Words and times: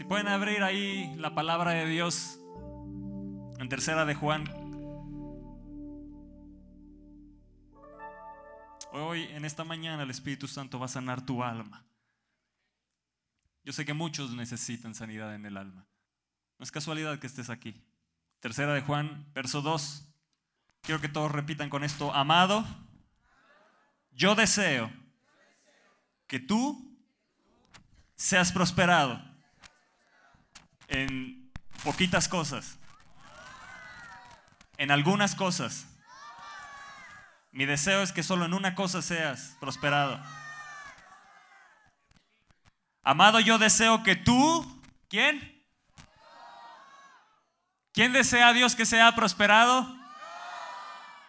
Si 0.00 0.04
pueden 0.04 0.28
abrir 0.28 0.62
ahí 0.62 1.14
la 1.18 1.34
palabra 1.34 1.72
de 1.72 1.84
Dios 1.84 2.40
en 3.58 3.68
tercera 3.68 4.06
de 4.06 4.14
Juan. 4.14 4.44
Hoy, 8.92 9.24
en 9.24 9.44
esta 9.44 9.62
mañana, 9.62 10.04
el 10.04 10.10
Espíritu 10.10 10.48
Santo 10.48 10.78
va 10.78 10.86
a 10.86 10.88
sanar 10.88 11.26
tu 11.26 11.44
alma. 11.44 11.84
Yo 13.62 13.74
sé 13.74 13.84
que 13.84 13.92
muchos 13.92 14.32
necesitan 14.32 14.94
sanidad 14.94 15.34
en 15.34 15.44
el 15.44 15.58
alma. 15.58 15.86
No 16.58 16.64
es 16.64 16.72
casualidad 16.72 17.18
que 17.18 17.26
estés 17.26 17.50
aquí. 17.50 17.84
Tercera 18.38 18.72
de 18.72 18.80
Juan, 18.80 19.30
verso 19.34 19.60
2. 19.60 20.08
Quiero 20.80 21.02
que 21.02 21.10
todos 21.10 21.30
repitan 21.30 21.68
con 21.68 21.84
esto. 21.84 22.10
Amado, 22.14 22.64
yo 24.12 24.34
deseo 24.34 24.90
que 26.26 26.40
tú 26.40 26.98
seas 28.16 28.50
prosperado 28.50 29.29
en 30.90 31.50
poquitas 31.82 32.28
cosas, 32.28 32.78
en 34.76 34.90
algunas 34.90 35.34
cosas. 35.34 35.86
Mi 37.52 37.64
deseo 37.64 38.02
es 38.02 38.12
que 38.12 38.22
solo 38.22 38.44
en 38.44 38.54
una 38.54 38.74
cosa 38.74 39.00
seas 39.00 39.56
prosperado. 39.60 40.20
Amado, 43.02 43.40
yo 43.40 43.58
deseo 43.58 44.02
que 44.02 44.14
tú, 44.14 44.82
¿quién? 45.08 45.64
¿Quién 47.92 48.12
desea 48.12 48.48
a 48.48 48.52
Dios 48.52 48.76
que 48.76 48.86
sea 48.86 49.14
prosperado? 49.14 49.96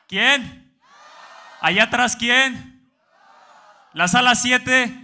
¿Quién? 0.07 0.79
Allá 1.61 1.83
atrás, 1.83 2.15
¿quién? 2.15 2.91
La 3.93 4.07
sala 4.07 4.35
7. 4.35 5.00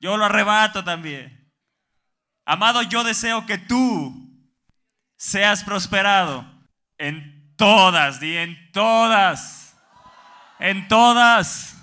Yo 0.00 0.16
lo 0.16 0.24
arrebato 0.24 0.84
también. 0.84 1.52
Amado, 2.44 2.82
yo 2.82 3.04
deseo 3.04 3.44
que 3.46 3.58
tú 3.58 4.14
seas 5.16 5.64
prosperado 5.64 6.46
en 6.96 7.54
todas, 7.56 8.22
y 8.22 8.36
en 8.36 8.72
todas, 8.72 9.76
en 10.58 10.88
todas, 10.88 11.76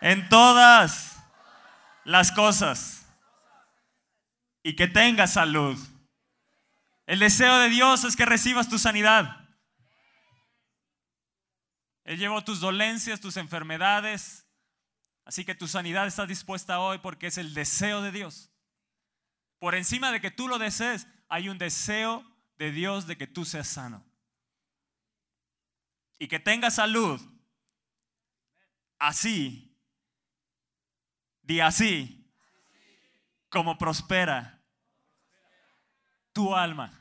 en 0.00 0.28
todas 0.28 1.16
las 2.04 2.32
cosas. 2.32 3.06
Y 4.62 4.74
que 4.74 4.88
tengas 4.88 5.32
salud. 5.32 5.78
El 7.06 7.20
deseo 7.20 7.58
de 7.58 7.68
Dios 7.68 8.04
es 8.04 8.16
que 8.16 8.26
recibas 8.26 8.68
tu 8.68 8.78
sanidad. 8.78 9.48
Él 12.04 12.18
llevó 12.18 12.42
tus 12.42 12.60
dolencias, 12.60 13.20
tus 13.20 13.36
enfermedades, 13.36 14.45
Así 15.26 15.44
que 15.44 15.56
tu 15.56 15.66
sanidad 15.66 16.06
está 16.06 16.24
dispuesta 16.24 16.78
hoy 16.78 16.98
porque 16.98 17.26
es 17.26 17.36
el 17.36 17.52
deseo 17.52 18.00
de 18.00 18.12
Dios. 18.12 18.52
Por 19.58 19.74
encima 19.74 20.12
de 20.12 20.20
que 20.20 20.30
tú 20.30 20.46
lo 20.46 20.58
desees, 20.58 21.08
hay 21.28 21.48
un 21.48 21.58
deseo 21.58 22.24
de 22.58 22.70
Dios 22.70 23.08
de 23.08 23.18
que 23.18 23.26
tú 23.26 23.44
seas 23.44 23.66
sano. 23.66 24.06
Y 26.20 26.28
que 26.28 26.38
tengas 26.38 26.76
salud. 26.76 27.20
Así. 29.00 29.76
Di 31.42 31.58
así. 31.58 32.30
Como 33.48 33.76
prospera 33.78 34.62
tu 36.32 36.54
alma. 36.54 36.92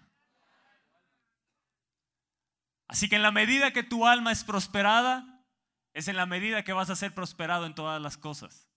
Así 2.87 3.07
que 3.07 3.17
en 3.17 3.21
la 3.21 3.31
medida 3.31 3.71
que 3.71 3.83
tu 3.83 4.07
alma 4.07 4.31
es 4.31 4.43
prosperada, 4.43 5.34
es 5.95 6.09
en 6.09 6.17
la 6.17 6.25
medida 6.25 6.63
que 6.63 6.73
vas 6.73 6.89
a 6.89 6.95
ser 6.95 7.15
prosperado 7.15 7.65
en 7.65 7.73
todas 7.73 8.01
las 8.01 8.17
cosas. 8.17 8.67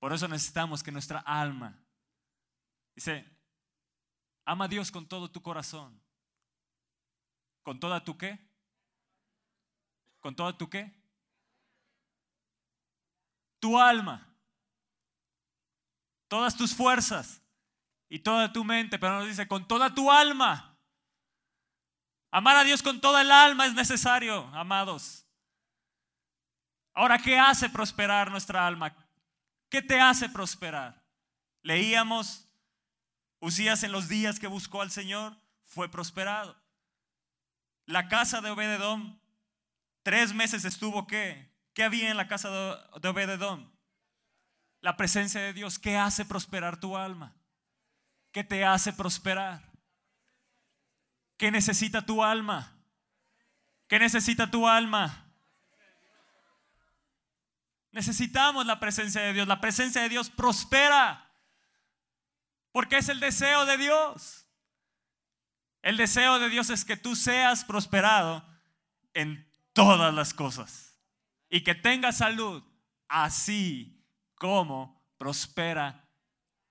Por 0.00 0.12
eso 0.12 0.26
necesitamos 0.26 0.82
que 0.82 0.90
nuestra 0.90 1.20
alma, 1.20 1.78
dice, 2.96 3.24
ama 4.44 4.64
a 4.64 4.68
Dios 4.68 4.90
con 4.90 5.06
todo 5.06 5.30
tu 5.30 5.40
corazón. 5.42 6.02
¿Con 7.62 7.78
toda 7.78 8.02
tu 8.02 8.18
qué? 8.18 8.44
¿Con 10.18 10.34
toda 10.34 10.58
tu 10.58 10.68
qué? 10.68 10.92
Tu 13.60 13.78
alma. 13.78 14.26
Todas 16.26 16.56
tus 16.56 16.74
fuerzas 16.74 17.40
y 18.08 18.18
toda 18.18 18.52
tu 18.52 18.64
mente, 18.64 18.98
pero 18.98 19.20
nos 19.20 19.28
dice, 19.28 19.46
con 19.46 19.68
toda 19.68 19.94
tu 19.94 20.10
alma. 20.10 20.69
Amar 22.30 22.56
a 22.56 22.64
Dios 22.64 22.82
con 22.82 23.00
toda 23.00 23.22
el 23.22 23.30
alma 23.30 23.66
es 23.66 23.74
necesario, 23.74 24.46
amados. 24.54 25.26
Ahora, 26.92 27.18
¿qué 27.18 27.38
hace 27.38 27.68
prosperar 27.68 28.30
nuestra 28.30 28.66
alma? 28.66 28.94
¿Qué 29.68 29.82
te 29.82 30.00
hace 30.00 30.28
prosperar? 30.28 31.02
Leíamos, 31.62 32.50
Usías 33.40 33.82
en 33.82 33.92
los 33.92 34.08
días 34.08 34.38
que 34.38 34.46
buscó 34.46 34.82
al 34.82 34.90
Señor 34.90 35.34
fue 35.64 35.90
prosperado. 35.90 36.56
La 37.86 38.08
casa 38.08 38.42
de 38.42 38.50
Obededón, 38.50 39.18
tres 40.02 40.34
meses 40.34 40.64
estuvo 40.66 41.06
qué? 41.06 41.50
¿Qué 41.72 41.82
había 41.82 42.10
en 42.10 42.18
la 42.18 42.28
casa 42.28 42.50
de 42.50 43.08
Obededón? 43.08 43.72
La 44.82 44.96
presencia 44.96 45.40
de 45.40 45.54
Dios. 45.54 45.78
¿Qué 45.78 45.96
hace 45.96 46.26
prosperar 46.26 46.78
tu 46.78 46.96
alma? 46.96 47.34
¿Qué 48.30 48.44
te 48.44 48.64
hace 48.64 48.92
prosperar? 48.92 49.69
¿Qué 51.40 51.50
necesita 51.50 52.04
tu 52.04 52.22
alma? 52.22 52.70
¿Qué 53.88 53.98
necesita 53.98 54.50
tu 54.50 54.68
alma? 54.68 55.26
Necesitamos 57.92 58.66
la 58.66 58.78
presencia 58.78 59.22
de 59.22 59.32
Dios. 59.32 59.48
La 59.48 59.58
presencia 59.58 60.02
de 60.02 60.10
Dios 60.10 60.28
prospera. 60.28 61.32
Porque 62.72 62.98
es 62.98 63.08
el 63.08 63.20
deseo 63.20 63.64
de 63.64 63.78
Dios. 63.78 64.48
El 65.80 65.96
deseo 65.96 66.38
de 66.40 66.50
Dios 66.50 66.68
es 66.68 66.84
que 66.84 66.98
tú 66.98 67.16
seas 67.16 67.64
prosperado 67.64 68.46
en 69.14 69.50
todas 69.72 70.12
las 70.12 70.34
cosas. 70.34 71.00
Y 71.48 71.62
que 71.62 71.74
tengas 71.74 72.18
salud 72.18 72.62
así 73.08 74.04
como 74.34 75.02
prospera 75.16 76.06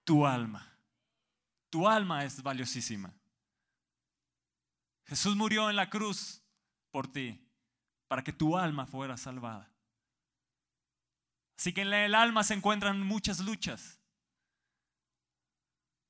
tu 0.03 0.27
alma. 0.27 0.77
Tu 1.71 1.87
alma 1.87 2.23
es 2.23 2.43
valiosísima. 2.43 3.11
Jesús 5.09 5.35
murió 5.35 5.71
en 5.71 5.75
la 5.75 5.89
cruz 5.89 6.43
por 6.91 7.11
ti, 7.11 7.43
para 8.07 8.23
que 8.23 8.31
tu 8.31 8.55
alma 8.55 8.85
fuera 8.85 9.17
salvada. 9.17 9.67
Así 11.57 11.73
que 11.73 11.81
en 11.81 11.91
el 11.91 12.13
alma 12.13 12.43
se 12.43 12.53
encuentran 12.53 13.01
muchas 13.01 13.39
luchas. 13.39 13.99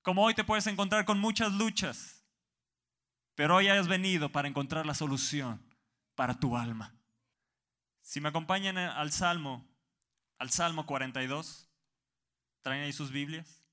Como 0.02 0.26
hoy 0.26 0.34
te 0.34 0.44
puedes 0.44 0.68
encontrar 0.68 1.06
con 1.06 1.18
muchas 1.18 1.54
luchas, 1.54 2.26
pero 3.36 3.56
hoy 3.56 3.70
has 3.70 3.88
venido 3.88 4.34
para 4.34 4.50
encontrar 4.50 4.86
la 4.86 4.94
solución 4.94 5.64
para 6.16 6.38
tu 6.38 6.58
alma. 6.58 6.94
Si 8.02 8.20
me 8.20 8.28
acompañan 8.28 8.78
al 8.78 9.14
Salmo, 9.14 9.66
al 10.40 10.50
Salmo 10.50 10.86
42, 10.86 11.70
traen 12.62 12.84
ahí 12.84 12.92
sus 12.92 13.12
Biblias. 13.12 13.64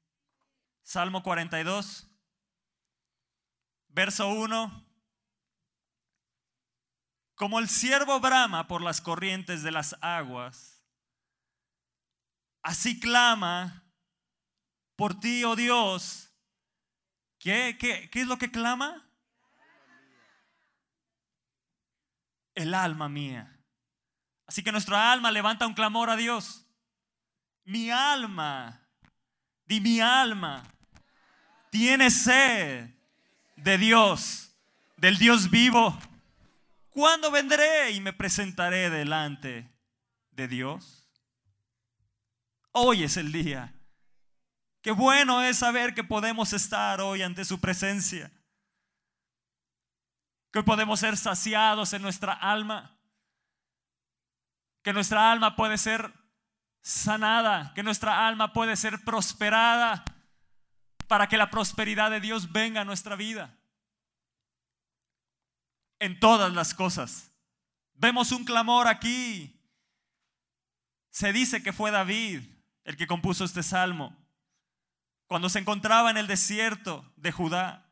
Salmo 0.85 1.25
42, 1.25 2.09
verso 3.89 4.29
1 4.29 4.86
como 7.37 7.59
el 7.59 7.69
siervo 7.69 8.19
brama 8.19 8.67
por 8.67 8.83
las 8.83 9.01
corrientes 9.01 9.63
de 9.63 9.71
las 9.71 9.97
aguas, 10.01 10.83
así 12.63 12.99
clama 12.99 13.85
por 14.97 15.21
ti, 15.21 15.45
oh 15.45 15.55
Dios. 15.55 16.33
¿Qué, 17.39 17.77
qué, 17.79 18.09
qué 18.11 18.23
es 18.23 18.27
lo 18.27 18.39
que 18.39 18.51
clama? 18.51 19.07
El 22.55 22.75
alma 22.75 23.09
mía. 23.09 23.61
Así 24.47 24.63
que 24.63 24.73
nuestra 24.73 25.13
alma 25.13 25.31
levanta 25.31 25.67
un 25.67 25.75
clamor 25.75 26.09
a 26.09 26.17
Dios. 26.17 26.67
Mi 27.65 27.91
alma, 27.91 28.89
di 29.67 29.81
mi 29.81 30.01
alma, 30.01 30.63
tiene 31.71 32.11
sed 32.11 32.95
de 33.57 33.77
Dios, 33.77 34.57
del 34.97 35.19
Dios 35.19 35.51
vivo. 35.51 35.99
¿Cuándo 36.97 37.31
vendré 37.31 37.91
y 37.91 38.01
me 38.01 38.15
presentaré 38.15 38.89
delante 38.89 39.71
de 40.31 40.49
Dios? 40.49 41.07
Hoy 42.73 43.05
es 43.05 43.19
el 43.19 43.33
día. 43.33 43.75
Qué 44.81 44.93
bueno 44.93 45.43
es 45.43 45.59
saber 45.59 45.93
que 45.93 46.05
podemos 46.05 46.55
estar 46.55 47.03
hoy 47.03 47.21
ante 47.21 47.45
su 47.45 47.61
presencia. 47.61 48.33
Que 50.51 50.63
podemos 50.63 51.01
ser 51.01 51.19
saciados 51.19 51.93
en 51.93 52.01
nuestra 52.01 52.33
alma. 52.33 52.99
Que 54.83 54.95
nuestra 54.95 55.31
alma 55.31 55.55
puede 55.55 55.77
ser 55.77 56.15
sanada. 56.81 57.75
Que 57.75 57.83
nuestra 57.83 58.27
alma 58.27 58.55
puede 58.55 58.75
ser 58.75 59.05
prosperada. 59.05 60.03
Para 61.09 61.29
que 61.29 61.37
la 61.37 61.51
prosperidad 61.51 62.11
de 62.11 62.21
Dios 62.21 62.53
venga 62.53 62.81
a 62.81 62.87
nuestra 62.87 63.17
vida 63.17 63.55
en 65.99 66.19
todas 66.21 66.53
las 66.53 66.75
cosas. 66.75 67.33
Vemos 67.95 68.33
un 68.33 68.45
clamor 68.45 68.89
aquí. 68.89 69.61
Se 71.11 71.33
dice 71.33 71.63
que 71.63 71.73
fue 71.73 71.91
David, 71.91 72.43
el 72.85 72.97
que 72.97 73.07
compuso 73.07 73.45
este 73.45 73.63
salmo, 73.63 74.17
cuando 75.27 75.49
se 75.49 75.59
encontraba 75.59 76.11
en 76.11 76.19
el 76.19 76.27
desierto 76.27 77.13
de 77.17 77.33
Judá, 77.33 77.91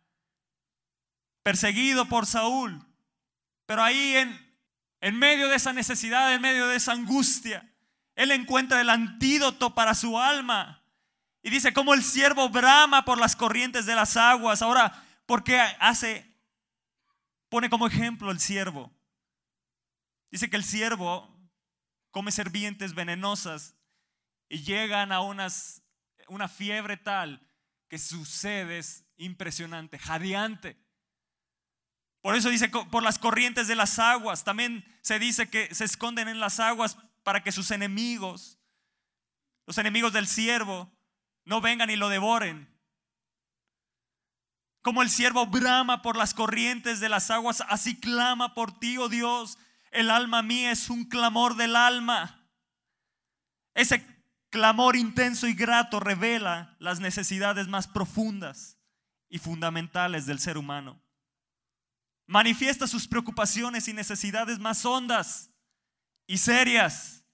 perseguido 1.42 2.06
por 2.08 2.26
Saúl, 2.26 2.86
pero 3.66 3.82
ahí 3.82 4.16
en, 4.16 4.58
en 5.00 5.18
medio 5.18 5.48
de 5.48 5.56
esa 5.56 5.72
necesidad, 5.72 6.32
en 6.34 6.42
medio 6.42 6.68
de 6.68 6.76
esa 6.76 6.92
angustia, 6.92 7.74
él 8.14 8.30
encuentra 8.30 8.80
el 8.80 8.90
antídoto 8.90 9.74
para 9.74 9.94
su 9.94 10.18
alma. 10.18 10.82
Y 11.42 11.50
dice, 11.50 11.72
como 11.72 11.92
el 11.94 12.02
siervo 12.02 12.48
brama 12.48 13.04
por 13.04 13.18
las 13.18 13.36
corrientes 13.36 13.84
de 13.86 13.94
las 13.94 14.16
aguas. 14.16 14.62
Ahora, 14.62 15.04
¿por 15.26 15.44
qué 15.44 15.58
hace, 15.58 16.33
pone 17.54 17.70
como 17.70 17.86
ejemplo 17.86 18.32
el 18.32 18.40
siervo? 18.40 18.92
Dice 20.28 20.50
que 20.50 20.56
el 20.56 20.64
siervo 20.64 21.32
come 22.10 22.32
serpientes 22.32 22.96
venenosas 22.96 23.76
y 24.48 24.64
llegan 24.64 25.12
a 25.12 25.20
unas, 25.20 25.80
una 26.26 26.48
fiebre 26.48 26.96
tal 26.96 27.48
que 27.86 27.96
sucede 27.98 28.78
es 28.78 29.04
impresionante, 29.18 30.00
jadeante. 30.00 30.76
Por 32.22 32.34
eso 32.34 32.48
dice 32.48 32.68
por 32.70 33.04
las 33.04 33.20
corrientes 33.20 33.68
de 33.68 33.76
las 33.76 34.00
aguas. 34.00 34.42
También 34.42 34.84
se 35.00 35.20
dice 35.20 35.48
que 35.48 35.72
se 35.72 35.84
esconden 35.84 36.26
en 36.26 36.40
las 36.40 36.58
aguas 36.58 36.98
para 37.22 37.44
que 37.44 37.52
sus 37.52 37.70
enemigos, 37.70 38.58
los 39.64 39.78
enemigos 39.78 40.12
del 40.12 40.26
siervo, 40.26 40.92
no 41.44 41.60
vengan 41.60 41.88
y 41.88 41.94
lo 41.94 42.08
devoren. 42.08 42.73
Como 44.84 45.00
el 45.00 45.08
siervo 45.08 45.46
brama 45.46 46.02
por 46.02 46.14
las 46.14 46.34
corrientes 46.34 47.00
de 47.00 47.08
las 47.08 47.30
aguas, 47.30 47.62
así 47.70 47.98
clama 47.98 48.52
por 48.52 48.78
ti, 48.78 48.98
oh 48.98 49.08
Dios. 49.08 49.56
El 49.90 50.10
alma 50.10 50.42
mía 50.42 50.72
es 50.72 50.90
un 50.90 51.06
clamor 51.06 51.56
del 51.56 51.74
alma. 51.74 52.46
Ese 53.72 54.06
clamor 54.50 54.96
intenso 54.96 55.46
y 55.46 55.54
grato 55.54 56.00
revela 56.00 56.76
las 56.80 57.00
necesidades 57.00 57.66
más 57.66 57.88
profundas 57.88 58.76
y 59.30 59.38
fundamentales 59.38 60.26
del 60.26 60.38
ser 60.38 60.58
humano. 60.58 61.00
Manifiesta 62.26 62.86
sus 62.86 63.08
preocupaciones 63.08 63.88
y 63.88 63.94
necesidades 63.94 64.58
más 64.58 64.84
hondas 64.84 65.48
y 66.26 66.36
serias. 66.36 67.24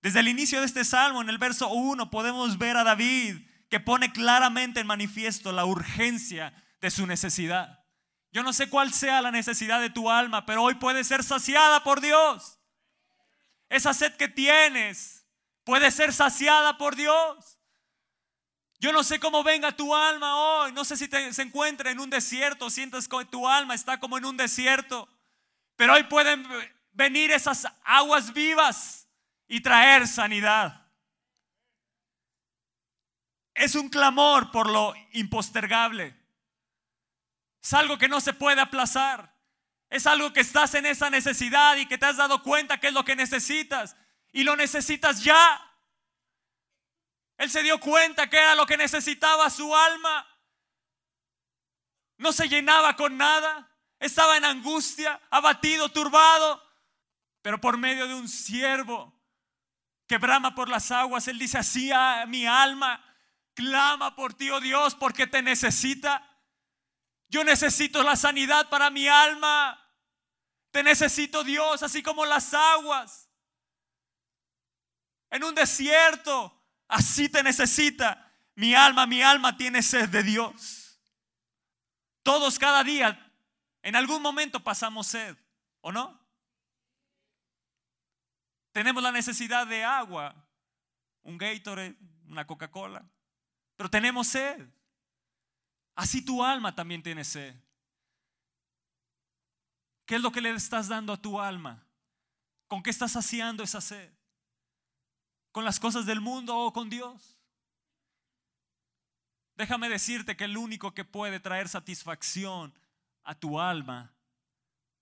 Desde 0.00 0.20
el 0.20 0.28
inicio 0.28 0.60
de 0.60 0.66
este 0.66 0.84
salmo, 0.84 1.22
en 1.22 1.28
el 1.28 1.38
verso 1.38 1.70
1, 1.70 2.08
podemos 2.08 2.56
ver 2.56 2.76
a 2.76 2.84
David 2.84 3.48
que 3.74 3.80
pone 3.80 4.12
claramente 4.12 4.78
en 4.78 4.86
manifiesto 4.86 5.50
la 5.50 5.64
urgencia 5.64 6.54
de 6.80 6.92
su 6.92 7.08
necesidad. 7.08 7.84
Yo 8.30 8.44
no 8.44 8.52
sé 8.52 8.70
cuál 8.70 8.92
sea 8.92 9.20
la 9.20 9.32
necesidad 9.32 9.80
de 9.80 9.90
tu 9.90 10.12
alma, 10.12 10.46
pero 10.46 10.62
hoy 10.62 10.76
puede 10.76 11.02
ser 11.02 11.24
saciada 11.24 11.82
por 11.82 12.00
Dios. 12.00 12.60
Esa 13.68 13.92
sed 13.92 14.14
que 14.14 14.28
tienes 14.28 15.26
puede 15.64 15.90
ser 15.90 16.12
saciada 16.12 16.78
por 16.78 16.94
Dios. 16.94 17.58
Yo 18.78 18.92
no 18.92 19.02
sé 19.02 19.18
cómo 19.18 19.42
venga 19.42 19.72
tu 19.72 19.92
alma 19.92 20.36
hoy. 20.36 20.72
No 20.72 20.84
sé 20.84 20.96
si 20.96 21.08
se 21.08 21.42
encuentra 21.42 21.90
en 21.90 21.98
un 21.98 22.10
desierto, 22.10 22.70
sientes 22.70 23.08
que 23.08 23.24
tu 23.24 23.48
alma 23.48 23.74
está 23.74 23.98
como 23.98 24.16
en 24.16 24.24
un 24.24 24.36
desierto. 24.36 25.08
Pero 25.74 25.94
hoy 25.94 26.04
pueden 26.04 26.46
venir 26.92 27.32
esas 27.32 27.66
aguas 27.82 28.32
vivas 28.32 29.08
y 29.48 29.60
traer 29.62 30.06
sanidad. 30.06 30.83
Es 33.54 33.76
un 33.76 33.88
clamor 33.88 34.50
por 34.50 34.68
lo 34.68 34.94
impostergable. 35.12 36.16
Es 37.62 37.72
algo 37.72 37.96
que 37.96 38.08
no 38.08 38.20
se 38.20 38.34
puede 38.34 38.60
aplazar. 38.60 39.32
Es 39.88 40.06
algo 40.06 40.32
que 40.32 40.40
estás 40.40 40.74
en 40.74 40.86
esa 40.86 41.08
necesidad 41.08 41.76
y 41.76 41.86
que 41.86 41.96
te 41.96 42.06
has 42.06 42.16
dado 42.16 42.42
cuenta 42.42 42.78
que 42.78 42.88
es 42.88 42.92
lo 42.92 43.04
que 43.04 43.14
necesitas. 43.14 43.96
Y 44.32 44.42
lo 44.42 44.56
necesitas 44.56 45.22
ya. 45.22 45.60
Él 47.38 47.48
se 47.48 47.62
dio 47.62 47.78
cuenta 47.78 48.28
que 48.28 48.38
era 48.38 48.54
lo 48.54 48.66
que 48.66 48.76
necesitaba 48.76 49.48
su 49.50 49.74
alma. 49.74 50.26
No 52.18 52.32
se 52.32 52.48
llenaba 52.48 52.96
con 52.96 53.16
nada. 53.16 53.70
Estaba 54.00 54.36
en 54.36 54.44
angustia, 54.44 55.20
abatido, 55.30 55.88
turbado. 55.90 56.62
Pero 57.40 57.60
por 57.60 57.78
medio 57.78 58.08
de 58.08 58.14
un 58.14 58.28
siervo 58.28 59.14
que 60.06 60.18
brama 60.18 60.54
por 60.54 60.68
las 60.68 60.90
aguas, 60.90 61.28
Él 61.28 61.38
dice 61.38 61.58
así 61.58 61.90
a 61.92 62.26
mi 62.26 62.46
alma, 62.46 63.02
clama 63.54 64.14
por 64.14 64.34
ti, 64.34 64.50
oh 64.50 64.60
Dios, 64.60 64.94
porque 64.94 65.26
te 65.26 65.42
necesita. 65.42 66.22
Yo 67.28 67.44
necesito 67.44 68.02
la 68.02 68.16
sanidad 68.16 68.68
para 68.68 68.90
mi 68.90 69.08
alma. 69.08 69.80
Te 70.70 70.82
necesito 70.82 71.44
Dios, 71.44 71.82
así 71.82 72.02
como 72.02 72.26
las 72.26 72.52
aguas. 72.52 73.30
En 75.30 75.44
un 75.44 75.54
desierto, 75.54 76.62
así 76.88 77.28
te 77.28 77.42
necesita. 77.42 78.32
Mi 78.56 78.74
alma, 78.74 79.06
mi 79.06 79.22
alma 79.22 79.56
tiene 79.56 79.82
sed 79.82 80.08
de 80.08 80.22
Dios. 80.22 81.00
Todos 82.22 82.58
cada 82.58 82.84
día, 82.84 83.32
en 83.82 83.96
algún 83.96 84.22
momento 84.22 84.62
pasamos 84.62 85.08
sed, 85.08 85.36
¿o 85.80 85.92
no? 85.92 86.24
Tenemos 88.72 89.02
la 89.02 89.12
necesidad 89.12 89.66
de 89.66 89.84
agua, 89.84 90.34
un 91.22 91.36
Gatorade, 91.38 91.96
una 92.26 92.46
Coca-Cola, 92.46 93.04
pero 93.76 93.90
tenemos 93.90 94.28
sed. 94.28 94.66
Así 95.94 96.24
tu 96.24 96.42
alma 96.42 96.74
también 96.74 97.02
tiene 97.02 97.24
sed. 97.24 97.54
¿Qué 100.06 100.16
es 100.16 100.20
lo 100.20 100.32
que 100.32 100.40
le 100.40 100.50
estás 100.50 100.88
dando 100.88 101.12
a 101.12 101.20
tu 101.20 101.40
alma? 101.40 101.86
¿Con 102.66 102.82
qué 102.82 102.90
estás 102.90 103.12
saciando 103.12 103.62
esa 103.62 103.80
sed? 103.80 104.12
¿Con 105.52 105.64
las 105.64 105.78
cosas 105.78 106.04
del 106.04 106.20
mundo 106.20 106.56
o 106.56 106.72
con 106.72 106.90
Dios? 106.90 107.38
Déjame 109.56 109.88
decirte 109.88 110.36
que 110.36 110.44
el 110.44 110.56
único 110.56 110.92
que 110.92 111.04
puede 111.04 111.38
traer 111.38 111.68
satisfacción 111.68 112.76
a 113.22 113.34
tu 113.34 113.60
alma 113.60 114.12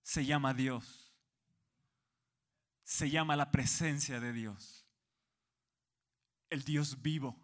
se 0.03 0.25
llama 0.25 0.53
Dios 0.53 1.03
se 2.83 3.09
llama 3.09 3.35
la 3.35 3.51
presencia 3.51 4.19
de 4.19 4.33
Dios. 4.33 4.85
El 6.49 6.63
Dios 6.63 7.01
vivo. 7.01 7.35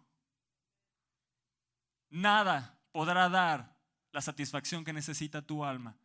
Nada 2.10 2.78
podrá 2.92 3.28
dar 3.28 3.76
la 4.12 4.20
satisfacción 4.20 4.84
que 4.84 4.92
necesita 4.92 5.42
tu 5.42 5.64
alma, 5.64 5.96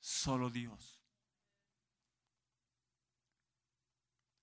solo 0.00 0.50
Dios. 0.50 1.00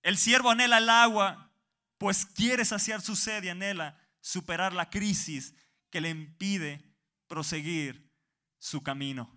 El 0.01 0.17
siervo 0.17 0.49
anhela 0.49 0.79
el 0.79 0.89
agua, 0.89 1.51
pues 1.97 2.25
quiere 2.25 2.65
saciar 2.65 3.01
su 3.01 3.15
sed 3.15 3.43
y 3.43 3.49
anhela 3.49 3.99
superar 4.19 4.73
la 4.73 4.89
crisis 4.89 5.53
que 5.91 6.01
le 6.01 6.09
impide 6.09 6.83
proseguir 7.27 8.11
su 8.59 8.81
camino. 8.81 9.31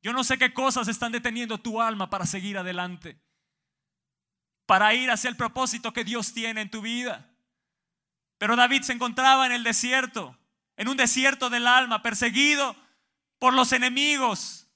Yo 0.00 0.12
no 0.12 0.24
sé 0.24 0.38
qué 0.38 0.54
cosas 0.54 0.88
están 0.88 1.12
deteniendo 1.12 1.58
tu 1.58 1.82
alma 1.82 2.08
para 2.08 2.26
seguir 2.26 2.56
adelante 2.56 3.20
para 4.72 4.94
ir 4.94 5.10
hacia 5.10 5.28
el 5.28 5.36
propósito 5.36 5.92
que 5.92 6.02
Dios 6.02 6.32
tiene 6.32 6.62
en 6.62 6.70
tu 6.70 6.80
vida. 6.80 7.30
Pero 8.38 8.56
David 8.56 8.82
se 8.82 8.94
encontraba 8.94 9.44
en 9.44 9.52
el 9.52 9.64
desierto, 9.64 10.38
en 10.76 10.88
un 10.88 10.96
desierto 10.96 11.50
del 11.50 11.66
alma, 11.66 12.02
perseguido 12.02 12.76
por 13.38 13.54
los 13.54 13.72
enemigos, 13.72 14.68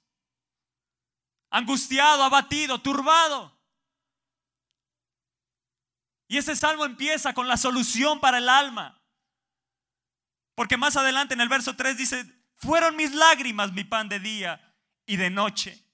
angustiado, 1.51 2.23
abatido, 2.23 2.81
turbado. 2.81 3.57
Y 6.29 6.39
ese 6.39 6.57
salmo 6.57 6.85
empieza 6.85 7.33
con 7.35 7.49
la 7.49 7.57
solución 7.57 8.21
para 8.21 8.39
el 8.39 8.49
alma. 8.49 9.01
Porque 10.55 10.77
más 10.77 10.97
adelante 10.97 11.35
en 11.35 11.41
el 11.41 11.49
verso 11.49 11.77
3 11.77 11.97
dice, 11.97 12.25
fueron 12.57 12.97
mis 12.97 13.15
lágrimas 13.15 13.73
mi 13.73 13.85
pan 13.85 14.09
de 14.09 14.19
día 14.19 14.75
y 15.07 15.17
de 15.17 15.31
noche. 15.31 15.85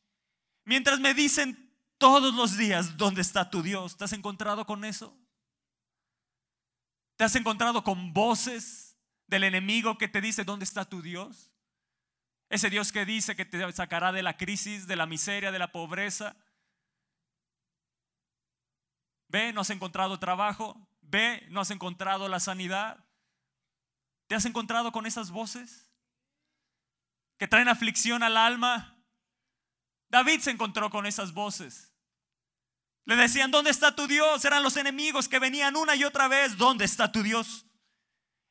Mientras 0.65 1.01
me 1.01 1.15
dicen 1.15 1.77
todos 1.99 2.35
los 2.35 2.57
días, 2.57 2.97
¿dónde 2.97 3.21
está 3.21 3.51
tu 3.51 3.63
Dios? 3.63 3.97
¿Te 3.97 4.05
has 4.05 4.13
encontrado 4.13 4.65
con 4.65 4.85
eso? 4.85 5.17
¿Te 7.17 7.25
has 7.25 7.35
encontrado 7.37 7.85
con 7.85 8.13
voces 8.13 8.92
del 9.33 9.45
enemigo 9.45 9.97
que 9.97 10.09
te 10.09 10.21
dice, 10.21 10.45
¿dónde 10.45 10.65
está 10.65 10.85
tu 10.85 11.01
Dios? 11.01 11.55
Ese 12.51 12.69
Dios 12.69 12.93
que 12.93 13.07
dice 13.07 13.35
que 13.35 13.47
te 13.47 13.73
sacará 13.73 14.13
de 14.13 14.23
la 14.23 14.37
crisis, 14.37 14.87
de 14.87 14.95
la 14.95 15.07
miseria, 15.07 15.51
de 15.51 15.59
la 15.59 15.73
pobreza. 15.73 16.37
Ve, 19.29 19.55
no 19.55 19.63
has 19.63 19.71
encontrado 19.71 20.19
trabajo. 20.19 20.87
Ve, 21.01 21.47
no 21.49 21.63
has 21.63 21.71
encontrado 21.71 22.29
la 22.29 22.41
sanidad. 22.41 23.03
¿Te 24.27 24.35
has 24.35 24.45
encontrado 24.45 24.93
con 24.93 25.07
esas 25.07 25.31
voces 25.31 25.91
que 27.39 27.49
traen 27.49 27.69
aflicción 27.69 28.23
al 28.23 28.37
alma? 28.37 29.03
David 30.11 30.41
se 30.41 30.51
encontró 30.51 30.91
con 30.91 31.07
esas 31.07 31.33
voces. 31.33 31.91
Le 33.07 33.17
decían, 33.17 33.51
¿dónde 33.51 33.71
está 33.71 33.97
tu 33.97 34.07
Dios? 34.07 34.45
Eran 34.45 34.63
los 34.63 34.77
enemigos 34.77 35.27
que 35.27 35.39
venían 35.39 35.75
una 35.75 35.97
y 35.97 36.05
otra 36.05 36.29
vez, 36.29 36.59
¿dónde 36.59 36.85
está 36.85 37.11
tu 37.11 37.23
Dios? 37.23 37.65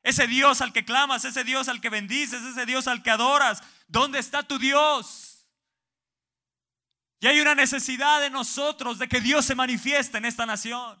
Ese 0.02 0.26
Dios 0.26 0.60
al 0.60 0.72
que 0.72 0.84
clamas, 0.84 1.24
ese 1.24 1.44
Dios 1.44 1.68
al 1.68 1.80
que 1.80 1.90
bendices, 1.90 2.42
ese 2.42 2.66
Dios 2.66 2.88
al 2.88 3.02
que 3.02 3.10
adoras, 3.10 3.62
¿dónde 3.86 4.18
está 4.18 4.42
tu 4.42 4.58
Dios? 4.58 5.48
Y 7.20 7.28
hay 7.28 7.40
una 7.40 7.54
necesidad 7.54 8.20
de 8.20 8.30
nosotros 8.30 8.98
de 8.98 9.08
que 9.08 9.20
Dios 9.20 9.44
se 9.44 9.54
manifieste 9.54 10.18
en 10.18 10.24
esta 10.24 10.44
nación, 10.44 11.00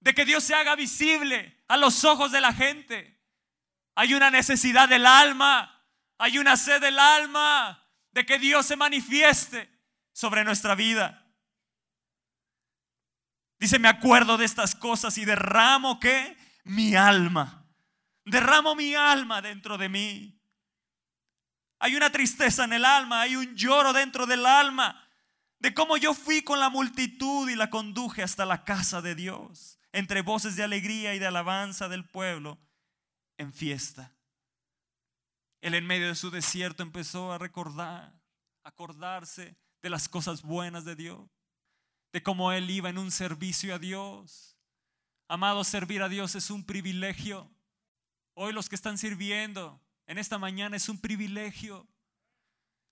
de 0.00 0.12
que 0.12 0.26
Dios 0.26 0.44
se 0.44 0.54
haga 0.54 0.76
visible 0.76 1.64
a 1.66 1.78
los 1.78 2.04
ojos 2.04 2.30
de 2.30 2.42
la 2.42 2.52
gente. 2.52 3.18
Hay 3.94 4.12
una 4.12 4.30
necesidad 4.30 4.86
del 4.86 5.06
alma, 5.06 5.82
hay 6.18 6.38
una 6.38 6.58
sed 6.58 6.82
del 6.82 6.98
alma 6.98 7.86
de 8.12 8.26
que 8.26 8.38
Dios 8.38 8.66
se 8.66 8.76
manifieste 8.76 9.70
sobre 10.12 10.44
nuestra 10.44 10.74
vida. 10.74 11.26
Dice, 13.58 13.78
me 13.78 13.88
acuerdo 13.88 14.36
de 14.36 14.44
estas 14.44 14.74
cosas 14.74 15.16
y 15.16 15.24
derramo 15.24 16.00
que 16.00 16.36
mi 16.64 16.96
alma, 16.96 17.59
derramo 18.24 18.74
mi 18.74 18.94
alma 18.94 19.40
dentro 19.42 19.78
de 19.78 19.88
mí. 19.88 20.40
Hay 21.78 21.96
una 21.96 22.10
tristeza 22.10 22.64
en 22.64 22.74
el 22.74 22.84
alma, 22.84 23.22
hay 23.22 23.36
un 23.36 23.54
lloro 23.54 23.92
dentro 23.92 24.26
del 24.26 24.44
alma 24.44 25.06
de 25.58 25.74
cómo 25.74 25.96
yo 25.96 26.14
fui 26.14 26.42
con 26.42 26.58
la 26.58 26.70
multitud 26.70 27.48
y 27.48 27.54
la 27.54 27.70
conduje 27.70 28.22
hasta 28.22 28.46
la 28.46 28.64
casa 28.64 29.02
de 29.02 29.14
Dios, 29.14 29.78
entre 29.92 30.22
voces 30.22 30.56
de 30.56 30.62
alegría 30.62 31.14
y 31.14 31.18
de 31.18 31.26
alabanza 31.26 31.88
del 31.88 32.08
pueblo 32.08 32.58
en 33.38 33.52
fiesta. 33.52 34.14
Él 35.60 35.74
en 35.74 35.86
medio 35.86 36.08
de 36.08 36.14
su 36.14 36.30
desierto 36.30 36.82
empezó 36.82 37.32
a 37.32 37.38
recordar, 37.38 38.14
acordarse 38.64 39.56
de 39.82 39.90
las 39.90 40.08
cosas 40.08 40.42
buenas 40.42 40.84
de 40.84 40.96
Dios 40.96 41.28
de 42.12 42.22
cómo 42.22 42.52
él 42.52 42.70
iba 42.70 42.88
en 42.88 42.98
un 42.98 43.10
servicio 43.10 43.74
a 43.74 43.78
Dios. 43.78 44.56
Amado, 45.28 45.62
servir 45.64 46.02
a 46.02 46.08
Dios 46.08 46.34
es 46.34 46.50
un 46.50 46.64
privilegio. 46.64 47.50
Hoy 48.42 48.54
los 48.54 48.70
que 48.70 48.74
están 48.74 48.96
sirviendo 48.96 49.78
en 50.06 50.16
esta 50.16 50.38
mañana 50.38 50.74
es 50.74 50.88
un 50.88 50.98
privilegio. 50.98 51.86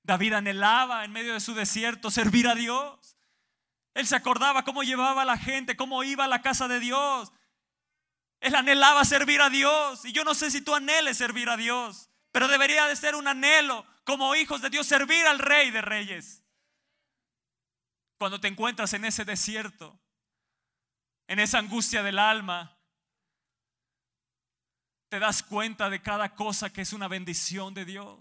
David 0.02 0.34
anhelaba 0.34 1.06
en 1.06 1.10
medio 1.10 1.32
de 1.32 1.40
su 1.40 1.54
desierto 1.54 2.10
servir 2.10 2.46
a 2.48 2.54
Dios. 2.54 3.16
Él 3.94 4.06
se 4.06 4.14
acordaba 4.14 4.62
cómo 4.62 4.82
llevaba 4.82 5.22
a 5.22 5.24
la 5.24 5.38
gente, 5.38 5.74
cómo 5.74 6.04
iba 6.04 6.26
a 6.26 6.28
la 6.28 6.42
casa 6.42 6.68
de 6.68 6.80
Dios. 6.80 7.32
Él 8.40 8.54
anhelaba 8.54 9.06
servir 9.06 9.40
a 9.40 9.48
Dios. 9.48 10.04
Y 10.04 10.12
yo 10.12 10.22
no 10.22 10.34
sé 10.34 10.50
si 10.50 10.60
tú 10.60 10.74
anheles 10.74 11.16
servir 11.16 11.48
a 11.48 11.56
Dios, 11.56 12.10
pero 12.30 12.46
debería 12.46 12.84
de 12.84 12.94
ser 12.94 13.14
un 13.14 13.26
anhelo 13.26 13.86
como 14.04 14.36
hijos 14.36 14.60
de 14.60 14.68
Dios 14.68 14.86
servir 14.86 15.24
al 15.24 15.38
Rey 15.38 15.70
de 15.70 15.80
Reyes. 15.80 16.44
Cuando 18.18 18.38
te 18.38 18.48
encuentras 18.48 18.92
en 18.92 19.06
ese 19.06 19.24
desierto, 19.24 19.98
en 21.26 21.38
esa 21.38 21.56
angustia 21.56 22.02
del 22.02 22.18
alma, 22.18 22.77
te 25.08 25.18
das 25.18 25.42
cuenta 25.42 25.88
de 25.88 26.02
cada 26.02 26.34
cosa 26.34 26.72
que 26.72 26.82
es 26.82 26.92
una 26.92 27.08
bendición 27.08 27.72
de 27.74 27.84
Dios. 27.84 28.20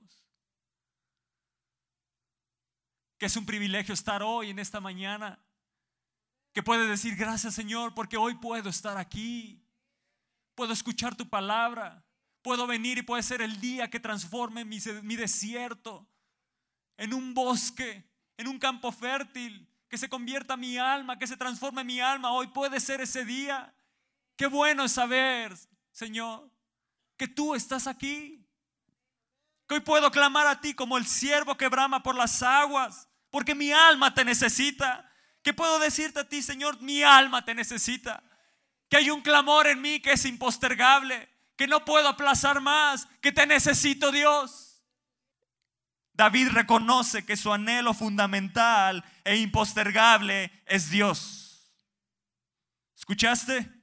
Que 3.17 3.25
es 3.25 3.35
un 3.35 3.45
privilegio 3.45 3.93
estar 3.93 4.23
hoy 4.23 4.51
en 4.51 4.59
esta 4.59 4.79
mañana. 4.79 5.39
Que 6.53 6.63
puedes 6.63 6.87
decir 6.87 7.15
gracias 7.15 7.53
Señor 7.53 7.93
porque 7.93 8.17
hoy 8.17 8.35
puedo 8.35 8.69
estar 8.69 8.97
aquí. 8.97 9.63
Puedo 10.55 10.73
escuchar 10.73 11.15
tu 11.15 11.29
palabra. 11.29 12.03
Puedo 12.41 12.65
venir 12.65 12.97
y 12.97 13.01
puede 13.01 13.23
ser 13.23 13.41
el 13.41 13.59
día 13.59 13.89
que 13.89 13.99
transforme 13.99 14.63
mi, 14.63 14.79
desierto 15.17 16.07
en 16.95 17.13
un 17.13 17.33
bosque, 17.33 18.09
en 18.37 18.47
un 18.47 18.57
campo 18.57 18.91
fértil, 18.91 19.67
que 19.89 19.97
se 19.97 20.07
convierta 20.07 20.55
mi 20.55 20.77
alma, 20.77 21.19
que 21.19 21.27
se 21.27 21.35
transforme 21.35 21.83
mi 21.83 21.99
alma. 21.99 22.31
Hoy 22.31 22.47
puede 22.47 22.79
ser 22.79 23.01
ese 23.01 23.25
día. 23.25 23.75
Qué 24.37 24.47
bueno 24.47 24.85
es 24.85 24.93
saber, 24.93 25.53
Señor, 25.91 26.49
que 27.17 27.27
tú 27.27 27.55
estás 27.55 27.87
aquí. 27.87 28.47
Que 29.67 29.75
hoy 29.75 29.81
puedo 29.81 30.11
clamar 30.11 30.47
a 30.47 30.61
ti 30.61 30.73
como 30.73 30.97
el 30.97 31.05
siervo 31.05 31.57
que 31.57 31.67
brama 31.67 32.01
por 32.01 32.15
las 32.15 32.41
aguas, 32.41 33.09
porque 33.29 33.55
mi 33.55 33.71
alma 33.71 34.13
te 34.13 34.23
necesita. 34.23 35.11
Que 35.43 35.53
puedo 35.53 35.79
decirte 35.79 36.21
a 36.21 36.29
ti, 36.29 36.41
Señor, 36.41 36.81
mi 36.81 37.03
alma 37.03 37.43
te 37.43 37.53
necesita. 37.53 38.23
Que 38.89 38.97
hay 38.97 39.09
un 39.09 39.21
clamor 39.21 39.67
en 39.67 39.81
mí 39.81 39.99
que 39.99 40.13
es 40.13 40.25
impostergable, 40.25 41.29
que 41.57 41.67
no 41.67 41.83
puedo 41.83 42.07
aplazar 42.07 42.61
más, 42.61 43.07
que 43.21 43.31
te 43.31 43.45
necesito, 43.45 44.11
Dios. 44.11 44.83
David 46.13 46.49
reconoce 46.49 47.25
que 47.25 47.37
su 47.37 47.53
anhelo 47.53 47.93
fundamental 47.93 49.03
e 49.23 49.37
impostergable 49.37 50.51
es 50.65 50.89
Dios. 50.89 51.71
¿Escuchaste? 52.95 53.76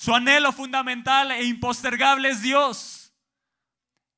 Su 0.00 0.14
anhelo 0.14 0.50
fundamental 0.50 1.30
e 1.30 1.44
impostergable 1.44 2.30
es 2.30 2.40
Dios. 2.40 3.12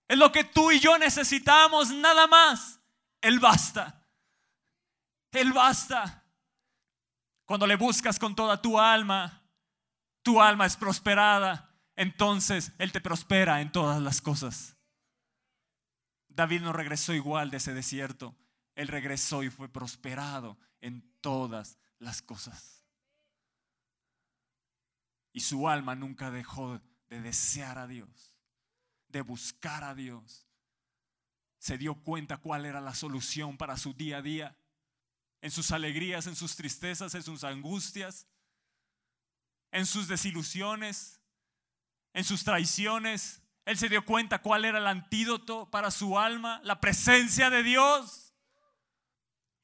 Es 0.06 0.16
lo 0.16 0.30
que 0.30 0.44
tú 0.44 0.70
y 0.70 0.78
yo 0.78 0.96
necesitamos, 0.96 1.90
nada 1.90 2.28
más. 2.28 2.78
Él 3.20 3.40
basta. 3.40 4.06
Él 5.32 5.52
basta. 5.52 6.24
Cuando 7.44 7.66
le 7.66 7.74
buscas 7.74 8.20
con 8.20 8.36
toda 8.36 8.62
tu 8.62 8.78
alma, 8.78 9.42
tu 10.22 10.40
alma 10.40 10.66
es 10.66 10.76
prosperada, 10.76 11.74
entonces 11.96 12.70
Él 12.78 12.92
te 12.92 13.00
prospera 13.00 13.60
en 13.60 13.72
todas 13.72 14.00
las 14.00 14.20
cosas. 14.20 14.76
David 16.28 16.60
no 16.60 16.72
regresó 16.72 17.12
igual 17.12 17.50
de 17.50 17.56
ese 17.56 17.74
desierto. 17.74 18.36
Él 18.76 18.86
regresó 18.86 19.42
y 19.42 19.50
fue 19.50 19.68
prosperado 19.68 20.56
en 20.80 21.12
todas 21.20 21.76
las 21.98 22.22
cosas. 22.22 22.81
Y 25.32 25.40
su 25.40 25.68
alma 25.68 25.94
nunca 25.94 26.30
dejó 26.30 26.80
de 27.08 27.20
desear 27.20 27.78
a 27.78 27.86
Dios, 27.86 28.36
de 29.08 29.22
buscar 29.22 29.84
a 29.84 29.94
Dios. 29.94 30.46
Se 31.58 31.78
dio 31.78 31.94
cuenta 31.94 32.36
cuál 32.36 32.66
era 32.66 32.80
la 32.80 32.94
solución 32.94 33.56
para 33.56 33.76
su 33.76 33.94
día 33.94 34.18
a 34.18 34.22
día, 34.22 34.56
en 35.40 35.50
sus 35.50 35.72
alegrías, 35.72 36.26
en 36.26 36.36
sus 36.36 36.56
tristezas, 36.56 37.14
en 37.14 37.22
sus 37.22 37.44
angustias, 37.44 38.26
en 39.70 39.86
sus 39.86 40.06
desilusiones, 40.08 41.20
en 42.12 42.24
sus 42.24 42.44
traiciones, 42.44 43.42
él 43.64 43.78
se 43.78 43.88
dio 43.88 44.04
cuenta 44.04 44.40
cuál 44.40 44.64
era 44.64 44.78
el 44.78 44.86
antídoto 44.86 45.70
para 45.70 45.90
su 45.90 46.18
alma, 46.18 46.60
la 46.64 46.80
presencia 46.80 47.48
de 47.48 47.62
Dios. 47.62 48.34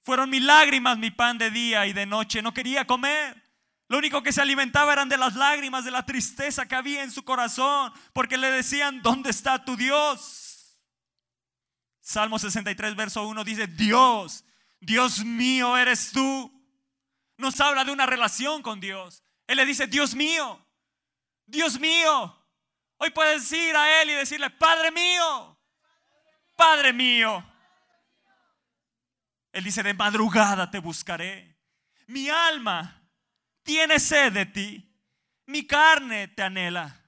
Fueron 0.02 0.30
mis 0.30 0.42
lágrimas 0.42 0.98
mi 0.98 1.10
pan 1.10 1.36
de 1.36 1.50
día 1.50 1.86
y 1.86 1.92
de 1.92 2.06
noche. 2.06 2.40
No 2.40 2.54
quería 2.54 2.86
comer. 2.86 3.42
Lo 3.88 3.98
único 3.98 4.22
que 4.22 4.32
se 4.32 4.40
alimentaba 4.40 4.92
eran 4.92 5.08
de 5.08 5.16
las 5.16 5.34
lágrimas, 5.34 5.84
de 5.84 5.90
la 5.90 6.04
tristeza 6.04 6.66
que 6.66 6.74
había 6.74 7.02
en 7.02 7.10
su 7.10 7.24
corazón, 7.24 7.92
porque 8.12 8.36
le 8.36 8.50
decían, 8.50 9.02
¿dónde 9.02 9.30
está 9.30 9.64
tu 9.64 9.76
Dios? 9.76 10.80
Salmo 12.00 12.38
63, 12.38 12.94
verso 12.94 13.26
1 13.26 13.44
dice, 13.44 13.66
Dios, 13.66 14.44
Dios 14.80 15.24
mío 15.24 15.76
eres 15.76 16.12
tú. 16.12 16.52
Nos 17.36 17.60
habla 17.60 17.84
de 17.84 17.92
una 17.92 18.06
relación 18.06 18.62
con 18.62 18.80
Dios. 18.80 19.22
Él 19.46 19.56
le 19.56 19.66
dice, 19.66 19.86
Dios 19.86 20.14
mío, 20.14 20.64
Dios 21.46 21.80
mío, 21.80 22.38
Hoy 22.98 23.10
puedes 23.10 23.50
ir 23.52 23.76
a 23.76 24.02
Él 24.02 24.10
y 24.10 24.14
decirle, 24.14 24.50
Padre 24.50 24.90
mío, 24.90 25.56
Padre 26.56 26.92
mío. 26.92 27.44
Él 29.52 29.64
dice, 29.64 29.82
de 29.82 29.94
madrugada 29.94 30.70
te 30.70 30.80
buscaré. 30.80 31.56
Mi 32.08 32.28
alma 32.28 32.97
tiene 33.68 34.00
sed 34.00 34.32
de 34.32 34.46
ti. 34.46 34.90
Mi 35.44 35.66
carne 35.66 36.26
te 36.28 36.42
anhela. 36.42 37.04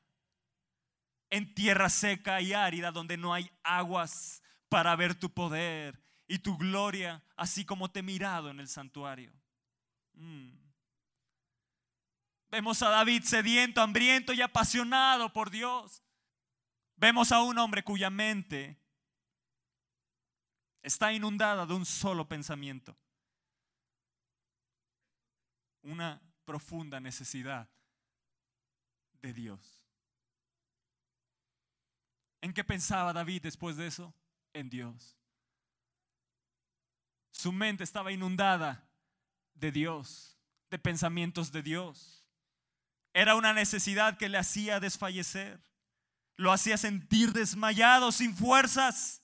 En 1.31 1.55
tierra 1.55 1.88
seca 1.88 2.43
y 2.43 2.52
árida 2.52 2.93
donde 2.93 3.17
no 3.17 3.33
hay 3.33 3.50
aguas 3.62 4.43
para 4.69 4.95
ver 4.95 5.14
tu 5.14 5.33
poder 5.33 5.99
y 6.29 6.40
tu 6.40 6.59
gloria, 6.59 7.25
así 7.35 7.64
como 7.64 7.90
te 7.90 8.00
he 8.00 8.02
mirado 8.02 8.50
en 8.50 8.61
el 8.61 8.69
santuario. 8.69 9.33
Mm. 10.12 10.50
Vemos 12.50 12.83
a 12.83 12.90
David 12.90 13.23
sediento, 13.23 13.81
hambriento 13.81 14.35
y 14.35 14.43
apasionado 14.43 15.33
por 15.33 15.50
Dios. 15.50 16.02
Vemos 16.97 17.33
a 17.33 17.43
un 17.43 17.57
hombre 17.59 17.83
cuya 17.83 18.11
mente 18.11 18.79
está 20.83 21.11
inundada 21.12 21.64
de 21.64 21.73
un 21.73 21.87
solo 21.87 22.29
pensamiento. 22.29 22.99
Una 25.83 26.21
profunda 26.50 26.99
necesidad 26.99 27.69
de 29.23 29.33
Dios. 29.33 29.87
¿En 32.40 32.52
qué 32.52 32.64
pensaba 32.64 33.12
David 33.12 33.42
después 33.42 33.76
de 33.76 33.87
eso? 33.87 34.12
En 34.52 34.69
Dios. 34.69 35.16
Su 37.30 37.52
mente 37.52 37.85
estaba 37.85 38.11
inundada 38.11 38.85
de 39.54 39.71
Dios, 39.71 40.40
de 40.71 40.80
pensamientos 40.80 41.52
de 41.52 41.62
Dios. 41.62 42.26
Era 43.14 43.37
una 43.37 43.52
necesidad 43.52 44.19
que 44.19 44.28
le 44.28 44.38
hacía 44.38 44.80
desfallecer. 44.80 45.62
Lo 46.35 46.50
hacía 46.50 46.76
sentir 46.76 47.33
desmayado, 47.33 48.11
sin 48.11 48.37
fuerzas. 48.37 49.23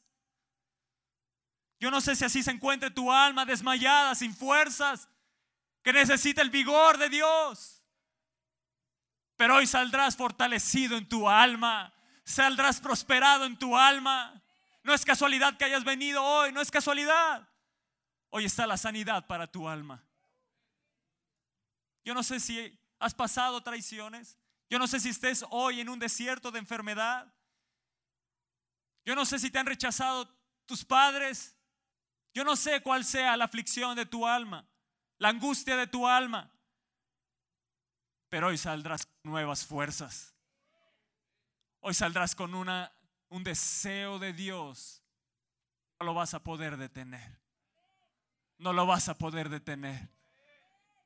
Yo 1.81 1.91
no 1.91 2.01
sé 2.01 2.15
si 2.15 2.25
así 2.25 2.45
se 2.45 2.53
encuentre 2.53 2.93
tu 2.93 3.11
alma 3.11 3.45
desmayada, 3.45 4.15
sin 4.15 4.33
fuerzas, 4.33 5.09
que 5.87 5.93
necesita 5.93 6.43
el 6.43 6.51
vigor 6.51 6.99
de 6.99 7.09
Dios. 7.09 7.85
Pero 9.37 9.55
hoy 9.55 9.69
saldrás 9.69 10.17
fortalecido 10.17 10.97
en 10.97 11.09
tu 11.09 11.29
alma, 11.29 11.95
saldrás 12.25 12.81
prosperado 12.81 13.45
en 13.45 13.57
tu 13.57 13.77
alma. 13.77 14.43
No 14.83 14.93
es 14.93 15.05
casualidad 15.05 15.57
que 15.57 15.65
hayas 15.65 15.85
venido 15.85 16.25
hoy, 16.25 16.51
no 16.51 16.61
es 16.61 16.73
casualidad. 16.73 17.49
Hoy 18.31 18.47
está 18.47 18.67
la 18.67 18.77
sanidad 18.77 19.29
para 19.29 19.47
tu 19.47 19.69
alma. 19.69 20.05
Yo 22.05 22.15
no 22.15 22.25
sé 22.25 22.41
si 22.41 22.77
¿Has 22.99 23.15
pasado 23.15 23.63
traiciones? 23.63 24.37
Yo 24.69 24.81
no 24.81 24.89
sé 24.89 24.99
si 24.99 25.11
estés 25.11 25.45
hoy 25.51 25.81
en 25.81 25.89
un 25.89 26.01
desierto 26.01 26.51
de 26.51 26.59
enfermedad. 26.59 27.33
Yo 29.05 29.15
no 29.15 29.25
sé 29.25 29.39
si 29.39 29.53
te 29.53 29.59
han 29.61 29.67
rechazado 29.67 30.29
tus 30.65 30.85
padres. 30.85 31.55
Yo 32.35 32.43
no 32.43 32.57
sé 32.57 32.83
cuál 32.83 33.05
sea 33.05 33.37
la 33.37 33.45
aflicción 33.45 33.95
de 33.95 34.05
tu 34.05 34.27
alma, 34.27 34.67
la 35.19 35.29
angustia 35.29 35.77
de 35.77 35.87
tu 35.87 36.07
alma. 36.07 36.51
Pero 38.29 38.49
hoy 38.49 38.59
saldrás 38.59 39.07
con 39.07 39.33
nuevas 39.33 39.65
fuerzas. 39.65 40.35
Hoy 41.81 41.95
saldrás 41.95 42.35
con 42.35 42.55
una, 42.55 42.93
un 43.29 43.45
deseo 43.45 44.19
de 44.19 44.33
Dios. 44.33 45.03
No 46.01 46.07
lo 46.07 46.15
vas 46.15 46.35
a 46.35 46.43
poder 46.43 46.77
detener. 46.77 47.39
No 48.59 48.73
lo 48.73 48.87
vas 48.87 49.09
a 49.09 49.17
poder 49.17 49.49
detener. 49.49 50.09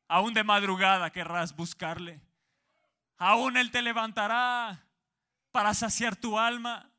Aún 0.09 0.35
de 0.35 0.43
madrugada 0.43 1.11
querrás 1.11 1.55
buscarle. 1.55 2.21
Aún 3.17 3.57
Él 3.57 3.71
te 3.71 3.83
levantará 3.83 4.87
para 5.53 5.75
saciar 5.75 6.17
tu 6.17 6.39
alma. 6.39 6.91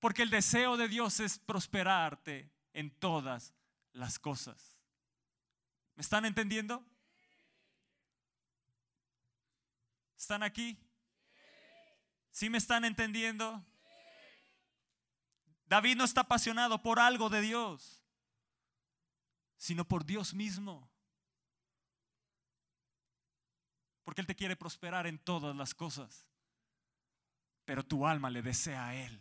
Porque 0.00 0.22
el 0.22 0.30
deseo 0.30 0.76
de 0.76 0.88
Dios 0.88 1.20
es 1.20 1.38
prosperarte 1.38 2.50
en 2.72 2.90
todas 2.90 3.54
las 3.92 4.18
cosas. 4.18 4.77
¿Me 5.98 6.02
están 6.02 6.24
entendiendo? 6.24 6.86
¿Están 10.16 10.44
aquí? 10.44 10.78
¿Sí 12.30 12.48
me 12.48 12.58
están 12.58 12.84
entendiendo? 12.84 13.66
David 15.66 15.96
no 15.96 16.04
está 16.04 16.20
apasionado 16.20 16.80
por 16.80 17.00
algo 17.00 17.28
de 17.28 17.40
Dios, 17.40 18.00
sino 19.56 19.88
por 19.88 20.04
Dios 20.04 20.34
mismo. 20.34 20.88
Porque 24.04 24.20
Él 24.20 24.28
te 24.28 24.36
quiere 24.36 24.54
prosperar 24.54 25.08
en 25.08 25.18
todas 25.18 25.56
las 25.56 25.74
cosas. 25.74 26.28
Pero 27.64 27.84
tu 27.84 28.06
alma 28.06 28.30
le 28.30 28.40
desea 28.42 28.86
a 28.86 28.94
Él. 28.94 29.20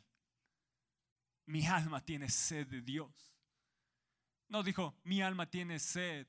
Mi 1.48 1.66
alma 1.66 2.06
tiene 2.06 2.30
sed 2.30 2.68
de 2.68 2.84
Dios. 2.84 3.34
No 4.48 4.62
dijo, 4.62 4.96
mi 5.04 5.24
alma 5.24 5.50
tiene 5.50 5.80
sed 5.80 6.28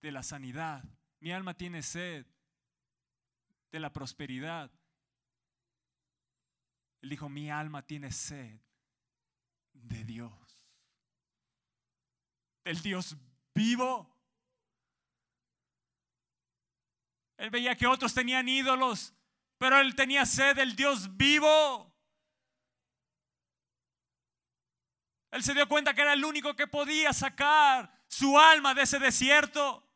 de 0.00 0.12
la 0.12 0.22
sanidad. 0.22 0.84
Mi 1.20 1.32
alma 1.32 1.54
tiene 1.54 1.82
sed 1.82 2.26
de 3.70 3.80
la 3.80 3.92
prosperidad. 3.92 4.70
Él 7.02 7.10
dijo, 7.10 7.28
mi 7.28 7.50
alma 7.50 7.86
tiene 7.86 8.10
sed 8.12 8.60
de 9.72 10.04
Dios. 10.04 10.32
Del 12.64 12.80
Dios 12.82 13.16
vivo 13.54 14.20
Él 17.40 17.48
veía 17.48 17.74
que 17.74 17.86
otros 17.86 18.12
tenían 18.12 18.46
ídolos, 18.50 19.14
pero 19.56 19.80
él 19.80 19.94
tenía 19.94 20.26
sed 20.26 20.56
del 20.56 20.76
Dios 20.76 21.16
vivo. 21.16 21.90
Él 25.30 25.42
se 25.42 25.54
dio 25.54 25.66
cuenta 25.66 25.94
que 25.94 26.02
era 26.02 26.12
el 26.12 26.22
único 26.22 26.54
que 26.54 26.66
podía 26.66 27.14
sacar 27.14 28.04
su 28.08 28.38
alma 28.38 28.74
de 28.74 28.82
ese 28.82 28.98
desierto. 28.98 29.89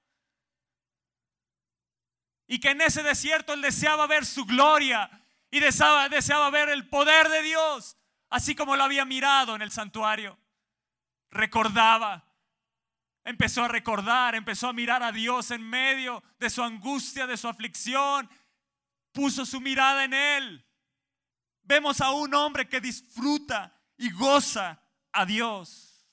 Y 2.46 2.60
que 2.60 2.70
en 2.70 2.80
ese 2.80 3.02
desierto 3.02 3.52
él 3.52 3.62
deseaba 3.62 4.06
ver 4.06 4.26
su 4.26 4.44
gloria 4.44 5.10
y 5.50 5.60
deseaba, 5.60 6.08
deseaba 6.08 6.50
ver 6.50 6.68
el 6.68 6.88
poder 6.88 7.28
de 7.28 7.42
Dios, 7.42 7.96
así 8.30 8.54
como 8.54 8.76
lo 8.76 8.84
había 8.84 9.04
mirado 9.04 9.54
en 9.54 9.62
el 9.62 9.70
santuario. 9.70 10.38
Recordaba 11.30 12.24
Empezó 13.24 13.64
a 13.64 13.68
recordar, 13.68 14.34
empezó 14.34 14.68
a 14.68 14.74
mirar 14.74 15.02
a 15.02 15.10
Dios 15.10 15.50
en 15.50 15.62
medio 15.62 16.22
de 16.38 16.50
su 16.50 16.62
angustia, 16.62 17.26
de 17.26 17.38
su 17.38 17.48
aflicción. 17.48 18.28
Puso 19.12 19.46
su 19.46 19.62
mirada 19.62 20.04
en 20.04 20.12
Él. 20.12 20.66
Vemos 21.62 22.02
a 22.02 22.10
un 22.10 22.34
hombre 22.34 22.68
que 22.68 22.82
disfruta 22.82 23.74
y 23.96 24.10
goza 24.10 24.78
a 25.10 25.24
Dios. 25.24 26.06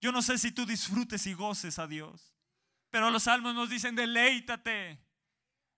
Yo 0.00 0.12
no 0.12 0.22
sé 0.22 0.38
si 0.38 0.52
tú 0.52 0.64
disfrutes 0.64 1.26
y 1.26 1.34
goces 1.34 1.80
a 1.80 1.88
Dios, 1.88 2.37
pero 2.90 3.10
los 3.10 3.24
salmos 3.24 3.54
nos 3.54 3.70
dicen, 3.70 3.94
deleítate, 3.94 4.98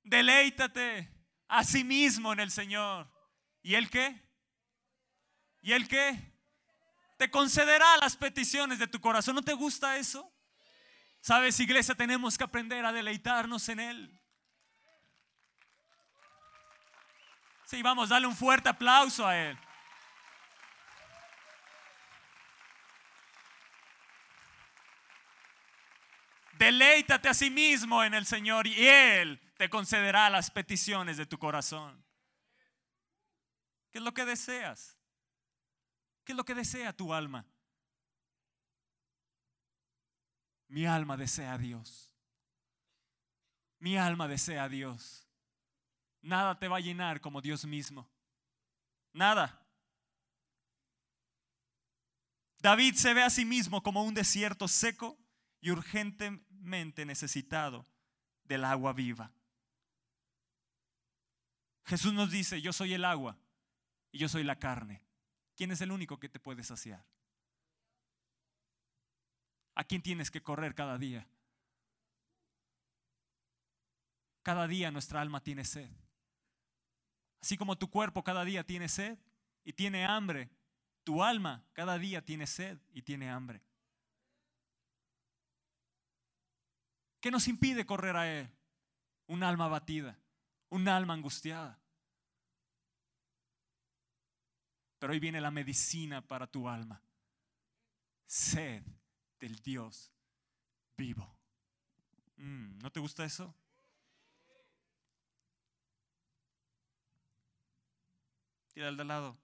deleítate 0.02 1.12
a 1.48 1.64
sí 1.64 1.84
mismo 1.84 2.32
en 2.32 2.40
el 2.40 2.50
Señor. 2.50 3.10
¿Y 3.62 3.74
Él 3.74 3.90
qué? 3.90 4.22
¿Y 5.60 5.72
Él 5.72 5.88
qué? 5.88 6.30
te 7.20 7.30
concederá 7.30 7.98
las 7.98 8.16
peticiones 8.16 8.78
de 8.78 8.86
tu 8.86 8.98
corazón. 8.98 9.34
¿No 9.34 9.42
te 9.42 9.52
gusta 9.52 9.98
eso? 9.98 10.32
Sabes, 11.20 11.60
iglesia, 11.60 11.94
tenemos 11.94 12.38
que 12.38 12.44
aprender 12.44 12.82
a 12.82 12.92
deleitarnos 12.92 13.68
en 13.68 13.78
Él. 13.78 14.20
Sí, 17.66 17.82
vamos, 17.82 18.08
dale 18.08 18.26
un 18.26 18.34
fuerte 18.34 18.70
aplauso 18.70 19.26
a 19.26 19.36
Él. 19.36 19.58
Deleítate 26.60 27.26
a 27.26 27.32
sí 27.32 27.48
mismo 27.48 28.04
en 28.04 28.12
el 28.12 28.26
Señor 28.26 28.66
y 28.66 28.86
Él 28.86 29.40
te 29.56 29.70
concederá 29.70 30.28
las 30.28 30.50
peticiones 30.50 31.16
de 31.16 31.24
tu 31.24 31.38
corazón. 31.38 32.04
¿Qué 33.90 33.96
es 33.96 34.04
lo 34.04 34.12
que 34.12 34.26
deseas? 34.26 34.98
¿Qué 36.22 36.32
es 36.32 36.36
lo 36.36 36.44
que 36.44 36.54
desea 36.54 36.92
tu 36.92 37.14
alma? 37.14 37.46
Mi 40.68 40.84
alma 40.84 41.16
desea 41.16 41.54
a 41.54 41.58
Dios. 41.58 42.14
Mi 43.78 43.96
alma 43.96 44.28
desea 44.28 44.64
a 44.64 44.68
Dios. 44.68 45.26
Nada 46.20 46.58
te 46.58 46.68
va 46.68 46.76
a 46.76 46.80
llenar 46.80 47.22
como 47.22 47.40
Dios 47.40 47.64
mismo. 47.64 48.06
Nada. 49.14 49.66
David 52.58 52.96
se 52.96 53.14
ve 53.14 53.22
a 53.22 53.30
sí 53.30 53.46
mismo 53.46 53.82
como 53.82 54.04
un 54.04 54.12
desierto 54.12 54.68
seco 54.68 55.18
y 55.62 55.70
urgentemente 56.60 57.04
necesitado 57.06 57.86
del 58.44 58.64
agua 58.64 58.92
viva. 58.92 59.32
Jesús 61.84 62.12
nos 62.12 62.30
dice, 62.30 62.60
yo 62.60 62.72
soy 62.72 62.94
el 62.94 63.04
agua 63.04 63.36
y 64.12 64.18
yo 64.18 64.28
soy 64.28 64.44
la 64.44 64.58
carne. 64.58 65.02
¿Quién 65.56 65.70
es 65.70 65.80
el 65.80 65.90
único 65.90 66.18
que 66.18 66.28
te 66.28 66.38
puede 66.38 66.62
saciar? 66.62 67.04
¿A 69.74 69.84
quién 69.84 70.02
tienes 70.02 70.30
que 70.30 70.42
correr 70.42 70.74
cada 70.74 70.98
día? 70.98 71.26
Cada 74.42 74.66
día 74.66 74.90
nuestra 74.90 75.20
alma 75.20 75.42
tiene 75.42 75.64
sed. 75.64 75.90
Así 77.40 77.56
como 77.56 77.78
tu 77.78 77.90
cuerpo 77.90 78.22
cada 78.22 78.44
día 78.44 78.64
tiene 78.64 78.88
sed 78.88 79.18
y 79.64 79.72
tiene 79.72 80.04
hambre, 80.04 80.50
tu 81.04 81.22
alma 81.22 81.64
cada 81.72 81.98
día 81.98 82.24
tiene 82.24 82.46
sed 82.46 82.78
y 82.92 83.02
tiene 83.02 83.30
hambre. 83.30 83.62
¿Qué 87.20 87.30
nos 87.30 87.48
impide 87.48 87.86
correr 87.86 88.16
a 88.16 88.30
Él? 88.30 88.50
Un 89.26 89.42
alma 89.42 89.66
abatida, 89.66 90.18
un 90.70 90.88
alma 90.88 91.14
angustiada. 91.14 91.78
Pero 94.98 95.12
hoy 95.12 95.20
viene 95.20 95.40
la 95.40 95.50
medicina 95.50 96.20
para 96.20 96.46
tu 96.46 96.68
alma. 96.68 97.02
Sed 98.26 98.82
del 99.38 99.56
Dios 99.60 100.12
vivo. 100.96 101.36
Mm, 102.36 102.78
¿No 102.78 102.90
te 102.90 103.00
gusta 103.00 103.24
eso? 103.24 103.54
Tira 108.72 108.88
al 108.88 108.96
de 108.96 109.04
lado. 109.04 109.36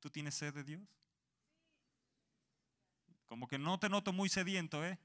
¿Tú 0.00 0.10
tienes 0.10 0.34
sed 0.34 0.54
de 0.54 0.64
Dios? 0.64 0.82
Como 3.26 3.48
que 3.48 3.58
no 3.58 3.78
te 3.78 3.88
noto 3.88 4.12
muy 4.12 4.28
sediento, 4.28 4.84
¿eh? 4.84 4.98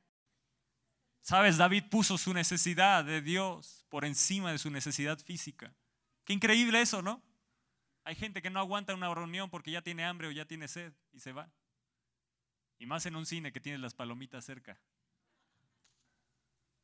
Sabes, 1.22 1.58
David 1.58 1.86
puso 1.90 2.18
su 2.18 2.34
necesidad 2.34 3.04
de 3.04 3.22
Dios 3.22 3.86
por 3.90 4.06
encima 4.06 4.52
de 4.52 4.58
su 4.58 4.72
necesidad 4.72 5.20
física. 5.20 5.74
Qué 6.24 6.34
increíble 6.34 6.82
eso, 6.82 7.02
¿no? 7.02 7.22
Hay 8.04 8.16
gente 8.16 8.42
que 8.42 8.50
no 8.50 8.60
aguanta 8.60 8.94
una 8.94 9.14
reunión 9.14 9.50
porque 9.50 9.72
ya 9.72 9.82
tiene 9.82 10.06
hambre 10.06 10.28
o 10.28 10.32
ya 10.32 10.46
tiene 10.46 10.68
sed 10.68 10.94
y 11.12 11.20
se 11.20 11.34
va. 11.34 11.52
Y 12.80 12.86
más 12.86 13.06
en 13.06 13.16
un 13.16 13.26
cine 13.26 13.52
que 13.52 13.60
tiene 13.60 13.78
las 13.78 13.94
palomitas 13.94 14.46
cerca. 14.46 14.80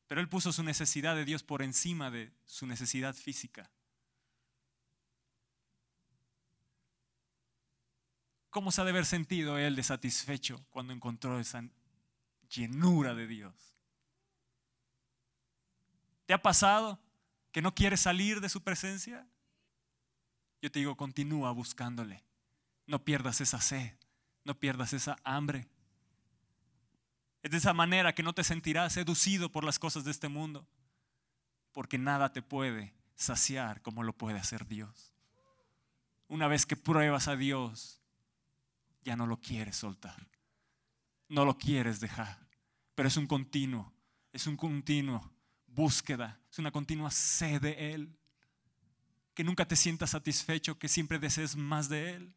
Pero 0.07 0.19
él 0.19 0.27
puso 0.27 0.51
su 0.51 0.63
necesidad 0.63 1.15
de 1.15 1.25
Dios 1.25 1.43
por 1.43 1.61
encima 1.61 2.11
de 2.11 2.33
su 2.45 2.67
necesidad 2.67 3.15
física. 3.15 3.71
¿Cómo 8.49 8.71
se 8.71 8.81
ha 8.81 8.83
de 8.83 8.91
haber 8.91 9.05
sentido 9.05 9.57
él 9.57 9.75
de 9.75 9.81
satisfecho 9.81 10.63
cuando 10.69 10.93
encontró 10.93 11.39
esa 11.39 11.67
llenura 12.49 13.15
de 13.15 13.25
Dios? 13.25 13.72
¿Te 16.25 16.33
ha 16.33 16.41
pasado 16.41 16.99
que 17.51 17.61
no 17.61 17.75
quieres 17.75 18.01
salir 18.01 18.41
de 18.41 18.49
su 18.49 18.61
presencia? 18.61 19.27
Yo 20.61 20.71
te 20.71 20.79
digo, 20.79 20.95
continúa 20.95 21.51
buscándole. 21.51 22.23
No 22.87 23.03
pierdas 23.03 23.41
esa 23.41 23.59
sed, 23.59 23.93
no 24.43 24.57
pierdas 24.59 24.93
esa 24.93 25.17
hambre. 25.23 25.67
Es 27.41 27.51
de 27.51 27.57
esa 27.57 27.73
manera 27.73 28.15
que 28.15 28.23
no 28.23 28.33
te 28.33 28.43
sentirás 28.43 28.93
seducido 28.93 29.51
por 29.51 29.65
las 29.65 29.77
cosas 29.79 30.05
de 30.05 30.11
este 30.11 30.29
mundo, 30.29 30.65
porque 31.73 31.97
nada 31.97 32.31
te 32.31 32.41
puede 32.41 32.93
saciar 33.15 33.81
como 33.81 34.03
lo 34.03 34.13
puede 34.13 34.39
hacer 34.39 34.65
Dios. 34.65 35.11
Una 36.29 36.47
vez 36.47 36.65
que 36.65 36.77
pruebas 36.77 37.27
a 37.27 37.35
Dios, 37.35 37.99
ya 39.03 39.17
no 39.17 39.27
lo 39.27 39.41
quieres 39.41 39.75
soltar, 39.75 40.27
no 41.27 41.43
lo 41.43 41.57
quieres 41.57 41.99
dejar, 41.99 42.47
pero 42.95 43.09
es 43.09 43.17
un 43.17 43.27
continuo, 43.27 43.91
es 44.31 44.47
un 44.47 44.55
continuo 44.55 45.32
búsqueda, 45.73 46.39
es 46.51 46.59
una 46.59 46.71
continua 46.71 47.11
sed 47.11 47.61
de 47.61 47.93
Él, 47.93 48.15
que 49.33 49.43
nunca 49.43 49.65
te 49.65 49.75
sientas 49.75 50.11
satisfecho, 50.11 50.77
que 50.77 50.87
siempre 50.87 51.19
desees 51.19 51.55
más 51.55 51.89
de 51.89 52.13
Él. 52.13 52.33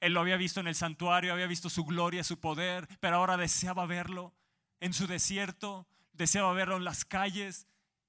Él 0.00 0.12
lo 0.12 0.20
había 0.20 0.36
visto 0.36 0.60
en 0.60 0.68
el 0.68 0.74
santuario, 0.74 1.32
había 1.32 1.46
visto 1.46 1.68
su 1.68 1.84
gloria, 1.84 2.22
su 2.22 2.38
poder, 2.38 2.88
pero 3.00 3.16
ahora 3.16 3.36
deseaba 3.36 3.86
verlo 3.86 4.32
en 4.80 4.92
su 4.92 5.06
desierto, 5.06 5.88
deseaba 6.12 6.52
verlo 6.52 6.76
en 6.76 6.84
las 6.84 7.04
calles. 7.04 7.66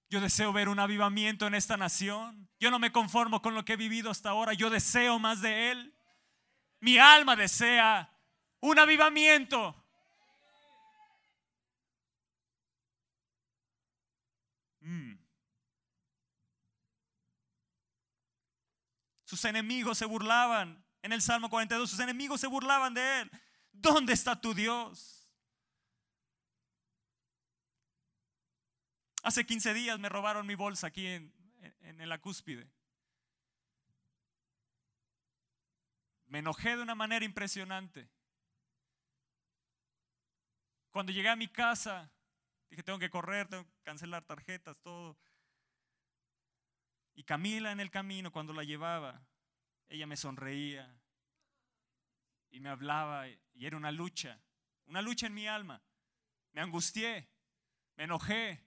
Yo 0.09 0.21
deseo 0.21 0.53
ver 0.53 0.69
un 0.69 0.79
avivamiento 0.79 1.47
en 1.47 1.55
esta 1.55 1.77
nación. 1.77 2.47
Yo 2.59 2.69
no 2.69 2.79
me 2.79 2.91
conformo 2.91 3.41
con 3.41 3.55
lo 3.55 3.65
que 3.65 3.73
he 3.73 3.77
vivido 3.77 4.11
hasta 4.11 4.29
ahora, 4.29 4.53
yo 4.53 4.69
deseo 4.69 5.17
más 5.17 5.41
de 5.41 5.71
Él. 5.71 5.93
Mi 6.79 6.97
alma 6.97 7.35
desea 7.35 8.11
un 8.61 8.77
avivamiento. 8.77 9.75
Mm. 14.81 15.19
Sus 19.29 19.45
enemigos 19.45 19.99
se 19.99 20.05
burlaban. 20.05 20.83
En 21.03 21.13
el 21.13 21.21
Salmo 21.21 21.51
42, 21.51 21.87
sus 21.87 21.99
enemigos 21.99 22.41
se 22.41 22.47
burlaban 22.47 22.95
de 22.95 23.21
él. 23.21 23.31
¿Dónde 23.71 24.13
está 24.13 24.41
tu 24.41 24.55
Dios? 24.55 25.29
Hace 29.21 29.45
15 29.45 29.75
días 29.75 29.99
me 29.99 30.09
robaron 30.09 30.47
mi 30.47 30.55
bolsa 30.55 30.87
aquí 30.87 31.05
en, 31.05 31.31
en 31.83 32.09
la 32.09 32.17
cúspide. 32.17 32.67
Me 36.25 36.39
enojé 36.39 36.75
de 36.75 36.81
una 36.81 36.95
manera 36.95 37.23
impresionante. 37.23 38.09
Cuando 40.89 41.11
llegué 41.11 41.29
a 41.29 41.35
mi 41.35 41.49
casa, 41.49 42.09
dije, 42.71 42.81
tengo 42.81 42.97
que 42.97 43.11
correr, 43.11 43.47
tengo 43.47 43.63
que 43.63 43.83
cancelar 43.83 44.25
tarjetas, 44.25 44.79
todo. 44.79 45.15
Camila 47.29 47.71
en 47.71 47.79
el 47.79 47.91
camino, 47.91 48.31
cuando 48.31 48.53
la 48.53 48.63
llevaba, 48.63 49.21
ella 49.87 50.07
me 50.07 50.17
sonreía 50.17 50.91
y 52.49 52.59
me 52.59 52.69
hablaba 52.69 53.27
y 53.27 53.67
era 53.67 53.77
una 53.77 53.91
lucha, 53.91 54.41
una 54.87 55.03
lucha 55.03 55.27
en 55.27 55.35
mi 55.35 55.47
alma. 55.47 55.79
Me 56.53 56.61
angustié, 56.61 57.29
me 57.97 58.05
enojé. 58.05 58.65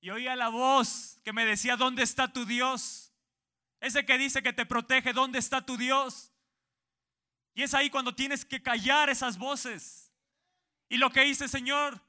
Y 0.00 0.10
oía 0.10 0.34
la 0.34 0.48
voz 0.48 1.20
que 1.22 1.32
me 1.32 1.46
decía, 1.46 1.76
¿dónde 1.76 2.02
está 2.02 2.32
tu 2.32 2.44
Dios? 2.44 3.12
Ese 3.78 4.04
que 4.04 4.18
dice 4.18 4.42
que 4.42 4.52
te 4.52 4.66
protege, 4.66 5.12
¿dónde 5.12 5.38
está 5.38 5.64
tu 5.64 5.76
Dios? 5.76 6.32
Y 7.54 7.62
es 7.62 7.72
ahí 7.72 7.88
cuando 7.88 8.16
tienes 8.16 8.44
que 8.44 8.60
callar 8.60 9.10
esas 9.10 9.38
voces. 9.38 10.12
Y 10.88 10.96
lo 10.96 11.08
que 11.10 11.24
hice, 11.24 11.46
Señor, 11.46 12.04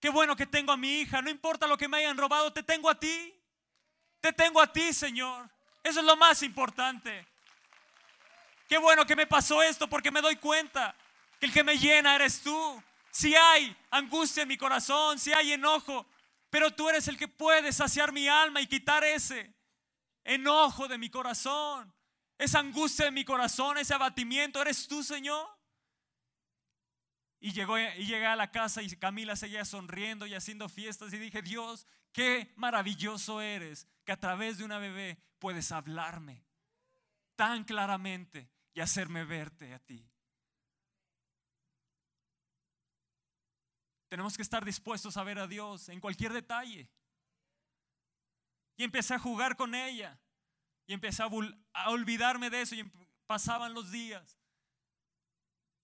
qué 0.00 0.08
bueno 0.08 0.34
que 0.34 0.46
tengo 0.46 0.72
a 0.72 0.76
mi 0.76 1.02
hija, 1.02 1.22
no 1.22 1.30
importa 1.30 1.68
lo 1.68 1.78
que 1.78 1.86
me 1.86 1.98
hayan 1.98 2.18
robado, 2.18 2.52
te 2.52 2.64
tengo 2.64 2.90
a 2.90 2.98
ti. 2.98 3.35
Te 4.26 4.32
tengo 4.32 4.60
a 4.60 4.72
ti, 4.72 4.92
Señor. 4.92 5.48
Eso 5.84 6.00
es 6.00 6.04
lo 6.04 6.16
más 6.16 6.42
importante. 6.42 7.24
Qué 8.68 8.76
bueno 8.76 9.06
que 9.06 9.14
me 9.14 9.24
pasó 9.24 9.62
esto 9.62 9.88
porque 9.88 10.10
me 10.10 10.20
doy 10.20 10.34
cuenta 10.34 10.96
que 11.38 11.46
el 11.46 11.52
que 11.52 11.62
me 11.62 11.78
llena 11.78 12.16
eres 12.16 12.42
tú. 12.42 12.82
Si 13.12 13.36
hay 13.36 13.76
angustia 13.88 14.42
en 14.42 14.48
mi 14.48 14.56
corazón, 14.56 15.20
si 15.20 15.32
hay 15.32 15.52
enojo, 15.52 16.04
pero 16.50 16.72
tú 16.72 16.88
eres 16.88 17.06
el 17.06 17.16
que 17.16 17.28
puede 17.28 17.72
saciar 17.72 18.10
mi 18.10 18.26
alma 18.26 18.60
y 18.60 18.66
quitar 18.66 19.04
ese 19.04 19.54
enojo 20.24 20.88
de 20.88 20.98
mi 20.98 21.08
corazón, 21.08 21.94
esa 22.36 22.58
angustia 22.58 23.04
de 23.04 23.12
mi 23.12 23.24
corazón, 23.24 23.78
ese 23.78 23.94
abatimiento, 23.94 24.60
eres 24.60 24.88
tú, 24.88 25.04
Señor. 25.04 25.48
Y, 27.38 27.52
llegó, 27.52 27.78
y 27.78 28.06
llegué 28.06 28.26
a 28.26 28.34
la 28.34 28.50
casa 28.50 28.82
y 28.82 28.90
Camila 28.96 29.36
seguía 29.36 29.64
sonriendo 29.64 30.26
y 30.26 30.34
haciendo 30.34 30.68
fiestas 30.68 31.12
y 31.12 31.18
dije, 31.18 31.42
Dios, 31.42 31.86
qué 32.10 32.52
maravilloso 32.56 33.40
eres 33.40 33.86
que 34.06 34.12
a 34.12 34.20
través 34.20 34.56
de 34.56 34.64
una 34.64 34.78
bebé 34.78 35.18
puedes 35.40 35.72
hablarme 35.72 36.46
tan 37.34 37.64
claramente 37.64 38.48
y 38.72 38.80
hacerme 38.80 39.24
verte 39.24 39.74
a 39.74 39.80
ti. 39.80 40.08
Tenemos 44.08 44.36
que 44.36 44.42
estar 44.42 44.64
dispuestos 44.64 45.16
a 45.16 45.24
ver 45.24 45.40
a 45.40 45.48
Dios 45.48 45.88
en 45.88 46.00
cualquier 46.00 46.32
detalle. 46.32 46.88
Y 48.76 48.84
empecé 48.84 49.14
a 49.14 49.18
jugar 49.18 49.56
con 49.56 49.74
ella. 49.74 50.18
Y 50.86 50.94
empecé 50.94 51.24
a, 51.24 51.26
olvidarme 51.88 52.48
de 52.48 52.62
eso. 52.62 52.76
Y 52.76 52.90
pasaban 53.26 53.74
los 53.74 53.90
días. 53.90 54.38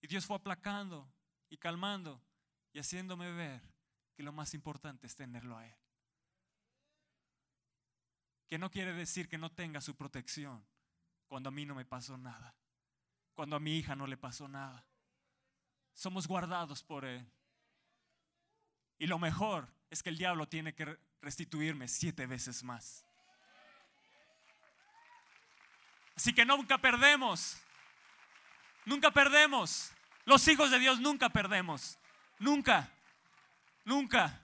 Y 0.01 0.07
Dios 0.07 0.25
fue 0.25 0.37
aplacando 0.37 1.11
y 1.49 1.57
calmando 1.57 2.23
y 2.71 2.79
haciéndome 2.79 3.31
ver 3.33 3.61
que 4.15 4.23
lo 4.23 4.31
más 4.31 4.53
importante 4.53 5.07
es 5.07 5.15
tenerlo 5.15 5.57
a 5.57 5.67
Él. 5.67 5.82
Que 8.49 8.57
no 8.57 8.69
quiere 8.69 8.93
decir 8.93 9.27
que 9.27 9.37
no 9.37 9.51
tenga 9.51 9.81
su 9.81 9.95
protección 9.95 10.63
cuando 11.27 11.49
a 11.49 11.51
mí 11.51 11.65
no 11.65 11.75
me 11.75 11.85
pasó 11.85 12.17
nada. 12.17 12.53
Cuando 13.33 13.55
a 13.55 13.59
mi 13.59 13.77
hija 13.77 13.95
no 13.95 14.05
le 14.05 14.17
pasó 14.17 14.47
nada. 14.47 14.85
Somos 15.93 16.27
guardados 16.27 16.83
por 16.83 17.05
Él. 17.05 17.25
Y 18.99 19.07
lo 19.07 19.17
mejor 19.17 19.67
es 19.89 20.03
que 20.03 20.09
el 20.09 20.17
diablo 20.17 20.47
tiene 20.47 20.73
que 20.73 20.97
restituirme 21.21 21.87
siete 21.87 22.25
veces 22.25 22.63
más. 22.63 23.03
Así 26.15 26.33
que 26.33 26.45
nunca 26.45 26.77
perdemos. 26.77 27.57
Nunca 28.85 29.11
perdemos. 29.11 29.91
Los 30.25 30.47
hijos 30.47 30.69
de 30.71 30.79
Dios 30.79 30.99
nunca 30.99 31.29
perdemos. 31.29 31.97
Nunca. 32.39 32.89
Nunca. 33.85 34.42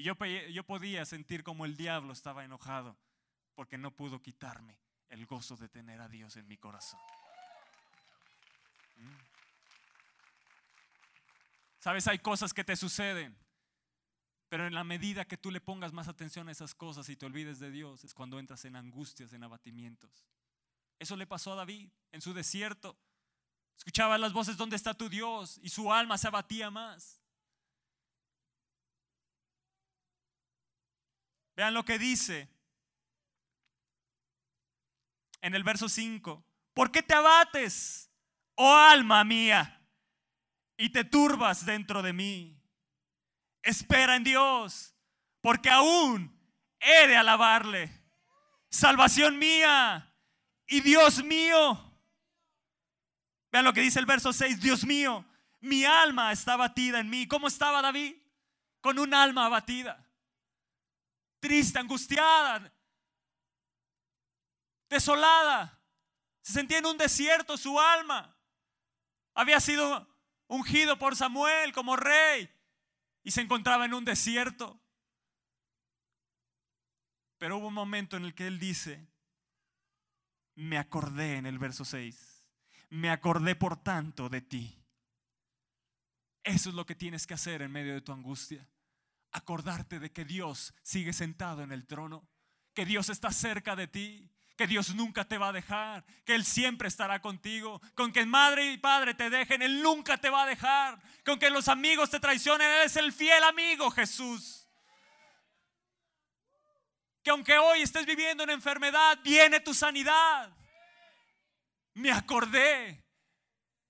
Y 0.00 0.02
yo, 0.02 0.14
yo 0.50 0.64
podía 0.64 1.04
sentir 1.04 1.44
como 1.44 1.66
el 1.66 1.76
diablo 1.76 2.14
estaba 2.14 2.42
enojado 2.42 2.96
porque 3.54 3.76
no 3.76 3.94
pudo 3.94 4.22
quitarme 4.22 4.78
el 5.10 5.26
gozo 5.26 5.58
de 5.58 5.68
tener 5.68 6.00
a 6.00 6.08
Dios 6.08 6.36
en 6.36 6.48
mi 6.48 6.56
corazón. 6.56 6.98
Mm. 8.96 9.10
Sabes, 11.80 12.08
hay 12.08 12.18
cosas 12.18 12.54
que 12.54 12.64
te 12.64 12.76
suceden, 12.76 13.36
pero 14.48 14.66
en 14.66 14.72
la 14.72 14.84
medida 14.84 15.26
que 15.26 15.36
tú 15.36 15.50
le 15.50 15.60
pongas 15.60 15.92
más 15.92 16.08
atención 16.08 16.48
a 16.48 16.52
esas 16.52 16.74
cosas 16.74 17.06
y 17.10 17.16
te 17.16 17.26
olvides 17.26 17.58
de 17.58 17.70
Dios, 17.70 18.02
es 18.02 18.14
cuando 18.14 18.38
entras 18.38 18.64
en 18.64 18.76
angustias, 18.76 19.34
en 19.34 19.44
abatimientos. 19.44 20.24
Eso 20.98 21.14
le 21.14 21.26
pasó 21.26 21.52
a 21.52 21.56
David 21.56 21.90
en 22.10 22.22
su 22.22 22.32
desierto. 22.32 22.96
Escuchaba 23.76 24.16
las 24.16 24.32
voces, 24.32 24.56
¿dónde 24.56 24.76
está 24.76 24.94
tu 24.94 25.10
Dios? 25.10 25.60
Y 25.62 25.68
su 25.68 25.92
alma 25.92 26.16
se 26.16 26.28
abatía 26.28 26.70
más. 26.70 27.19
Vean 31.60 31.74
lo 31.74 31.84
que 31.84 31.98
dice 31.98 32.48
en 35.42 35.54
el 35.54 35.62
verso 35.62 35.90
5. 35.90 36.42
¿Por 36.72 36.90
qué 36.90 37.02
te 37.02 37.12
abates, 37.12 38.10
oh 38.54 38.74
alma 38.74 39.22
mía, 39.24 39.86
y 40.78 40.88
te 40.88 41.04
turbas 41.04 41.66
dentro 41.66 42.00
de 42.00 42.14
mí? 42.14 42.58
Espera 43.60 44.16
en 44.16 44.24
Dios, 44.24 44.94
porque 45.42 45.68
aún 45.68 46.34
he 46.78 47.06
de 47.06 47.18
alabarle. 47.18 47.92
Salvación 48.70 49.38
mía 49.38 50.16
y 50.66 50.80
Dios 50.80 51.22
mío. 51.22 51.94
Vean 53.52 53.66
lo 53.66 53.74
que 53.74 53.82
dice 53.82 53.98
el 53.98 54.06
verso 54.06 54.32
6, 54.32 54.62
Dios 54.62 54.86
mío, 54.86 55.26
mi 55.60 55.84
alma 55.84 56.32
está 56.32 56.54
abatida 56.54 57.00
en 57.00 57.10
mí. 57.10 57.28
¿Cómo 57.28 57.48
estaba 57.48 57.82
David? 57.82 58.16
Con 58.80 58.98
un 58.98 59.12
alma 59.12 59.44
abatida, 59.44 60.09
triste, 61.40 61.78
angustiada, 61.78 62.72
desolada. 64.88 65.80
Se 66.42 66.52
sentía 66.52 66.78
en 66.78 66.86
un 66.86 66.98
desierto 66.98 67.56
su 67.56 67.78
alma. 67.80 68.36
Había 69.34 69.60
sido 69.60 70.08
ungido 70.46 70.98
por 70.98 71.16
Samuel 71.16 71.72
como 71.72 71.96
rey 71.96 72.50
y 73.22 73.30
se 73.30 73.40
encontraba 73.40 73.84
en 73.84 73.94
un 73.94 74.04
desierto. 74.04 74.80
Pero 77.38 77.58
hubo 77.58 77.68
un 77.68 77.74
momento 77.74 78.16
en 78.16 78.24
el 78.24 78.34
que 78.34 78.46
él 78.46 78.58
dice, 78.58 79.08
me 80.56 80.76
acordé 80.76 81.36
en 81.36 81.46
el 81.46 81.58
verso 81.58 81.84
6, 81.84 82.46
me 82.90 83.10
acordé 83.10 83.54
por 83.54 83.82
tanto 83.82 84.28
de 84.28 84.42
ti. 84.42 84.76
Eso 86.42 86.68
es 86.68 86.74
lo 86.74 86.84
que 86.84 86.94
tienes 86.94 87.26
que 87.26 87.34
hacer 87.34 87.62
en 87.62 87.72
medio 87.72 87.94
de 87.94 88.00
tu 88.00 88.12
angustia. 88.12 88.66
Acordarte 89.32 89.98
de 89.98 90.10
que 90.12 90.24
Dios 90.24 90.74
sigue 90.82 91.12
sentado 91.12 91.62
en 91.62 91.72
el 91.72 91.86
trono, 91.86 92.28
que 92.74 92.84
Dios 92.84 93.08
está 93.08 93.30
cerca 93.30 93.76
de 93.76 93.86
ti, 93.86 94.30
que 94.60 94.66
Dios 94.66 94.94
nunca 94.94 95.24
te 95.24 95.38
va 95.38 95.48
a 95.48 95.52
dejar, 95.52 96.04
que 96.26 96.34
Él 96.34 96.44
siempre 96.44 96.86
estará 96.86 97.22
contigo. 97.22 97.80
Con 97.94 98.12
que 98.12 98.26
madre 98.26 98.72
y 98.72 98.76
padre 98.76 99.14
te 99.14 99.30
dejen, 99.30 99.62
Él 99.62 99.82
nunca 99.82 100.18
te 100.18 100.28
va 100.28 100.42
a 100.42 100.46
dejar. 100.46 101.00
Con 101.24 101.38
que 101.38 101.48
los 101.48 101.68
amigos 101.68 102.10
te 102.10 102.20
traicionen, 102.20 102.70
Él 102.70 102.82
es 102.84 102.96
el 102.96 103.10
fiel 103.10 103.42
amigo 103.44 103.90
Jesús. 103.90 104.68
Que 107.22 107.30
aunque 107.30 107.56
hoy 107.56 107.80
estés 107.80 108.04
viviendo 108.04 108.44
una 108.44 108.52
enfermedad, 108.52 109.18
viene 109.24 109.60
tu 109.60 109.72
sanidad. 109.72 110.54
Me 111.94 112.12
acordé. 112.12 113.02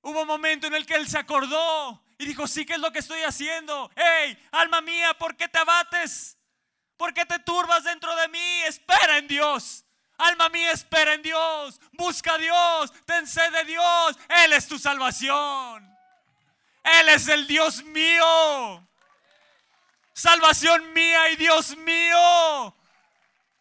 Hubo 0.03 0.22
un 0.22 0.29
momento 0.29 0.68
en 0.68 0.74
el 0.74 0.87
que 0.87 0.94
Él 0.94 1.09
se 1.09 1.18
acordó 1.18 2.00
y 2.20 2.26
dijo, 2.26 2.46
sí, 2.46 2.66
¿qué 2.66 2.74
es 2.74 2.78
lo 2.80 2.92
que 2.92 2.98
estoy 2.98 3.22
haciendo? 3.22 3.90
Hey, 3.96 4.38
alma 4.52 4.83
mía, 4.83 5.16
¿por 5.16 5.35
qué 5.38 5.48
te 5.48 5.59
abates? 5.59 6.37
¿Por 6.98 7.14
qué 7.14 7.24
te 7.24 7.38
turbas 7.38 7.83
dentro 7.83 8.14
de 8.14 8.28
mí? 8.28 8.62
Espera 8.66 9.16
en 9.16 9.26
Dios. 9.26 9.87
Alma 10.18 10.50
mía, 10.50 10.70
espera 10.70 11.14
en 11.14 11.22
Dios. 11.22 11.80
Busca 11.92 12.35
a 12.35 12.37
Dios. 12.37 12.92
Ten 13.06 13.26
sed 13.26 13.50
de 13.52 13.64
Dios. 13.64 14.18
Él 14.44 14.52
es 14.52 14.68
tu 14.68 14.78
salvación. 14.78 15.96
Él 16.85 17.09
es 17.09 17.26
el 17.28 17.46
Dios 17.46 17.83
mío. 17.85 18.87
Salvación 20.12 20.92
mía 20.92 21.30
y 21.30 21.37
Dios 21.37 21.74
mío. 21.78 22.76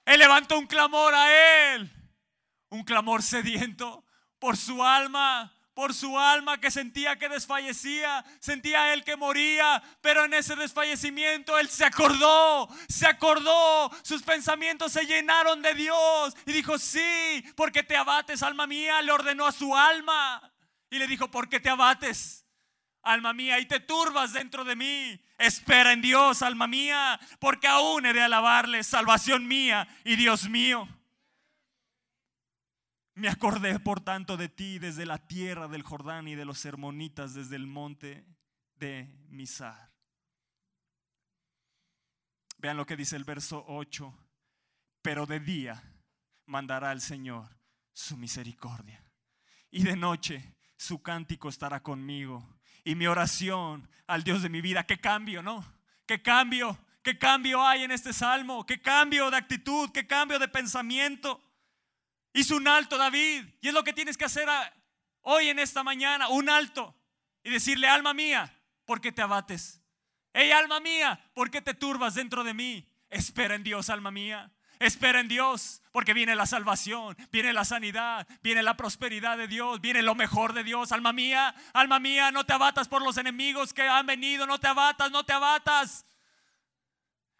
Él 0.04 0.19
levantó 0.19 0.60
un 0.60 0.67
clamor 0.67 1.15
a 1.15 1.76
Él. 1.76 1.89
Un 2.67 2.84
clamor 2.84 3.24
sediento 3.24 4.04
por 4.38 4.58
su 4.58 4.84
alma 4.84 5.56
por 5.80 5.94
su 5.94 6.20
alma 6.20 6.60
que 6.60 6.72
sentía 6.72 7.18
que 7.18 7.30
desfallecía, 7.30 8.26
sentía 8.42 8.92
él 8.92 9.06
que 9.06 9.15
moría, 9.15 9.82
pero 10.02 10.26
en 10.26 10.34
ese 10.34 10.58
desfallecimiento 10.58 11.58
él 11.58 11.70
se 11.70 11.86
acordó, 11.86 12.68
se 12.89 13.08
acordó, 13.08 13.89
sus 14.04 14.22
pensamientos 14.22 14.92
se 14.92 15.06
llenaron 15.06 15.62
de 15.62 15.74
Dios 15.76 16.36
y 16.46 16.52
dijo, 16.52 16.78
sí, 16.78 17.46
porque 17.56 17.82
te 17.82 17.96
abates, 17.96 18.44
alma 18.44 18.68
mía, 18.68 19.02
le 19.02 19.13
ordenó 19.13 19.48
a 19.48 19.54
su 19.54 19.74
alma 19.74 20.52
y 20.89 21.00
le 21.00 21.08
dijo, 21.08 21.32
¿por 21.32 21.48
qué 21.48 21.62
te 21.62 21.70
abates? 21.70 22.46
Alma 23.02 23.32
mía, 23.32 23.58
y 23.58 23.65
te 23.65 23.80
turbas 23.80 24.34
dentro 24.34 24.65
de 24.65 24.76
mí. 24.76 25.18
Espera 25.38 25.94
en 25.94 26.02
Dios, 26.02 26.42
alma 26.42 26.68
mía, 26.68 27.18
porque 27.39 27.68
aún 27.70 28.06
he 28.06 28.12
de 28.12 28.22
alabarle, 28.22 28.84
salvación 28.84 29.48
mía 29.48 29.88
y 30.04 30.18
Dios 30.18 30.50
mío. 30.50 30.89
Me 33.19 33.27
acordé, 33.27 33.77
por 33.82 33.99
tanto, 33.99 34.38
de 34.38 34.47
ti 34.47 34.79
desde 34.79 35.05
la 35.05 35.17
tierra 35.17 35.67
del 35.67 35.84
Jordán 35.84 36.29
y 36.29 36.36
de 36.36 36.45
los 36.45 36.63
hermonitas 36.63 37.34
desde 37.34 37.58
el 37.58 37.67
monte 37.67 38.25
de 38.75 39.13
Misar. 39.27 39.91
Vean 42.60 42.77
lo 42.77 42.86
que 42.86 42.95
dice 42.95 43.17
el 43.17 43.25
verso 43.25 43.65
8. 43.67 44.17
Pero 45.01 45.25
de 45.25 45.41
día 45.41 45.84
mandará 46.45 46.93
el 46.93 47.01
Señor 47.01 47.58
su 47.91 48.15
misericordia. 48.15 49.03
Y 49.69 49.84
de 49.84 49.97
noche 49.97 50.55
su 50.77 51.01
cántico 51.01 51.49
estará 51.49 51.84
conmigo. 51.84 52.62
Y 52.86 52.95
mi 52.95 53.05
oración 53.08 53.89
al 54.08 54.23
Dios 54.23 54.41
de 54.43 54.49
mi 54.49 54.62
vida. 54.62 54.86
¿Qué 54.86 54.97
cambio, 54.97 55.43
no? 55.43 55.65
¿Qué 56.05 56.21
cambio? 56.21 56.79
¿Qué 57.03 57.17
cambio 57.17 57.67
hay 57.67 57.84
en 57.84 57.91
este 57.91 58.13
salmo? 58.13 58.65
¿Qué 58.65 58.82
cambio 58.82 59.29
de 59.29 59.36
actitud? 59.36 59.89
¿Qué 59.91 60.08
cambio 60.08 60.39
de 60.39 60.47
pensamiento? 60.47 61.43
Hizo 62.34 62.56
un 62.56 62.68
alto 62.68 62.98
David. 62.98 63.46
Y 63.62 63.68
es 63.68 63.74
lo 63.74 63.84
que 63.84 63.94
tienes 63.94 64.18
que 64.18 64.26
hacer 64.26 64.48
hoy 65.22 65.50
en 65.50 65.60
esta 65.60 65.84
mañana. 65.84 66.30
Un 66.30 66.50
alto. 66.50 66.96
Y 67.44 67.50
decirle, 67.50 67.88
alma 67.88 68.13
mía, 68.13 68.54
¿por 68.86 69.02
qué 69.02 69.12
te 69.12 69.22
abates? 69.22 69.82
Hey, 70.34 70.52
alma 70.52 70.80
mía, 70.80 71.20
¿por 71.34 71.50
qué 71.50 71.62
te 71.62 71.74
turbas 71.74 72.15
dentro 72.15 72.44
de 72.44 72.54
mí? 72.54 72.88
Espera 73.10 73.56
en 73.56 73.63
Dios, 73.63 73.89
alma 73.89 74.12
mía. 74.12 74.52
Espera 74.80 75.20
en 75.20 75.28
Dios, 75.28 75.82
porque 75.92 76.13
viene 76.13 76.36
la 76.36 76.46
salvación, 76.46 77.18
viene 77.34 77.52
la 77.52 77.65
sanidad, 77.65 78.26
viene 78.42 78.63
la 78.63 78.78
prosperidad 78.78 79.38
de 79.38 79.50
Dios, 79.50 79.82
viene 79.82 80.02
lo 80.02 80.15
mejor 80.15 80.54
de 80.54 80.63
Dios. 80.63 80.94
Alma 80.94 81.12
mía, 81.12 81.54
alma 81.74 82.00
mía, 82.00 82.32
no 82.32 82.46
te 82.46 82.54
abatas 82.54 82.88
por 82.88 83.02
los 83.02 83.18
enemigos 83.18 83.74
que 83.74 83.82
han 83.82 84.06
venido, 84.06 84.48
no 84.48 84.58
te 84.58 84.68
abatas, 84.68 85.12
no 85.12 85.26
te 85.26 85.34
abatas. 85.34 86.06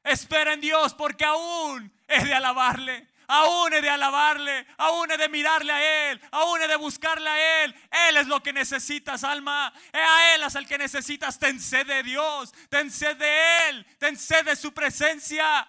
Espera 0.04 0.54
en 0.54 0.60
Dios, 0.60 0.94
porque 0.94 1.24
aún 1.24 1.94
he 2.10 2.26
de 2.26 2.34
alabarle, 2.34 3.08
aún 3.30 3.72
he 3.74 3.82
de 3.82 3.90
alabarle, 3.90 4.66
aún 4.78 5.10
he 5.12 5.18
de 5.18 5.30
mirarle 5.30 5.72
a 5.72 6.12
Él, 6.12 6.22
aún 6.32 6.62
he 6.62 6.68
de 6.68 6.76
buscarle 6.76 7.30
a 7.30 7.64
Él. 7.64 7.76
Él 8.10 8.18
es 8.18 8.28
lo 8.28 8.42
que 8.42 8.52
necesitas, 8.52 9.24
alma. 9.24 9.72
A 9.94 10.36
Él 10.36 10.44
es 10.44 10.56
el 10.56 10.68
que 10.68 10.78
necesitas. 10.78 11.38
Ten 11.40 11.60
sed 11.62 11.86
de 11.86 12.04
Dios, 12.04 12.54
ten 12.70 12.92
sed 12.92 13.16
de 13.18 13.70
Él, 13.70 13.86
ten 14.00 14.18
sed 14.18 14.46
de 14.46 14.56
su 14.56 14.74
presencia. 14.74 15.68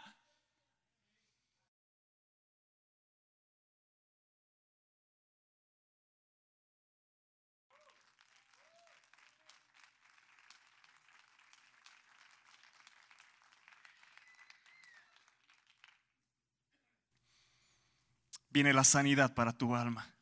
Viene 18.51 18.73
la 18.73 18.85
sanidad 18.85 19.35
para 19.35 19.53
tu 19.53 19.75
alma. 19.75 20.15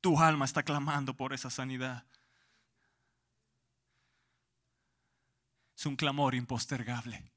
Tu 0.00 0.18
alma 0.20 0.44
está 0.44 0.62
clamando 0.62 1.14
por 1.16 1.32
esa 1.32 1.50
sanidad. 1.50 2.04
Es 5.76 5.86
un 5.86 5.96
clamor 5.96 6.34
impostergable. 6.34 7.32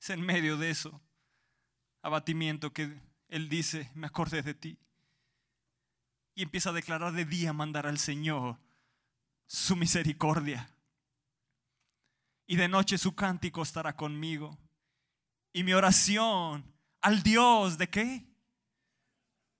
Es 0.00 0.10
en 0.10 0.22
medio 0.22 0.56
de 0.56 0.70
eso 0.70 1.00
abatimiento 2.02 2.72
que 2.72 2.98
Él 3.28 3.48
dice, 3.48 3.90
me 3.94 4.06
acordé 4.06 4.42
de 4.42 4.54
ti. 4.54 4.78
Y 6.34 6.42
empieza 6.42 6.70
a 6.70 6.74
declarar 6.74 7.12
de 7.12 7.24
día, 7.24 7.52
mandar 7.52 7.86
al 7.86 7.98
Señor 7.98 8.58
su 9.46 9.76
misericordia 9.76 10.70
y 12.50 12.56
de 12.56 12.66
noche 12.66 12.98
su 12.98 13.14
cántico 13.14 13.62
estará 13.62 13.94
conmigo. 13.94 14.58
Y 15.52 15.62
mi 15.62 15.72
oración 15.72 16.74
al 17.00 17.22
Dios 17.22 17.78
de 17.78 17.88
qué? 17.88 18.26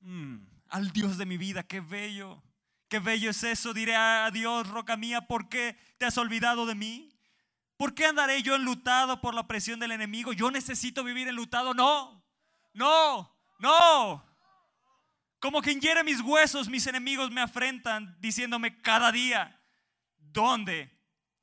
Mm, 0.00 0.38
al 0.66 0.90
Dios 0.90 1.16
de 1.16 1.24
mi 1.24 1.36
vida, 1.36 1.62
qué 1.62 1.78
bello. 1.78 2.42
Qué 2.88 2.98
bello 2.98 3.30
es 3.30 3.44
eso. 3.44 3.72
Diré 3.72 3.94
a 3.94 4.28
Dios, 4.32 4.68
roca 4.68 4.96
mía, 4.96 5.28
¿por 5.28 5.48
qué 5.48 5.78
te 5.98 6.04
has 6.04 6.18
olvidado 6.18 6.66
de 6.66 6.74
mí? 6.74 7.16
¿Por 7.76 7.94
qué 7.94 8.06
andaré 8.06 8.42
yo 8.42 8.56
enlutado 8.56 9.20
por 9.20 9.34
la 9.34 9.46
presión 9.46 9.78
del 9.78 9.92
enemigo? 9.92 10.32
Yo 10.32 10.50
necesito 10.50 11.04
vivir 11.04 11.28
enlutado. 11.28 11.74
No, 11.74 12.24
no, 12.74 13.32
no. 13.60 14.26
Como 15.38 15.62
quien 15.62 15.80
hiere 15.80 16.02
mis 16.02 16.20
huesos, 16.22 16.68
mis 16.68 16.88
enemigos 16.88 17.30
me 17.30 17.40
afrentan 17.40 18.16
diciéndome 18.20 18.82
cada 18.82 19.12
día, 19.12 19.62
¿dónde 20.18 20.90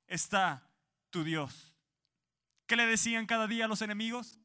está 0.08 0.67
tu 1.18 1.24
Dios. 1.24 1.74
¿Qué 2.68 2.76
le 2.76 2.86
decían 2.86 3.26
cada 3.26 3.48
día 3.48 3.68
los 3.68 3.82
enemigos? 3.82 4.40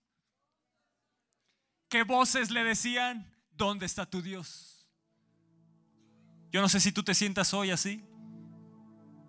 ¿Qué 1.90 2.02
voces 2.02 2.50
le 2.50 2.64
decían? 2.64 3.30
¿Dónde 3.50 3.84
está 3.84 4.06
tu 4.06 4.22
Dios? 4.22 4.90
Yo 6.50 6.62
no 6.62 6.70
sé 6.70 6.80
si 6.80 6.90
tú 6.90 7.02
te 7.02 7.12
sientas 7.12 7.52
hoy 7.52 7.70
así, 7.70 8.02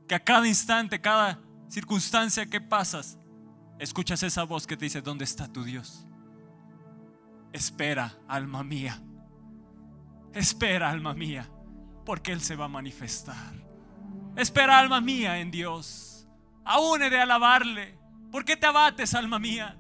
que 0.08 0.16
a 0.16 0.24
cada 0.24 0.48
instante, 0.48 1.02
cada 1.02 1.42
circunstancia 1.68 2.46
que 2.46 2.62
pasas, 2.62 3.18
escuchas 3.78 4.24
esa 4.24 4.44
voz 4.44 4.66
que 4.66 4.78
te 4.78 4.86
dice, 4.86 5.02
¿dónde 5.02 5.26
está 5.26 5.52
tu 5.52 5.66
Dios? 5.66 6.08
Espera, 7.52 8.18
alma 8.30 8.64
mía. 8.64 9.04
Espera, 10.34 10.90
alma 10.90 11.14
mía, 11.14 11.52
porque 12.06 12.32
Él 12.32 12.40
se 12.40 12.56
va 12.56 12.66
a 12.66 12.70
manifestar. 12.70 13.54
Espera, 14.38 14.80
alma 14.80 15.02
mía, 15.02 15.40
en 15.40 15.52
Dios 15.52 16.13
aún 16.66 17.02
he 17.04 17.10
de 17.10 17.20
alabarle. 17.20 17.98
¿Por 18.32 18.46
qué 18.46 18.56
te 18.56 18.66
abates, 18.66 19.14
alma 19.14 19.40
mía? 19.40 19.78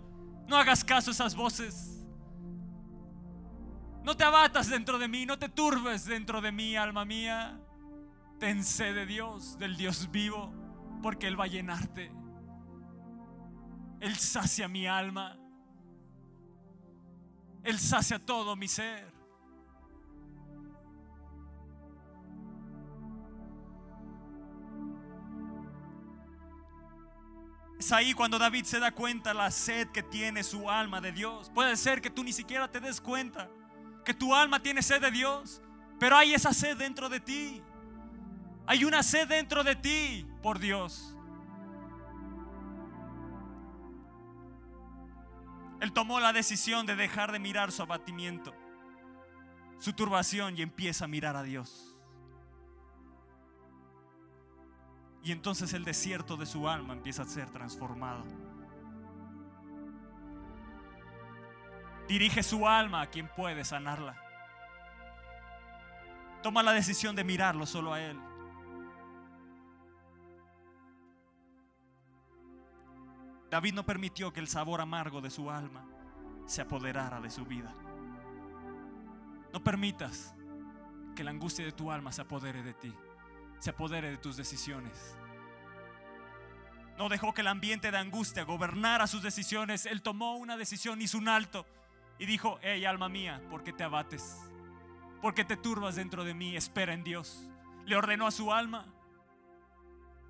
No 0.47 0.57
hagas 0.57 0.83
caso 0.83 1.11
a 1.11 1.13
esas 1.13 1.35
voces. 1.35 2.05
No 4.03 4.17
te 4.17 4.23
abatas 4.23 4.69
dentro 4.69 4.97
de 4.99 5.07
mí, 5.07 5.25
no 5.25 5.39
te 5.39 5.47
turbes 5.47 6.05
dentro 6.05 6.41
de 6.41 6.51
mí, 6.51 6.75
alma 6.75 7.05
mía. 7.05 7.59
Ten 8.39 8.63
sed 8.63 8.95
de 8.95 9.05
Dios, 9.05 9.57
del 9.57 9.77
Dios 9.77 10.11
vivo, 10.11 10.53
porque 11.01 11.27
Él 11.27 11.39
va 11.39 11.45
a 11.45 11.47
llenarte. 11.47 12.11
Él 14.01 14.17
sacia 14.17 14.67
mi 14.67 14.85
alma. 14.85 15.37
Él 17.63 17.79
sacia 17.79 18.19
todo 18.19 18.57
mi 18.57 18.67
ser. 18.67 19.12
Es 27.83 27.91
ahí 27.91 28.13
cuando 28.13 28.39
David 28.39 28.63
se 28.63 28.79
da 28.79 28.93
cuenta 28.93 29.33
la 29.33 29.51
sed 29.51 29.89
que 29.89 30.01
tiene 30.01 30.41
su 30.41 30.69
alma 30.69 31.01
de 31.01 31.11
Dios. 31.11 31.51
Puede 31.53 31.75
ser 31.75 32.01
que 32.01 32.09
tú 32.09 32.23
ni 32.23 32.31
siquiera 32.31 32.71
te 32.71 32.79
des 32.79 33.01
cuenta 33.01 33.49
que 34.05 34.13
tu 34.13 34.33
alma 34.33 34.61
tiene 34.61 34.81
sed 34.81 35.01
de 35.01 35.11
Dios, 35.11 35.61
pero 35.99 36.15
hay 36.15 36.33
esa 36.33 36.53
sed 36.53 36.77
dentro 36.77 37.09
de 37.09 37.19
ti. 37.19 37.61
Hay 38.67 38.85
una 38.85 39.03
sed 39.03 39.27
dentro 39.27 39.65
de 39.65 39.75
ti 39.75 40.25
por 40.41 40.59
Dios. 40.59 41.17
Él 45.81 45.91
tomó 45.91 46.21
la 46.21 46.31
decisión 46.31 46.85
de 46.85 46.95
dejar 46.95 47.33
de 47.33 47.39
mirar 47.39 47.73
su 47.73 47.81
abatimiento, 47.81 48.55
su 49.77 49.91
turbación 49.91 50.57
y 50.57 50.61
empieza 50.61 51.03
a 51.03 51.09
mirar 51.09 51.35
a 51.35 51.43
Dios. 51.43 51.92
Y 55.23 55.31
entonces 55.31 55.73
el 55.73 55.85
desierto 55.85 56.35
de 56.35 56.45
su 56.45 56.67
alma 56.67 56.93
empieza 56.93 57.23
a 57.23 57.25
ser 57.25 57.49
transformado. 57.49 58.23
Dirige 62.07 62.43
su 62.43 62.67
alma 62.67 63.01
a 63.01 63.07
quien 63.07 63.29
puede 63.29 63.63
sanarla. 63.63 64.17
Toma 66.41 66.61
la 66.61 66.73
decisión 66.73 67.15
de 67.15 67.23
mirarlo 67.23 67.65
solo 67.65 67.93
a 67.93 68.01
Él. 68.01 68.19
David 73.49 73.75
no 73.75 73.85
permitió 73.85 74.33
que 74.33 74.41
el 74.41 74.47
sabor 74.47 74.81
amargo 74.81 75.21
de 75.21 75.29
su 75.29 75.49
alma 75.49 75.85
se 76.45 76.61
apoderara 76.61 77.21
de 77.21 77.29
su 77.29 77.45
vida. 77.45 77.73
No 79.53 79.63
permitas 79.63 80.35
que 81.15 81.23
la 81.23 81.31
angustia 81.31 81.63
de 81.63 81.71
tu 81.71 81.91
alma 81.91 82.11
se 82.11 82.23
apodere 82.23 82.63
de 82.63 82.73
ti, 82.73 82.93
se 83.63 83.69
apodere 83.69 84.11
de 84.11 84.17
tus 84.17 84.35
decisiones. 84.35 85.15
No 86.97 87.07
dejó 87.07 87.33
que 87.33 87.39
el 87.39 87.47
ambiente 87.47 87.91
de 87.91 87.97
angustia 87.97 88.43
gobernara 88.43 89.07
sus 89.07 89.23
decisiones. 89.23 89.85
Él 89.85 90.01
tomó 90.01 90.35
una 90.35 90.57
decisión, 90.57 91.01
hizo 91.01 91.17
un 91.17 91.29
alto 91.29 91.65
y 92.19 92.25
dijo, 92.25 92.59
hey 92.61 92.83
alma 92.83 93.07
mía, 93.07 93.41
¿por 93.49 93.63
qué 93.63 93.71
te 93.71 93.85
abates? 93.85 94.37
¿Por 95.21 95.33
qué 95.33 95.45
te 95.45 95.55
turbas 95.55 95.95
dentro 95.95 96.25
de 96.25 96.33
mí? 96.33 96.57
Espera 96.57 96.93
en 96.93 97.05
Dios. 97.05 97.49
Le 97.85 97.95
ordenó 97.95 98.27
a 98.27 98.31
su 98.31 98.51
alma. 98.51 98.85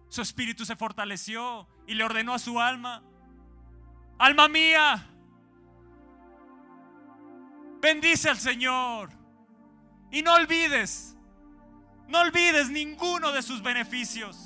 Su 0.09 0.21
espíritu 0.21 0.63
se 0.63 0.75
fortaleció 0.75 1.67
y 1.87 1.95
le 1.95 2.03
ordenó 2.03 2.35
a 2.35 2.39
su 2.39 2.59
alma, 2.59 3.01
alma 4.19 4.47
mía, 4.47 5.09
bendice 7.81 8.29
al 8.29 8.37
Señor. 8.37 9.09
Y 10.11 10.21
no 10.21 10.35
olvides, 10.35 11.17
no 12.13 12.19
olvides 12.19 12.69
ninguno 12.69 13.31
de 13.31 13.41
sus 13.41 13.63
beneficios. 13.63 14.37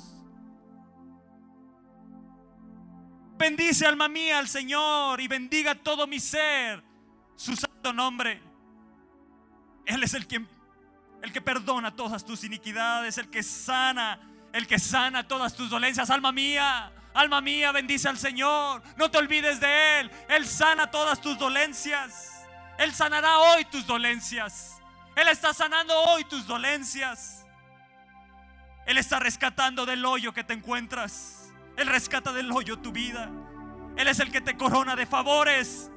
Bendice 3.36 3.86
alma 3.86 4.08
mía 4.08 4.38
al 4.38 4.48
Señor 4.48 5.20
y 5.20 5.28
bendiga 5.28 5.74
todo 5.74 6.06
mi 6.06 6.18
ser 6.18 6.82
su 7.36 7.54
santo 7.54 7.92
nombre. 7.92 8.42
Él 9.84 10.02
es 10.02 10.14
el 10.14 10.26
que, 10.26 10.42
el 11.22 11.30
que 11.30 11.42
perdona 11.42 11.94
todas 11.94 12.24
tus 12.24 12.42
iniquidades, 12.42 13.18
el 13.18 13.28
que 13.28 13.42
sana, 13.42 14.18
el 14.54 14.66
que 14.66 14.78
sana 14.78 15.28
todas 15.28 15.54
tus 15.54 15.68
dolencias. 15.68 16.08
Alma 16.08 16.32
mía, 16.32 16.90
alma 17.12 17.42
mía, 17.42 17.70
bendice 17.70 18.08
al 18.08 18.16
Señor. 18.16 18.82
No 18.96 19.10
te 19.10 19.18
olvides 19.18 19.60
de 19.60 20.00
Él. 20.00 20.10
Él 20.30 20.46
sana 20.46 20.90
todas 20.90 21.20
tus 21.20 21.38
dolencias. 21.38 22.46
Él 22.78 22.94
sanará 22.94 23.40
hoy 23.40 23.66
tus 23.66 23.86
dolencias. 23.86 24.80
Él 25.14 25.28
está 25.28 25.52
sanando 25.52 25.94
hoy 25.94 26.24
tus 26.24 26.46
dolencias. 26.46 27.37
Él 28.88 28.96
está 28.96 29.18
rescatando 29.18 29.84
del 29.84 30.02
hoyo 30.06 30.32
que 30.32 30.42
te 30.42 30.54
encuentras. 30.54 31.52
Él 31.76 31.88
rescata 31.88 32.32
del 32.32 32.50
hoyo 32.50 32.78
tu 32.78 32.90
vida. 32.90 33.30
Él 33.98 34.08
es 34.08 34.18
el 34.18 34.32
que 34.32 34.40
te 34.40 34.56
corona 34.56 34.96
de 34.96 35.04
favores 35.04 35.90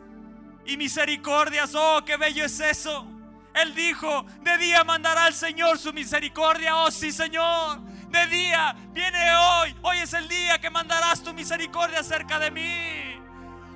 y 0.65 0.75
misericordias. 0.75 1.71
Oh, 1.73 2.03
qué 2.05 2.17
bello 2.17 2.43
es 2.43 2.59
eso. 2.59 3.07
Él 3.53 3.73
dijo, 3.75 4.25
de 4.41 4.57
día 4.57 4.83
mandará 4.83 5.29
el 5.29 5.33
Señor 5.33 5.79
su 5.79 5.93
misericordia. 5.93 6.75
Oh, 6.75 6.91
sí, 6.91 7.13
Señor. 7.13 7.79
De 8.09 8.27
día 8.27 8.75
viene 8.91 9.35
hoy. 9.37 9.73
Hoy 9.83 9.99
es 9.99 10.13
el 10.13 10.27
día 10.27 10.59
que 10.59 10.69
mandarás 10.69 11.23
tu 11.23 11.33
misericordia 11.33 12.03
cerca 12.03 12.39
de 12.39 12.51
mí. 12.51 13.15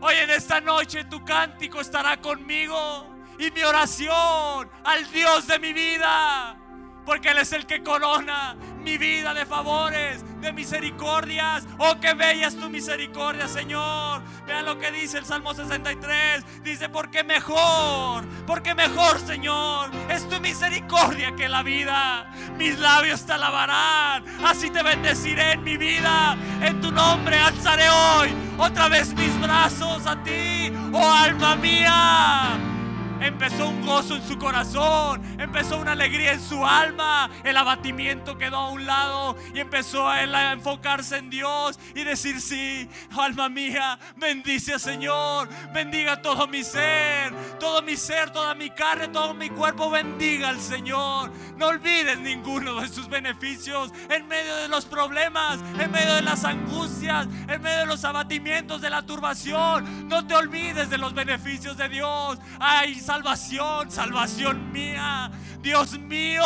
Hoy 0.01 0.15
en 0.15 0.29
esta 0.29 0.59
noche 0.59 1.05
tu 1.05 1.23
cántico 1.23 1.79
estará 1.79 2.19
conmigo 2.19 3.07
y 3.39 3.49
mi 3.51 3.63
oración 3.63 4.69
al 4.83 5.09
Dios 5.09 5.47
de 5.47 5.57
mi 5.57 5.71
vida. 5.71 6.57
Porque 7.05 7.29
Él 7.29 7.37
es 7.37 7.53
el 7.53 7.65
que 7.65 7.83
corona 7.83 8.55
mi 8.83 8.97
vida 8.97 9.33
de 9.33 9.45
favores, 9.45 10.23
de 10.41 10.53
misericordias. 10.53 11.65
Oh, 11.77 11.99
qué 11.99 12.13
bella 12.13 12.47
es 12.47 12.57
tu 12.57 12.69
misericordia, 12.69 13.47
Señor. 13.47 14.21
Vean 14.45 14.65
lo 14.65 14.77
que 14.77 14.91
dice 14.91 15.17
el 15.17 15.25
Salmo 15.25 15.53
63. 15.53 16.63
Dice, 16.63 16.89
porque 16.89 17.23
mejor, 17.23 18.25
porque 18.45 18.75
mejor, 18.75 19.19
Señor, 19.19 19.89
es 20.09 20.27
tu 20.29 20.39
misericordia 20.39 21.35
que 21.35 21.49
la 21.49 21.63
vida. 21.63 22.31
Mis 22.57 22.77
labios 22.79 23.25
te 23.25 23.33
alabarán. 23.33 24.23
Así 24.43 24.69
te 24.69 24.83
bendeciré 24.83 25.53
en 25.53 25.63
mi 25.63 25.77
vida. 25.77 26.37
En 26.61 26.81
tu 26.81 26.91
nombre 26.91 27.37
alzaré 27.37 27.89
hoy 27.89 28.33
otra 28.57 28.87
vez 28.87 29.13
mis 29.15 29.39
brazos 29.41 30.05
a 30.05 30.21
ti, 30.23 30.71
oh 30.93 31.11
alma 31.11 31.55
mía 31.55 32.74
empezó 33.21 33.69
un 33.69 33.85
gozo 33.85 34.15
en 34.15 34.27
su 34.27 34.37
corazón, 34.37 35.21
empezó 35.39 35.77
una 35.77 35.93
alegría 35.93 36.33
en 36.33 36.41
su 36.41 36.65
alma, 36.65 37.29
el 37.43 37.57
abatimiento 37.57 38.37
quedó 38.37 38.57
a 38.57 38.71
un 38.71 38.85
lado 38.85 39.35
y 39.53 39.59
empezó 39.59 40.07
a 40.07 40.23
enfocarse 40.51 41.17
en 41.17 41.29
Dios 41.29 41.79
y 41.93 42.03
decir, 42.03 42.41
sí, 42.41 42.89
alma 43.17 43.49
mía, 43.49 43.99
bendice 44.17 44.73
al 44.73 44.79
Señor, 44.79 45.49
bendiga 45.73 46.21
todo 46.21 46.47
mi 46.47 46.63
ser, 46.63 47.33
todo 47.59 47.81
mi 47.81 47.95
ser, 47.95 48.31
toda 48.31 48.53
mi 48.55 48.69
carne, 48.69 49.07
todo 49.07 49.33
mi 49.33 49.49
cuerpo, 49.49 49.89
bendiga 49.89 50.49
al 50.49 50.59
Señor. 50.59 51.31
No 51.57 51.67
olvides 51.67 52.19
ninguno 52.19 52.81
de 52.81 52.87
sus 52.87 53.07
beneficios 53.07 53.91
en 54.09 54.27
medio 54.27 54.55
de 54.57 54.67
los 54.67 54.85
problemas, 54.85 55.59
en 55.79 55.91
medio 55.91 56.15
de 56.15 56.21
las 56.21 56.43
angustias, 56.43 57.27
en 57.47 57.61
medio 57.61 57.79
de 57.79 57.85
los 57.85 58.03
abatimientos, 58.03 58.81
de 58.81 58.89
la 58.89 59.03
turbación. 59.03 60.07
No 60.07 60.25
te 60.25 60.35
olvides 60.35 60.89
de 60.89 60.97
los 60.97 61.13
beneficios 61.13 61.77
de 61.77 61.89
Dios. 61.89 62.39
Ay, 62.59 62.95
salvación, 63.05 63.91
salvación 63.91 64.71
mía, 64.71 65.29
Dios 65.61 65.97
mío. 65.99 66.41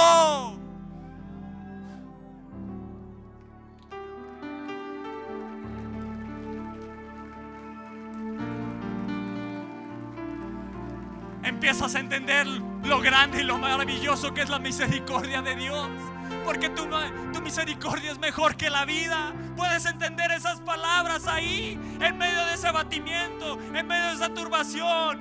Empiezas 11.44 11.96
a 11.96 12.00
entender 12.00 12.46
lo 12.48 13.00
grande 13.00 13.42
y 13.42 13.44
lo 13.44 13.58
maravilloso 13.58 14.34
que 14.34 14.42
es 14.42 14.50
la 14.50 14.60
misericordia 14.60 15.42
de 15.42 15.56
Dios. 15.56 15.90
Porque 16.44 16.70
tu, 16.70 16.88
tu, 17.34 17.42
misericordia 17.42 18.12
es 18.12 18.20
mejor 18.20 18.56
que 18.56 18.70
la 18.70 18.86
vida. 18.86 19.34
Puedes 19.56 19.86
entender 19.86 20.32
esas 20.32 20.60
palabras 20.62 21.26
ahí, 21.28 21.80
en 22.02 22.18
medio 22.18 22.46
de 22.46 22.54
ese 22.54 22.68
abatimiento, 22.68 23.58
en 23.74 23.88
medio 23.88 24.08
de 24.08 24.14
esa 24.14 24.34
turbación, 24.34 25.20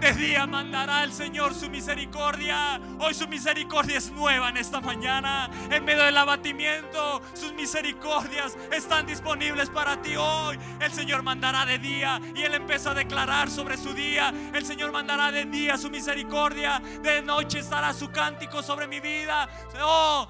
de 0.00 0.12
día 0.12 0.46
mandará 0.46 1.04
el 1.04 1.12
Señor 1.12 1.54
su 1.54 1.70
misericordia. 1.70 2.80
Hoy 2.98 3.14
su 3.14 3.26
misericordia 3.28 3.98
es 3.98 4.10
nueva 4.12 4.50
en 4.50 4.56
esta 4.58 4.80
mañana. 4.80 5.50
En 5.70 5.84
medio 5.84 6.02
del 6.02 6.16
abatimiento, 6.16 7.22
sus 7.34 7.52
misericordias 7.54 8.56
están 8.72 9.06
disponibles 9.06 9.70
para 9.70 10.00
ti 10.02 10.16
hoy. 10.16 10.58
El 10.80 10.92
Señor 10.92 11.22
mandará 11.22 11.64
de 11.64 11.78
día 11.78 12.20
y 12.34 12.42
Él 12.42 12.54
empieza 12.54 12.90
a 12.90 12.94
declarar 12.94 13.50
sobre 13.50 13.76
su 13.76 13.94
día. 13.94 14.32
El 14.52 14.64
Señor 14.64 14.92
mandará 14.92 15.32
de 15.32 15.46
día 15.46 15.78
su 15.78 15.90
misericordia. 15.90 16.80
De 17.02 17.22
noche 17.22 17.60
estará 17.60 17.92
su 17.92 18.10
cántico 18.10 18.62
sobre 18.62 18.86
mi 18.86 19.00
vida. 19.00 19.48
Oh, 19.80 20.28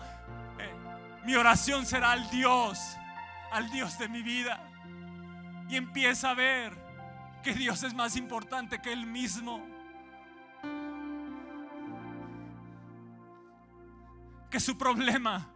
eh, 0.59 0.75
mi 1.25 1.35
oración 1.35 1.85
será 1.87 2.13
al 2.13 2.31
Dios, 2.31 2.79
al 3.51 3.69
Dios 3.71 3.99
de 3.99 4.09
mi 4.09 4.23
vida. 4.23 4.61
Y 5.69 5.77
empieza 5.77 6.31
a 6.31 6.35
ver 6.35 6.86
que 7.43 7.55
Dios 7.55 7.83
es 7.83 7.95
más 7.95 8.17
importante 8.17 8.81
que 8.81 8.93
Él 8.93 9.07
mismo. 9.07 9.65
Que 14.51 14.61
su 14.61 14.77
problema 14.77 15.49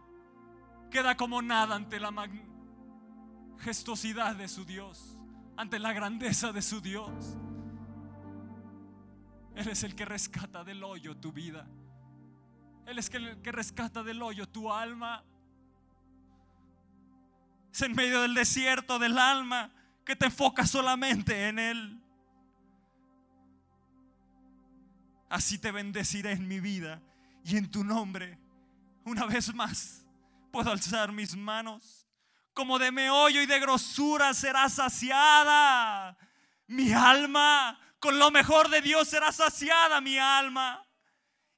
queda 0.89 1.15
como 1.17 1.41
nada 1.41 1.75
ante 1.75 1.99
la 1.99 2.11
majestuosidad 3.57 4.35
de 4.35 4.47
su 4.47 4.65
Dios, 4.65 5.17
ante 5.57 5.79
la 5.79 5.93
grandeza 5.93 6.51
de 6.51 6.61
su 6.61 6.81
Dios. 6.81 7.37
Él 9.55 9.67
es 9.67 9.83
el 9.83 9.95
que 9.95 10.05
rescata 10.05 10.63
del 10.63 10.83
hoyo 10.83 11.17
tu 11.17 11.31
vida. 11.31 11.67
Él 12.85 12.99
es 12.99 13.13
el 13.13 13.41
que 13.41 13.51
rescata 13.51 14.03
del 14.03 14.21
hoyo 14.21 14.47
tu 14.47 14.71
alma. 14.71 15.23
Es 17.71 17.81
en 17.81 17.93
medio 17.93 18.21
del 18.21 18.33
desierto 18.33 18.99
del 18.99 19.17
alma 19.17 19.71
que 20.05 20.15
te 20.15 20.25
enfocas 20.25 20.69
solamente 20.69 21.47
en 21.47 21.59
Él. 21.59 22.01
Así 25.29 25.57
te 25.57 25.71
bendeciré 25.71 26.31
en 26.31 26.47
mi 26.47 26.59
vida 26.59 27.01
y 27.43 27.57
en 27.57 27.69
tu 27.69 27.83
nombre. 27.83 28.37
Una 29.05 29.25
vez 29.25 29.53
más, 29.53 30.05
puedo 30.51 30.71
alzar 30.71 31.11
mis 31.11 31.35
manos. 31.35 32.05
Como 32.53 32.77
de 32.79 32.91
meollo 32.91 33.41
y 33.41 33.45
de 33.45 33.59
grosura 33.59 34.33
será 34.33 34.67
saciada 34.67 36.17
mi 36.67 36.91
alma. 36.91 37.79
Con 37.99 38.19
lo 38.19 38.29
mejor 38.31 38.69
de 38.69 38.81
Dios 38.81 39.07
será 39.07 39.31
saciada 39.31 40.01
mi 40.01 40.17
alma. 40.17 40.85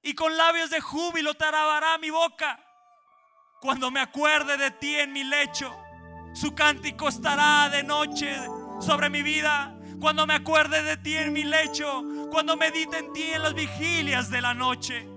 Y 0.04 0.14
con 0.14 0.36
labios 0.38 0.70
de 0.70 0.82
júbilo 0.82 1.34
te 1.34 1.46
alabará 1.46 1.98
mi 1.98 2.10
boca. 2.10 2.64
Cuando 3.60 3.90
me 3.90 4.02
acuerde 4.02 4.58
de 4.58 4.72
ti 4.72 4.96
en 4.96 5.14
mi 5.14 5.24
lecho 5.24 5.83
su 6.34 6.54
cántico 6.54 7.08
estará 7.08 7.70
de 7.70 7.84
noche 7.84 8.36
sobre 8.80 9.10
mi 9.10 9.24
vida. 9.24 9.70
cuando 10.00 10.28
me 10.28 10.34
acuerde 10.34 10.84
de 10.84 10.98
ti 10.98 11.16
en 11.16 11.32
mi 11.32 11.44
lecho, 11.44 12.04
cuando 12.30 12.58
medite 12.58 12.98
en 12.98 13.14
ti 13.14 13.24
en 13.32 13.42
las 13.42 13.54
vigilias 13.54 14.30
de 14.30 14.42
la 14.42 14.54
noche, 14.54 15.08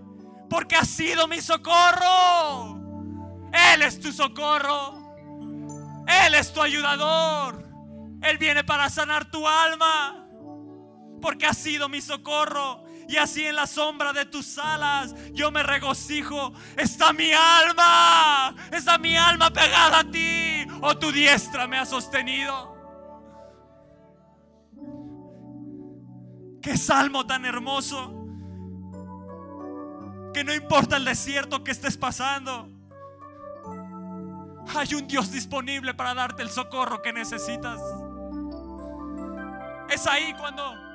porque 0.49 0.77
has 0.77 0.89
sido 0.89 1.27
mi 1.27 1.41
socorro. 1.41 2.81
Él 3.53 3.83
es 3.83 3.99
tu 3.99 4.13
socorro. 4.13 5.07
Él 6.07 6.35
es 6.35 6.53
tu 6.53 6.63
ayudador. 6.63 7.65
Él 8.23 8.39
viene 8.39 8.63
para 8.63 8.89
sanar 8.89 9.31
tu 9.31 9.47
alma, 9.47 10.25
porque 11.21 11.47
has 11.47 11.59
sido 11.59 11.89
mi 11.89 12.01
socorro. 12.01 12.85
Y 13.09 13.17
así 13.17 13.45
en 13.45 13.55
la 13.55 13.67
sombra 13.67 14.13
de 14.13 14.25
tus 14.25 14.59
alas 14.59 15.15
yo 15.33 15.51
me 15.51 15.63
regocijo. 15.63 16.53
Está 16.77 17.13
mi 17.13 17.33
alma, 17.33 18.55
está 18.73 18.99
mi 18.99 19.17
alma 19.17 19.51
pegada 19.51 20.01
a 20.01 20.11
ti. 20.11 20.67
O 20.81 20.89
oh, 20.89 20.99
tu 20.99 21.13
diestra 21.13 21.67
me 21.67 21.79
ha 21.79 21.87
sostenido. 21.87 22.75
Qué 26.61 26.77
salmo 26.77 27.27
tan 27.27 27.45
hermoso. 27.45 28.13
Que 30.35 30.43
no 30.43 30.53
importa 30.53 30.97
el 30.97 31.05
desierto 31.05 31.63
que 31.63 31.71
estés 31.71 31.97
pasando. 31.97 32.69
Hay 34.75 34.95
un 34.95 35.07
Dios 35.07 35.31
disponible 35.31 35.95
para 35.95 36.13
darte 36.13 36.43
el 36.43 36.51
socorro 36.51 37.01
que 37.03 37.13
necesitas. 37.13 37.81
Es 39.89 40.07
ahí 40.09 40.35
cuando 40.37 40.86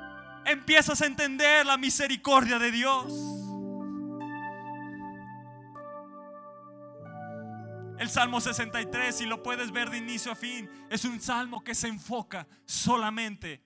empiezas 0.46 1.00
a 1.02 1.06
entender 1.06 1.66
la 1.66 1.76
misericordia 1.76 2.58
de 2.58 2.70
Dios. 2.70 3.12
El 7.98 8.10
Salmo 8.10 8.40
63, 8.40 9.14
si 9.14 9.26
lo 9.26 9.42
puedes 9.42 9.70
ver 9.70 9.90
de 9.90 9.98
inicio 9.98 10.32
a 10.32 10.34
fin, 10.34 10.68
es 10.90 11.04
un 11.04 11.20
salmo 11.20 11.62
que 11.62 11.74
se 11.74 11.86
enfoca 11.86 12.48
solamente 12.64 13.62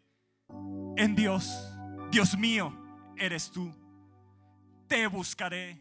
en 0.96 1.14
Dios. 1.16 1.50
Dios 2.10 2.36
mío, 2.36 2.72
eres 3.16 3.50
tú. 3.50 3.72
Te 4.88 5.06
buscaré. 5.06 5.80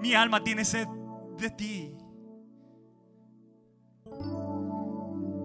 Mi 0.00 0.14
alma 0.14 0.44
tiene 0.44 0.64
sed 0.64 0.86
de 1.38 1.50
ti. 1.50 1.92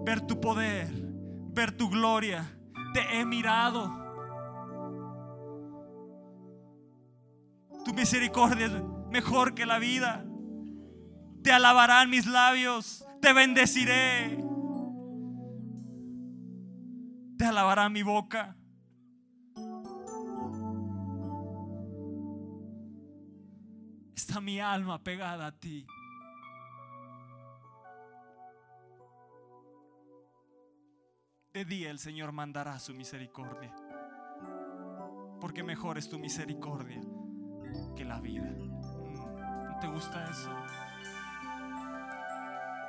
Ver 0.04 0.20
tu 0.20 0.40
poder, 0.40 0.90
ver 1.52 1.76
tu 1.76 1.88
gloria 1.90 2.56
te 2.94 3.00
he 3.18 3.26
mirado. 3.26 3.92
Tu 7.84 7.92
misericordia 7.92 8.66
es 8.66 8.72
mejor 9.10 9.54
que 9.54 9.66
la 9.66 9.78
vida. 9.78 10.24
Te 11.42 11.52
alabarán 11.52 12.08
mis 12.08 12.24
labios, 12.24 13.04
te 13.20 13.32
bendeciré. 13.32 14.38
Te 17.36 17.44
alabará 17.44 17.88
mi 17.88 18.04
boca. 18.04 18.56
Está 24.14 24.40
mi 24.40 24.60
alma 24.60 25.02
pegada 25.02 25.48
a 25.48 25.52
ti. 25.52 25.84
De 31.54 31.64
día 31.64 31.92
el 31.92 32.00
Señor 32.00 32.32
mandará 32.32 32.80
su 32.80 32.92
misericordia. 32.94 33.72
Porque 35.40 35.62
mejor 35.62 35.98
es 35.98 36.08
tu 36.08 36.18
misericordia 36.18 37.00
que 37.96 38.04
la 38.04 38.20
vida. 38.20 38.50
Mm, 38.50 39.70
¿No 39.70 39.78
te 39.80 39.86
gusta 39.86 40.24
eso? 40.24 40.50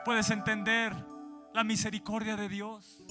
Puedes 0.03 0.31
entender 0.31 0.93
la 1.53 1.63
misericordia 1.63 2.35
de 2.35 2.49
Dios. 2.49 3.05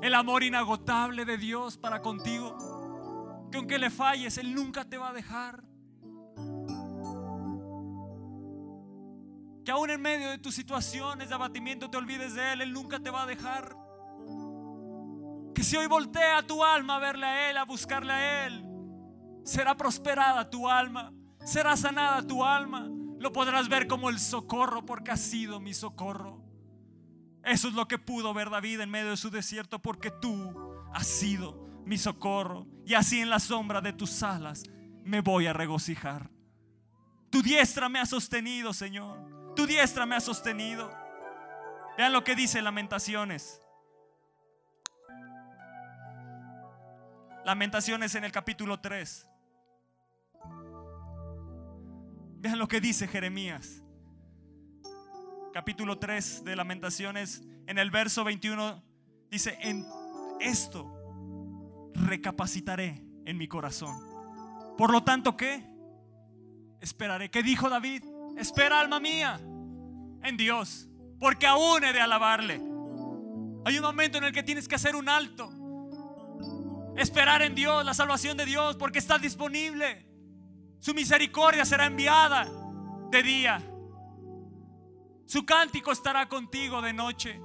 El 0.00 0.14
amor 0.14 0.42
inagotable 0.42 1.26
de 1.26 1.36
Dios 1.36 1.76
para 1.76 2.00
contigo. 2.00 3.48
Que 3.52 3.58
aunque 3.58 3.78
le 3.78 3.90
falles, 3.90 4.38
Él 4.38 4.54
nunca 4.54 4.86
te 4.86 4.96
va 4.96 5.10
a 5.10 5.12
dejar. 5.12 5.62
Que 9.66 9.72
aún 9.72 9.90
en 9.90 10.00
medio 10.00 10.30
de 10.30 10.38
tus 10.38 10.54
situaciones 10.54 11.28
de 11.28 11.34
abatimiento 11.34 11.90
te 11.90 11.96
olvides 11.96 12.34
de 12.34 12.52
Él, 12.52 12.60
Él 12.60 12.72
nunca 12.72 13.00
te 13.00 13.10
va 13.10 13.24
a 13.24 13.26
dejar. 13.26 13.76
Que 15.52 15.64
si 15.64 15.76
hoy 15.76 15.88
voltea 15.88 16.46
tu 16.46 16.62
alma 16.62 16.94
a 16.94 16.98
verle 17.00 17.26
a 17.26 17.50
Él, 17.50 17.56
a 17.56 17.64
buscarle 17.64 18.12
a 18.12 18.46
Él, 18.46 18.64
será 19.44 19.76
prosperada 19.76 20.48
tu 20.48 20.68
alma, 20.70 21.12
será 21.44 21.76
sanada 21.76 22.24
tu 22.24 22.44
alma. 22.44 22.88
Lo 23.18 23.32
podrás 23.32 23.68
ver 23.68 23.88
como 23.88 24.08
el 24.08 24.20
socorro 24.20 24.86
porque 24.86 25.10
ha 25.10 25.16
sido 25.16 25.58
mi 25.58 25.74
socorro. 25.74 26.44
Eso 27.42 27.66
es 27.66 27.74
lo 27.74 27.88
que 27.88 27.98
pudo 27.98 28.32
ver 28.32 28.50
David 28.50 28.82
en 28.82 28.90
medio 28.90 29.10
de 29.10 29.16
su 29.16 29.30
desierto 29.30 29.82
porque 29.82 30.12
tú 30.12 30.54
has 30.94 31.08
sido 31.08 31.82
mi 31.84 31.98
socorro. 31.98 32.68
Y 32.86 32.94
así 32.94 33.20
en 33.20 33.30
la 33.30 33.40
sombra 33.40 33.80
de 33.80 33.92
tus 33.92 34.22
alas 34.22 34.62
me 35.02 35.22
voy 35.22 35.46
a 35.46 35.52
regocijar. 35.52 36.30
Tu 37.30 37.42
diestra 37.42 37.88
me 37.88 37.98
ha 37.98 38.06
sostenido, 38.06 38.72
Señor. 38.72 39.35
Tu 39.56 39.66
diestra 39.66 40.04
me 40.04 40.14
ha 40.14 40.20
sostenido. 40.20 40.92
Vean 41.96 42.12
lo 42.12 42.22
que 42.22 42.36
dice 42.36 42.60
Lamentaciones. 42.60 43.62
Lamentaciones 47.42 48.14
en 48.16 48.24
el 48.24 48.32
capítulo 48.32 48.80
3. 48.80 49.26
Vean 52.40 52.58
lo 52.58 52.68
que 52.68 52.82
dice 52.82 53.08
Jeremías. 53.08 53.82
Capítulo 55.54 55.98
3 55.98 56.44
de 56.44 56.54
Lamentaciones. 56.54 57.42
En 57.66 57.78
el 57.78 57.90
verso 57.90 58.24
21 58.24 58.84
dice, 59.30 59.56
en 59.62 59.86
esto 60.38 60.92
recapacitaré 61.94 63.02
en 63.24 63.38
mi 63.38 63.48
corazón. 63.48 63.96
Por 64.76 64.92
lo 64.92 65.02
tanto, 65.02 65.34
¿qué? 65.34 65.64
Esperaré. 66.82 67.30
¿Qué 67.30 67.42
dijo 67.42 67.70
David? 67.70 68.04
Espera, 68.36 68.80
alma 68.80 69.00
mía, 69.00 69.40
en 70.22 70.36
Dios, 70.36 70.88
porque 71.18 71.46
aún 71.46 71.82
he 71.84 71.92
de 71.92 72.00
alabarle. 72.00 72.60
Hay 73.64 73.78
un 73.78 73.82
momento 73.82 74.18
en 74.18 74.24
el 74.24 74.32
que 74.32 74.42
tienes 74.42 74.68
que 74.68 74.74
hacer 74.74 74.94
un 74.94 75.08
alto. 75.08 75.50
Esperar 76.96 77.42
en 77.42 77.54
Dios, 77.54 77.84
la 77.84 77.94
salvación 77.94 78.36
de 78.36 78.44
Dios, 78.44 78.76
porque 78.76 78.98
está 78.98 79.18
disponible. 79.18 80.06
Su 80.80 80.92
misericordia 80.94 81.64
será 81.64 81.86
enviada 81.86 82.46
de 83.10 83.22
día. 83.22 83.62
Su 85.24 85.44
cántico 85.44 85.90
estará 85.90 86.28
contigo 86.28 86.82
de 86.82 86.92
noche. 86.92 87.40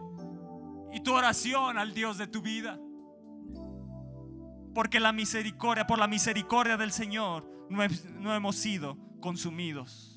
Y 0.94 1.00
tu 1.00 1.14
oración 1.14 1.78
al 1.78 1.94
Dios 1.94 2.18
de 2.18 2.28
tu 2.28 2.42
vida. 2.42 2.78
Porque 4.76 5.00
la 5.00 5.14
misericordia, 5.14 5.88
por 5.88 6.00
la 6.00 6.08
misericordia 6.08 6.76
del 6.76 6.92
Señor, 6.92 7.50
no 7.70 8.36
hemos 8.36 8.56
sido 8.58 8.98
consumidos 9.22 10.11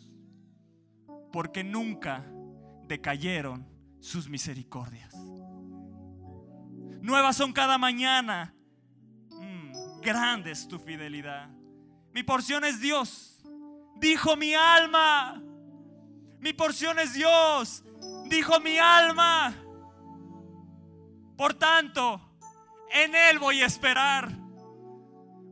porque 1.34 1.64
nunca 1.64 2.24
decayeron 2.86 3.66
sus 3.98 4.28
misericordias. 4.28 5.12
Nuevas 7.02 7.36
son 7.36 7.52
cada 7.52 7.76
mañana. 7.76 8.54
Mm, 9.30 10.00
grande 10.00 10.52
es 10.52 10.68
tu 10.68 10.78
fidelidad. 10.78 11.50
Mi 12.12 12.22
porción 12.22 12.64
es 12.64 12.80
Dios. 12.80 13.42
Dijo 13.96 14.36
mi 14.36 14.54
alma. 14.54 15.42
Mi 16.38 16.52
porción 16.52 17.00
es 17.00 17.14
Dios. 17.14 17.82
Dijo 18.28 18.60
mi 18.60 18.78
alma. 18.78 19.56
Por 21.36 21.54
tanto, 21.54 22.38
en 22.92 23.12
Él 23.12 23.40
voy 23.40 23.60
a 23.60 23.66
esperar. 23.66 24.30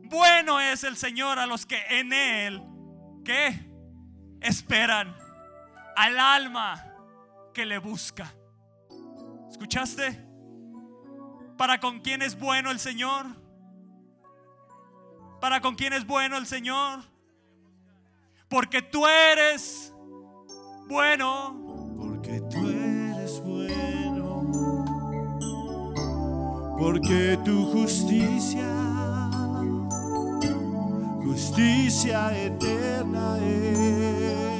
Bueno 0.05 0.61
es 0.61 0.85
el 0.85 0.95
Señor 0.95 1.39
a 1.39 1.45
los 1.45 1.65
que 1.65 1.83
en 1.89 2.13
Él, 2.13 2.63
¿qué? 3.25 3.69
Esperan 4.39 5.22
al 5.95 6.19
alma 6.19 6.83
que 7.53 7.65
le 7.65 7.77
busca. 7.77 8.33
¿Escuchaste? 9.49 10.25
¿Para 11.57 11.79
con 11.79 11.99
quién 11.99 12.21
es 12.21 12.37
bueno 12.37 12.71
el 12.71 12.79
Señor? 12.79 13.25
¿Para 15.39 15.61
con 15.61 15.75
quién 15.75 15.93
es 15.93 16.05
bueno 16.05 16.37
el 16.37 16.47
Señor? 16.47 17.03
Porque 18.49 18.81
tú 18.81 19.05
eres 19.05 19.93
bueno. 20.87 21.95
Porque 21.97 22.41
tú 22.49 22.67
eres 22.67 23.41
bueno. 23.41 24.43
Porque 26.77 27.37
tu 27.45 27.71
justicia, 27.71 28.67
justicia 31.23 32.37
eterna 32.37 33.37
es 33.39 34.52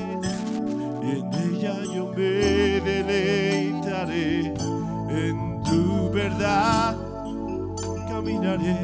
y 1.04 1.20
en 1.20 1.34
ella 1.34 1.76
yo 1.94 2.14
me 2.16 2.80
deleitaré, 2.82 4.54
en 5.10 5.62
tu 5.64 6.10
verdad 6.12 6.96
caminaré 8.08 8.78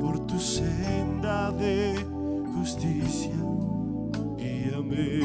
por 0.00 0.18
tu 0.26 0.38
senda 0.38 1.50
de 1.52 1.94
justicia, 2.54 3.34
y 4.38 4.70
guíame. 4.70 5.20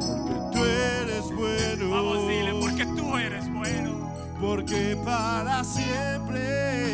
Porque 0.00 0.36
tú 0.52 0.64
eres 0.64 1.26
bueno. 1.36 1.90
Vamos, 1.90 2.28
dile, 2.28 2.52
porque 2.60 2.86
tú 2.96 3.16
eres 3.16 3.52
bueno. 3.52 4.08
Porque 4.40 4.96
para 5.04 5.64
siempre 5.64 6.87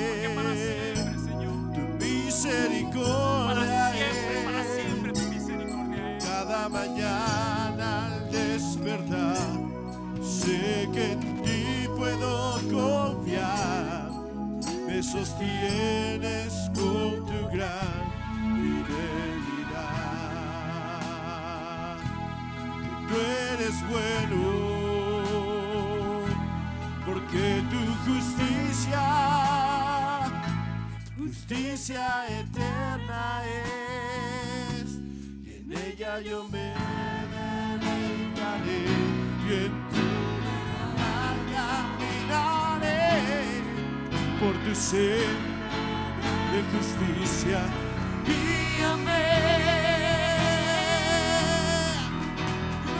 sé 10.44 10.88
que 10.92 11.12
en 11.12 11.42
ti 11.42 11.88
puedo 11.96 12.60
confiar. 12.70 14.10
Me 14.86 15.02
sostienes 15.02 16.70
con 16.74 17.26
tu 17.26 17.48
gran 17.52 18.04
fidelidad. 18.54 19.14
Tú 23.08 23.14
eres 23.52 23.76
bueno, 23.90 24.42
porque 27.06 27.44
tu 27.70 27.80
justicia 28.10 29.06
justicia 31.16 32.26
eterna 32.28 33.42
es, 33.44 34.88
y 35.44 35.48
en 35.60 35.72
ella 35.72 36.20
yo 36.20 36.48
me 36.48 36.72
por 44.44 44.54
tu 44.58 44.74
ser 44.74 45.26
de 46.52 46.60
justicia. 46.72 47.60
Guíame. 48.26 49.24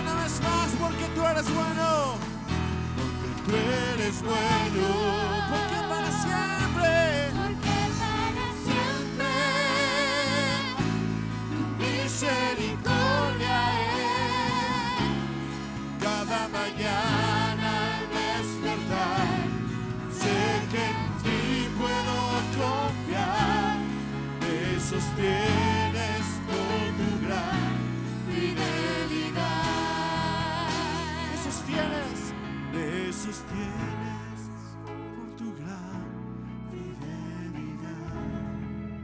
Una 0.01 0.15
vez 0.23 0.41
más, 0.41 0.71
porque 0.81 1.05
tú 1.15 1.21
eres 1.27 1.55
bueno, 1.55 2.15
porque 2.97 3.31
tú 3.45 3.53
eres 3.93 4.23
bueno, 4.23 5.34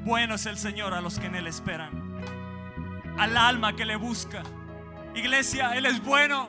Bueno 0.04 0.34
es 0.34 0.46
el 0.46 0.56
Señor 0.58 0.92
a 0.92 1.00
los 1.00 1.20
que 1.20 1.26
en 1.26 1.36
Él 1.36 1.46
esperan, 1.46 1.92
al 3.16 3.36
alma 3.36 3.76
que 3.76 3.84
le 3.84 3.94
busca. 3.94 4.42
Iglesia, 5.14 5.76
Él 5.76 5.86
es 5.86 6.02
bueno. 6.02 6.48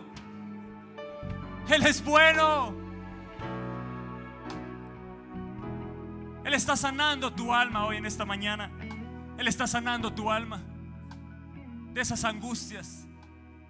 Él 1.70 1.86
es 1.86 2.03
bueno. 2.03 2.74
Él 6.43 6.53
está 6.55 6.76
sanando 6.76 7.32
tu 7.32 7.53
alma 7.53 7.86
hoy 7.86 7.97
en 7.97 8.07
esta 8.07 8.26
mañana. 8.26 8.72
Él 9.42 9.48
está 9.48 9.66
sanando 9.66 10.14
tu 10.14 10.30
alma 10.30 10.62
de 11.94 12.02
esas 12.02 12.26
angustias, 12.26 13.08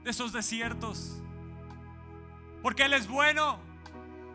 de 0.03 0.11
esos 0.11 0.34
desiertos. 0.34 1.22
Porque 2.61 2.84
Él 2.84 2.93
es 2.93 3.07
bueno. 3.07 3.57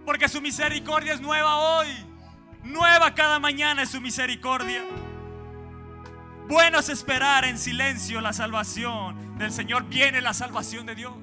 Porque 0.06 0.30
su 0.30 0.40
misericordia 0.40 1.12
es 1.12 1.20
nueva 1.20 1.58
hoy. 1.58 1.88
Nueva 2.64 3.14
cada 3.14 3.38
mañana 3.38 3.82
es 3.82 3.90
su 3.90 4.00
misericordia. 4.00 4.82
Bueno 6.48 6.78
es 6.78 6.88
esperar 6.88 7.44
en 7.44 7.58
silencio 7.58 8.22
la 8.22 8.32
salvación 8.32 9.36
del 9.36 9.52
Señor. 9.52 9.84
Viene 9.90 10.22
la 10.22 10.32
salvación 10.32 10.86
de 10.86 10.94
Dios. 10.94 11.18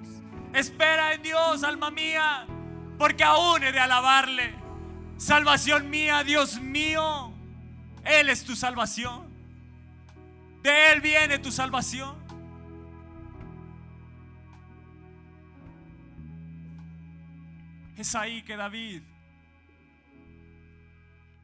Espera 0.53 1.16
en 1.16 1.24
Dios, 1.24 1.64
alma 1.64 1.89
mía, 1.89 2.45
porque 2.99 3.24
aún 3.24 3.64
he 3.64 3.72
de 3.72 3.80
alabarle. 3.80 4.53
Salvación 5.18 5.89
mía, 5.89 6.24
Dios 6.24 6.61
mío. 6.61 7.34
Él 8.05 8.30
es 8.30 8.45
tu 8.45 8.55
salvación. 8.55 9.32
De 10.64 10.93
Él 10.93 11.01
viene 11.01 11.38
tu 11.39 11.51
salvación. 11.51 12.24
Es 17.97 18.16
ahí 18.16 18.41
que 18.41 18.55
David 18.55 19.03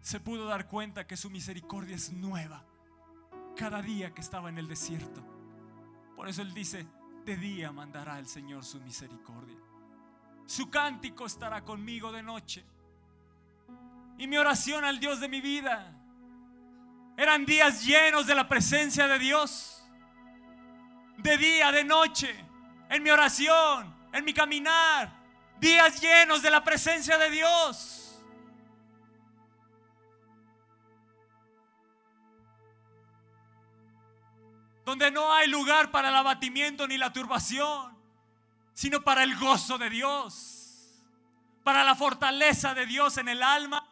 se 0.02 0.20
pudo 0.20 0.46
dar 0.46 0.68
cuenta 0.68 1.06
que 1.06 1.16
su 1.16 1.30
misericordia 1.30 1.96
es 1.96 2.12
nueva 2.12 2.66
cada 3.56 3.82
día 3.82 4.14
que 4.14 4.22
estaba 4.22 4.50
en 4.50 4.58
el 4.58 4.68
desierto. 4.68 5.22
Por 6.16 6.28
eso 6.28 6.42
él 6.42 6.54
dice, 6.54 6.88
de 7.26 7.38
día 7.38 7.72
mandará 7.72 8.18
el 8.18 8.28
Señor 8.28 8.64
su 8.64 8.80
misericordia. 8.80 9.58
Su 10.46 10.70
cántico 10.70 11.26
estará 11.26 11.64
conmigo 11.64 12.12
de 12.12 12.24
noche. 12.24 12.64
Y 14.18 14.28
mi 14.28 14.38
oración 14.38 14.84
al 14.84 15.00
Dios 15.00 15.20
de 15.20 15.30
mi 15.30 15.42
vida. 15.42 15.99
Eran 17.20 17.46
días 17.46 17.84
llenos 17.84 18.28
de 18.28 18.34
la 18.34 18.48
presencia 18.48 19.06
de 19.06 19.20
Dios. 19.20 19.84
De 21.18 21.38
día, 21.38 21.70
de 21.70 21.84
noche. 21.84 22.34
En 22.90 23.04
mi 23.04 23.10
oración, 23.10 23.94
en 24.14 24.24
mi 24.24 24.34
caminar. 24.34 25.12
Días 25.60 26.00
llenos 26.00 26.42
de 26.42 26.50
la 26.50 26.64
presencia 26.64 27.18
de 27.18 27.30
Dios. 27.30 28.06
donde 34.86 35.12
no 35.12 35.32
hay 35.32 35.48
lugar 35.48 35.92
para 35.92 36.10
el 36.10 36.16
abatimiento 36.16 36.88
ni 36.88 36.98
la 36.98 37.14
turbación, 37.14 37.96
sino 38.74 39.04
para 39.04 39.22
el 39.22 39.36
gozo 39.36 39.78
de 39.78 39.88
Dios, 39.88 41.04
para 41.64 41.84
la 41.84 41.94
fortaleza 41.94 42.74
de 42.74 42.88
Dios 42.88 43.20
en 43.20 43.30
el 43.30 43.44
alma. 43.44 43.89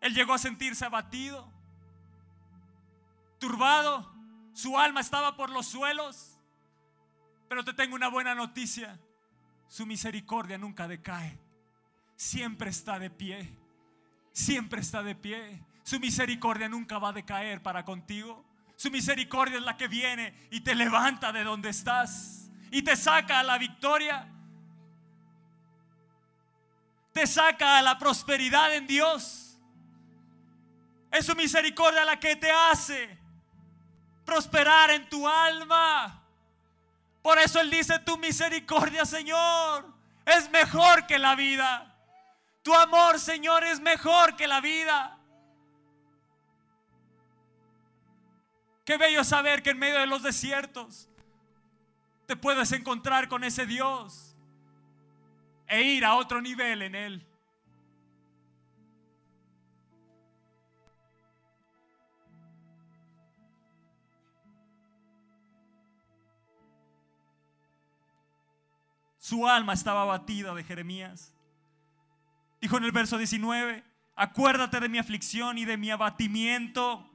Él 0.00 0.14
llegó 0.14 0.34
a 0.34 0.38
sentirse 0.38 0.84
abatido, 0.84 1.50
turbado, 3.38 4.12
su 4.52 4.78
alma 4.78 5.00
estaba 5.00 5.36
por 5.36 5.50
los 5.50 5.66
suelos, 5.66 6.38
pero 7.48 7.64
te 7.64 7.72
tengo 7.72 7.94
una 7.94 8.08
buena 8.08 8.34
noticia, 8.34 8.98
su 9.68 9.86
misericordia 9.86 10.58
nunca 10.58 10.88
decae, 10.88 11.38
siempre 12.16 12.70
está 12.70 12.98
de 12.98 13.10
pie 13.10 13.60
siempre 14.32 14.80
está 14.80 15.02
de 15.02 15.14
pie. 15.14 15.62
Su 15.82 15.98
misericordia 16.00 16.68
nunca 16.68 16.98
va 16.98 17.10
a 17.10 17.12
decaer 17.12 17.62
para 17.62 17.84
contigo. 17.84 18.44
Su 18.76 18.90
misericordia 18.90 19.58
es 19.58 19.62
la 19.62 19.76
que 19.76 19.88
viene 19.88 20.48
y 20.50 20.60
te 20.60 20.74
levanta 20.74 21.32
de 21.32 21.44
donde 21.44 21.68
estás 21.68 22.50
y 22.70 22.82
te 22.82 22.96
saca 22.96 23.40
a 23.40 23.42
la 23.42 23.58
victoria. 23.58 24.26
Te 27.12 27.26
saca 27.26 27.78
a 27.78 27.82
la 27.82 27.98
prosperidad 27.98 28.74
en 28.74 28.86
Dios. 28.86 29.49
Es 31.10 31.26
su 31.26 31.34
misericordia 31.34 32.04
la 32.04 32.18
que 32.18 32.36
te 32.36 32.50
hace 32.50 33.18
prosperar 34.24 34.90
en 34.90 35.08
tu 35.08 35.26
alma. 35.26 36.22
Por 37.22 37.38
eso 37.38 37.60
Él 37.60 37.70
dice, 37.70 37.98
tu 37.98 38.16
misericordia, 38.16 39.04
Señor, 39.04 39.92
es 40.24 40.48
mejor 40.50 41.06
que 41.06 41.18
la 41.18 41.34
vida. 41.34 41.94
Tu 42.62 42.74
amor, 42.74 43.18
Señor, 43.18 43.64
es 43.64 43.80
mejor 43.80 44.36
que 44.36 44.46
la 44.46 44.60
vida. 44.60 45.18
Qué 48.84 48.96
bello 48.96 49.24
saber 49.24 49.62
que 49.62 49.70
en 49.70 49.78
medio 49.78 49.98
de 49.98 50.06
los 50.06 50.22
desiertos 50.22 51.08
te 52.26 52.36
puedes 52.36 52.72
encontrar 52.72 53.28
con 53.28 53.44
ese 53.44 53.66
Dios 53.66 54.36
e 55.66 55.82
ir 55.82 56.04
a 56.04 56.14
otro 56.14 56.40
nivel 56.40 56.82
en 56.82 56.94
Él. 56.94 57.26
Su 69.30 69.46
alma 69.46 69.74
estaba 69.74 70.02
abatida 70.02 70.52
de 70.54 70.64
Jeremías. 70.64 71.32
Dijo 72.60 72.78
en 72.78 72.82
el 72.82 72.90
verso 72.90 73.16
19, 73.16 73.84
acuérdate 74.16 74.80
de 74.80 74.88
mi 74.88 74.98
aflicción 74.98 75.56
y 75.56 75.64
de 75.64 75.76
mi 75.76 75.88
abatimiento. 75.88 77.08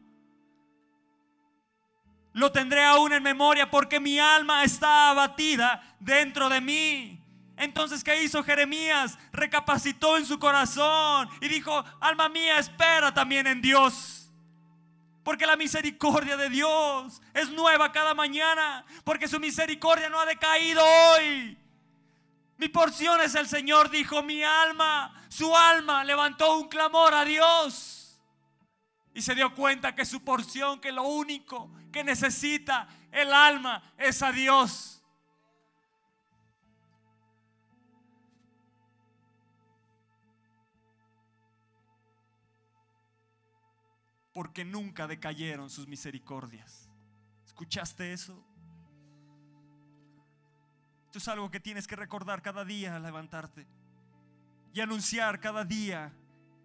Lo 2.31 2.53
tendré 2.53 2.85
aún 2.85 3.11
en 3.11 3.21
memoria 3.21 3.69
porque 3.69 3.99
mi 3.99 4.17
alma 4.17 4.63
está 4.63 5.09
abatida 5.09 5.97
dentro 5.99 6.47
de 6.47 6.61
mí. 6.61 7.21
Entonces, 7.57 8.01
¿qué 8.01 8.23
hizo 8.23 8.41
Jeremías? 8.45 9.19
Recapacitó 9.33 10.15
en 10.15 10.25
su 10.25 10.39
corazón 10.39 11.27
y 11.41 11.49
dijo, 11.49 11.83
alma 11.99 12.29
mía, 12.29 12.59
espera 12.59 13.13
también 13.13 13.45
en 13.45 13.61
Dios. 13.61 14.31
Porque 15.21 15.45
la 15.45 15.57
misericordia 15.57 16.37
de 16.37 16.49
Dios 16.49 17.21
es 17.33 17.49
nueva 17.49 17.91
cada 17.91 18.13
mañana. 18.13 18.85
Porque 19.03 19.27
su 19.27 19.37
misericordia 19.37 20.07
no 20.07 20.21
ha 20.21 20.25
decaído 20.25 20.81
hoy. 20.81 21.57
Mi 22.57 22.69
porción 22.69 23.19
es 23.21 23.35
el 23.35 23.47
Señor, 23.47 23.89
dijo 23.89 24.23
mi 24.23 24.43
alma. 24.43 25.13
Su 25.29 25.55
alma 25.55 26.03
levantó 26.03 26.57
un 26.57 26.69
clamor 26.69 27.13
a 27.13 27.25
Dios. 27.25 28.21
Y 29.13 29.21
se 29.21 29.35
dio 29.35 29.53
cuenta 29.53 29.95
que 29.95 30.05
su 30.05 30.23
porción, 30.23 30.79
que 30.79 30.91
lo 30.91 31.03
único 31.03 31.71
que 31.91 32.03
necesita 32.03 32.87
el 33.11 33.33
alma 33.33 33.81
es 33.97 34.21
a 34.21 34.31
Dios. 34.31 35.03
Porque 44.33 44.65
nunca 44.65 45.07
decayeron 45.07 45.69
sus 45.69 45.87
misericordias. 45.87 46.89
¿Escuchaste 47.45 48.11
eso? 48.11 48.45
Esto 51.15 51.31
es 51.31 51.33
algo 51.33 51.49
que 51.49 51.61
tienes 51.61 51.87
que 51.87 51.95
recordar 51.95 52.41
cada 52.41 52.65
día 52.65 52.97
al 52.97 53.03
levantarte 53.03 53.65
y 54.73 54.81
anunciar 54.81 55.39
cada 55.39 55.63
día 55.63 56.13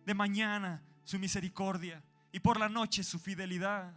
de 0.05 0.13
mañana 0.13 0.83
su 1.05 1.21
misericordia 1.21 2.03
y 2.33 2.41
por 2.41 2.59
la 2.59 2.69
noche 2.69 3.05
su 3.05 3.21
fidelidad. 3.21 3.95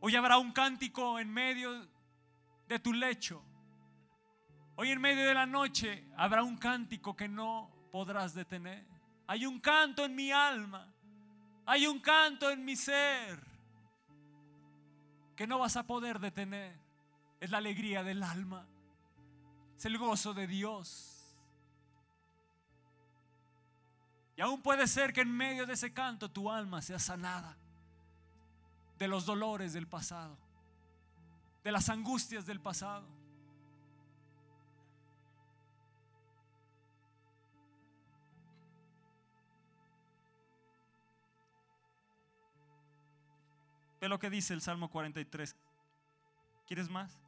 Hoy 0.00 0.14
habrá 0.14 0.36
un 0.36 0.52
cántico 0.52 1.18
en 1.18 1.32
medio 1.32 1.88
de 2.68 2.78
tu 2.80 2.92
lecho. 2.92 3.42
Hoy 4.76 4.90
en 4.90 5.00
medio 5.00 5.26
de 5.26 5.32
la 5.32 5.46
noche 5.46 6.06
habrá 6.18 6.42
un 6.42 6.58
cántico 6.58 7.16
que 7.16 7.28
no 7.28 7.70
podrás 7.90 8.34
detener. 8.34 8.86
Hay 9.26 9.46
un 9.46 9.58
canto 9.58 10.04
en 10.04 10.14
mi 10.14 10.30
alma. 10.30 10.92
Hay 11.64 11.86
un 11.86 11.98
canto 12.00 12.50
en 12.50 12.62
mi 12.62 12.76
ser 12.76 13.42
que 15.34 15.46
no 15.46 15.60
vas 15.60 15.78
a 15.78 15.86
poder 15.86 16.18
detener. 16.18 16.83
Es 17.44 17.50
la 17.50 17.58
alegría 17.58 18.02
del 18.02 18.22
alma. 18.22 18.66
Es 19.76 19.84
el 19.84 19.98
gozo 19.98 20.32
de 20.32 20.46
Dios. 20.46 21.36
Y 24.34 24.40
aún 24.40 24.62
puede 24.62 24.86
ser 24.86 25.12
que 25.12 25.20
en 25.20 25.30
medio 25.30 25.66
de 25.66 25.74
ese 25.74 25.92
canto 25.92 26.30
tu 26.30 26.50
alma 26.50 26.80
sea 26.80 26.98
sanada 26.98 27.54
de 28.98 29.08
los 29.08 29.26
dolores 29.26 29.74
del 29.74 29.86
pasado, 29.86 30.38
de 31.62 31.70
las 31.70 31.90
angustias 31.90 32.46
del 32.46 32.62
pasado. 32.62 33.06
Ve 44.00 44.08
lo 44.08 44.18
que 44.18 44.30
dice 44.30 44.54
el 44.54 44.62
Salmo 44.62 44.88
43. 44.88 45.54
¿Quieres 46.66 46.88
más? 46.88 47.23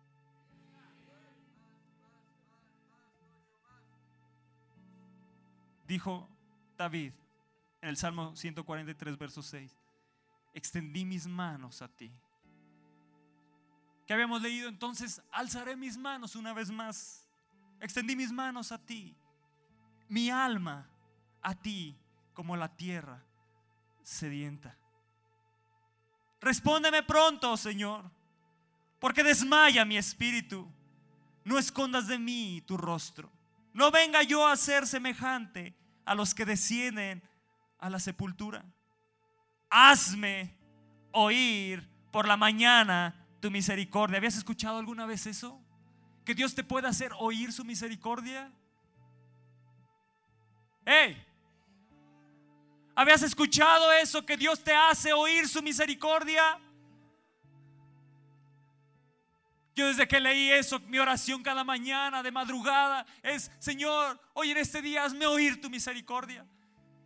Dijo 5.87 6.29
David 6.77 7.13
en 7.81 7.89
el 7.89 7.97
Salmo 7.97 8.35
143, 8.35 9.17
verso 9.19 9.43
6. 9.43 9.73
Extendí 10.55 11.05
mis 11.05 11.27
manos 11.27 11.83
a 11.83 11.89
ti. 11.89 12.13
Que 14.07 14.15
habíamos 14.15 14.41
leído 14.43 14.69
entonces, 14.69 15.23
alzaré 15.31 15.77
mis 15.77 15.97
manos 15.97 16.37
una 16.37 16.53
vez 16.53 16.71
más. 16.71 17.29
Extendí 17.81 18.17
mis 18.17 18.33
manos 18.33 18.73
a 18.73 18.79
ti. 18.79 19.17
Mi 20.09 20.31
alma 20.31 20.89
a 21.43 21.55
ti 21.55 21.97
como 22.33 22.57
la 22.57 22.75
tierra 22.75 23.23
sedienta. 24.03 24.77
Respóndeme 26.41 27.03
pronto, 27.03 27.57
Señor, 27.57 28.11
porque 28.99 29.25
desmaya 29.25 29.85
mi 29.85 29.97
espíritu. 29.97 30.71
No 31.45 31.59
escondas 31.59 32.07
de 32.07 32.19
mí 32.19 32.63
tu 32.67 32.77
rostro. 32.77 33.36
No 33.77 33.91
venga 33.91 34.23
yo 34.23 34.49
a 34.49 34.57
ser 34.57 34.87
semejante 34.87 35.77
a 36.07 36.15
los 36.15 36.35
que 36.35 36.47
descienden 36.47 37.23
a 37.79 37.91
la 37.91 38.01
sepultura. 38.01 38.65
Hazme 39.69 40.57
oír 41.13 41.87
por 42.11 42.27
la 42.27 42.39
mañana 42.39 43.27
tu 43.39 43.51
misericordia. 43.51 44.17
¿Habías 44.17 44.39
escuchado 44.39 44.79
alguna 44.79 45.05
vez 45.05 45.27
eso? 45.27 45.61
Que 46.25 46.35
Dios 46.35 46.55
te 46.55 46.65
pueda 46.65 46.89
hacer 46.89 47.13
oír 47.19 47.53
su 47.53 47.67
misericordia. 47.67 48.51
¡Hey! 50.87 51.23
¿Habías 52.95 53.23
escuchado 53.25 53.93
eso? 53.93 54.25
Que 54.25 54.39
Dios 54.39 54.65
te 54.65 54.75
hace 54.75 55.13
oír 55.13 55.47
su 55.49 55.63
misericordia. 55.63 56.59
Yo 59.77 59.87
desde 59.89 60.09
que 60.09 60.19
leí 60.19 60.51
eso, 60.51 60.81
mi 60.81 60.99
oración 60.99 61.43
cada 61.43 61.63
mañana 61.63 62.23
de 62.23 62.33
madrugada 62.33 63.05
es, 63.23 63.51
Señor, 63.59 64.19
hoy 64.33 64.51
en 64.51 64.57
este 64.57 64.81
día 64.81 65.05
hazme 65.05 65.27
oír 65.27 65.61
tu 65.61 65.69
misericordia. 65.69 66.47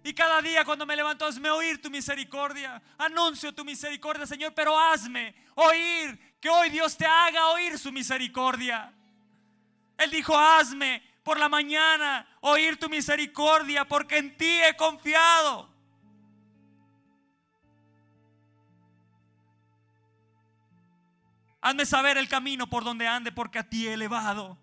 Y 0.05 0.15
cada 0.15 0.41
día 0.41 0.65
cuando 0.65 0.87
me 0.87 0.95
levanto, 0.95 1.27
hazme 1.27 1.51
oír 1.51 1.83
tu 1.83 1.91
misericordia. 1.91 2.81
Anuncio 2.97 3.53
tu 3.53 3.65
misericordia, 3.65 4.25
Señor, 4.25 4.55
pero 4.55 4.79
hazme 4.79 5.35
oír, 5.57 6.37
que 6.41 6.49
hoy 6.49 6.71
Dios 6.71 6.97
te 6.97 7.05
haga 7.05 7.49
oír 7.49 7.77
su 7.77 7.91
misericordia. 7.91 8.93
Él 9.99 10.11
dijo, 10.11 10.39
hazme 10.39 11.03
por 11.25 11.41
la 11.41 11.49
mañana 11.49 12.25
oír 12.41 12.79
tu 12.79 12.89
misericordia, 12.89 13.85
porque 13.85 14.19
en 14.19 14.37
ti 14.37 14.61
he 14.63 14.77
confiado. 14.77 15.70
Hazme 21.61 21.85
saber 21.85 22.17
el 22.17 22.29
camino 22.29 22.69
por 22.69 22.85
donde 22.85 23.07
ande, 23.07 23.33
porque 23.33 23.59
a 23.59 23.69
ti 23.69 23.87
he 23.87 23.93
elevado. 23.93 24.59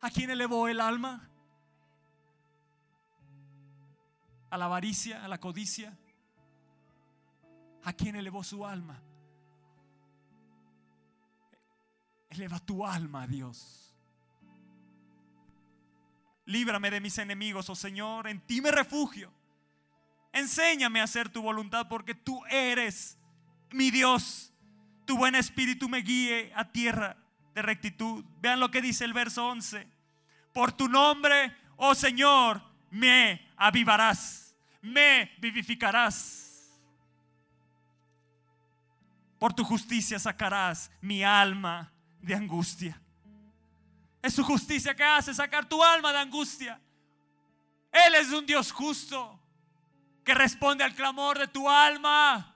¿A 0.00 0.10
quién 0.10 0.30
elevó 0.30 0.68
el 0.68 0.80
alma? 0.80 1.28
¿A 4.50 4.56
la 4.56 4.66
avaricia? 4.66 5.24
¿A 5.24 5.28
la 5.28 5.38
codicia? 5.38 5.96
¿A 7.84 7.92
quién 7.92 8.16
elevó 8.16 8.42
su 8.42 8.64
alma? 8.66 9.02
Eleva 12.30 12.58
tu 12.58 12.86
alma 12.86 13.26
Dios. 13.26 13.94
Líbrame 16.46 16.90
de 16.90 17.00
mis 17.00 17.18
enemigos, 17.18 17.68
oh 17.68 17.74
Señor, 17.74 18.28
en 18.28 18.40
ti 18.40 18.60
me 18.60 18.70
refugio. 18.70 19.32
Enséñame 20.32 21.00
a 21.00 21.04
hacer 21.04 21.28
tu 21.28 21.42
voluntad 21.42 21.88
porque 21.88 22.14
tú 22.14 22.44
eres 22.46 23.18
mi 23.70 23.90
Dios 23.90 24.52
tu 25.06 25.16
buen 25.16 25.34
espíritu 25.34 25.88
me 25.88 26.02
guíe 26.02 26.52
a 26.54 26.64
tierra 26.70 27.16
de 27.54 27.62
rectitud. 27.62 28.24
Vean 28.40 28.60
lo 28.60 28.70
que 28.70 28.82
dice 28.82 29.04
el 29.04 29.12
verso 29.12 29.46
11. 29.46 29.88
Por 30.52 30.72
tu 30.72 30.88
nombre, 30.88 31.56
oh 31.76 31.94
Señor, 31.94 32.62
me 32.90 33.48
avivarás, 33.56 34.54
me 34.82 35.30
vivificarás. 35.38 36.76
Por 39.38 39.54
tu 39.54 39.64
justicia 39.64 40.18
sacarás 40.18 40.90
mi 41.00 41.22
alma 41.22 41.92
de 42.20 42.34
angustia. 42.34 43.00
Es 44.22 44.34
su 44.34 44.42
justicia 44.42 44.94
que 44.94 45.04
hace 45.04 45.32
sacar 45.32 45.68
tu 45.68 45.82
alma 45.82 46.12
de 46.12 46.18
angustia. 46.18 46.80
Él 47.92 48.14
es 48.16 48.32
un 48.32 48.44
Dios 48.44 48.72
justo 48.72 49.40
que 50.24 50.34
responde 50.34 50.82
al 50.82 50.94
clamor 50.94 51.38
de 51.38 51.46
tu 51.46 51.68
alma. 51.68 52.55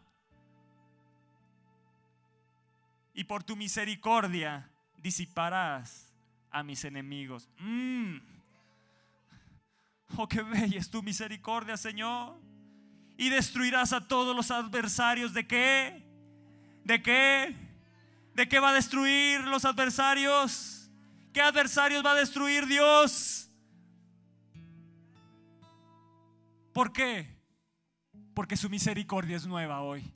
Y 3.20 3.24
por 3.24 3.44
tu 3.44 3.54
misericordia 3.54 4.66
disiparás 4.96 6.10
a 6.50 6.62
mis 6.62 6.86
enemigos. 6.86 7.50
Mm. 7.58 8.16
Oh, 10.16 10.26
qué 10.26 10.40
bella 10.40 10.78
es 10.78 10.90
tu 10.90 11.02
misericordia, 11.02 11.76
Señor. 11.76 12.40
Y 13.18 13.28
destruirás 13.28 13.92
a 13.92 14.08
todos 14.08 14.34
los 14.34 14.50
adversarios. 14.50 15.34
¿De 15.34 15.46
qué? 15.46 16.02
¿De 16.82 17.02
qué? 17.02 17.54
¿De 18.32 18.48
qué 18.48 18.58
va 18.58 18.70
a 18.70 18.72
destruir 18.72 19.42
los 19.42 19.66
adversarios? 19.66 20.90
¿Qué 21.34 21.42
adversarios 21.42 22.02
va 22.02 22.12
a 22.12 22.14
destruir 22.14 22.66
Dios? 22.66 23.50
¿Por 26.72 26.90
qué? 26.90 27.36
Porque 28.32 28.56
su 28.56 28.70
misericordia 28.70 29.36
es 29.36 29.46
nueva 29.46 29.82
hoy. 29.82 30.10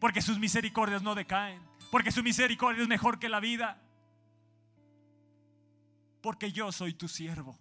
Porque 0.00 0.20
sus 0.20 0.36
misericordias 0.36 1.00
no 1.00 1.14
decaen 1.14 1.69
porque 1.90 2.12
su 2.12 2.22
misericordia 2.22 2.82
es 2.82 2.88
mejor 2.88 3.18
que 3.18 3.28
la 3.28 3.40
vida. 3.40 3.80
Porque 6.22 6.52
yo 6.52 6.70
soy 6.72 6.94
tu 6.94 7.08
siervo. 7.08 7.58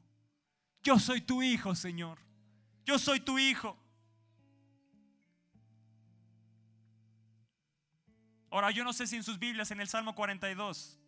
Yo 0.84 1.00
soy 1.00 1.22
tu 1.22 1.42
hijo, 1.42 1.76
Señor. 1.76 2.20
Yo 2.86 3.00
soy 3.00 3.20
tu 3.20 3.40
hijo. 3.40 3.78
Ahora, 8.52 8.72
yo 8.72 8.84
no 8.84 8.94
sé 8.94 9.08
si 9.08 9.16
en 9.16 9.24
sus 9.24 9.38
Biblias, 9.38 9.72
en 9.72 9.80
el 9.80 9.88
Salmo 9.88 10.16
42, 10.16 11.00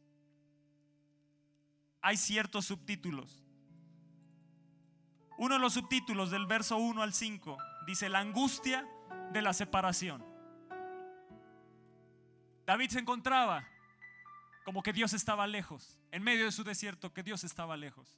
hay 2.02 2.18
ciertos 2.18 2.66
subtítulos. 2.66 3.44
Uno 5.38 5.56
de 5.56 5.60
los 5.60 5.74
subtítulos 5.74 6.30
del 6.30 6.46
verso 6.46 6.78
1 6.78 7.02
al 7.02 7.14
5 7.14 7.58
dice 7.88 8.10
la 8.10 8.20
angustia 8.20 8.88
de 9.32 9.42
la 9.42 9.54
separación. 9.54 10.31
David 12.72 12.90
se 12.92 13.00
encontraba 13.00 13.68
como 14.64 14.82
que 14.82 14.94
Dios 14.94 15.12
estaba 15.12 15.46
lejos, 15.46 16.00
en 16.10 16.24
medio 16.24 16.46
de 16.46 16.54
su 16.54 16.64
desierto, 16.64 17.12
que 17.12 17.22
Dios 17.22 17.44
estaba 17.44 17.76
lejos. 17.76 18.18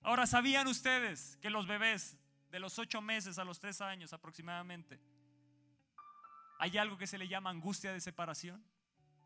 Ahora, 0.00 0.26
¿sabían 0.26 0.66
ustedes 0.66 1.36
que 1.42 1.50
los 1.50 1.66
bebés 1.66 2.16
de 2.50 2.58
los 2.58 2.78
ocho 2.78 3.02
meses 3.02 3.38
a 3.38 3.44
los 3.44 3.60
tres 3.60 3.82
años 3.82 4.14
aproximadamente, 4.14 4.98
hay 6.58 6.78
algo 6.78 6.96
que 6.96 7.06
se 7.06 7.18
le 7.18 7.28
llama 7.28 7.50
angustia 7.50 7.92
de 7.92 8.00
separación? 8.00 8.64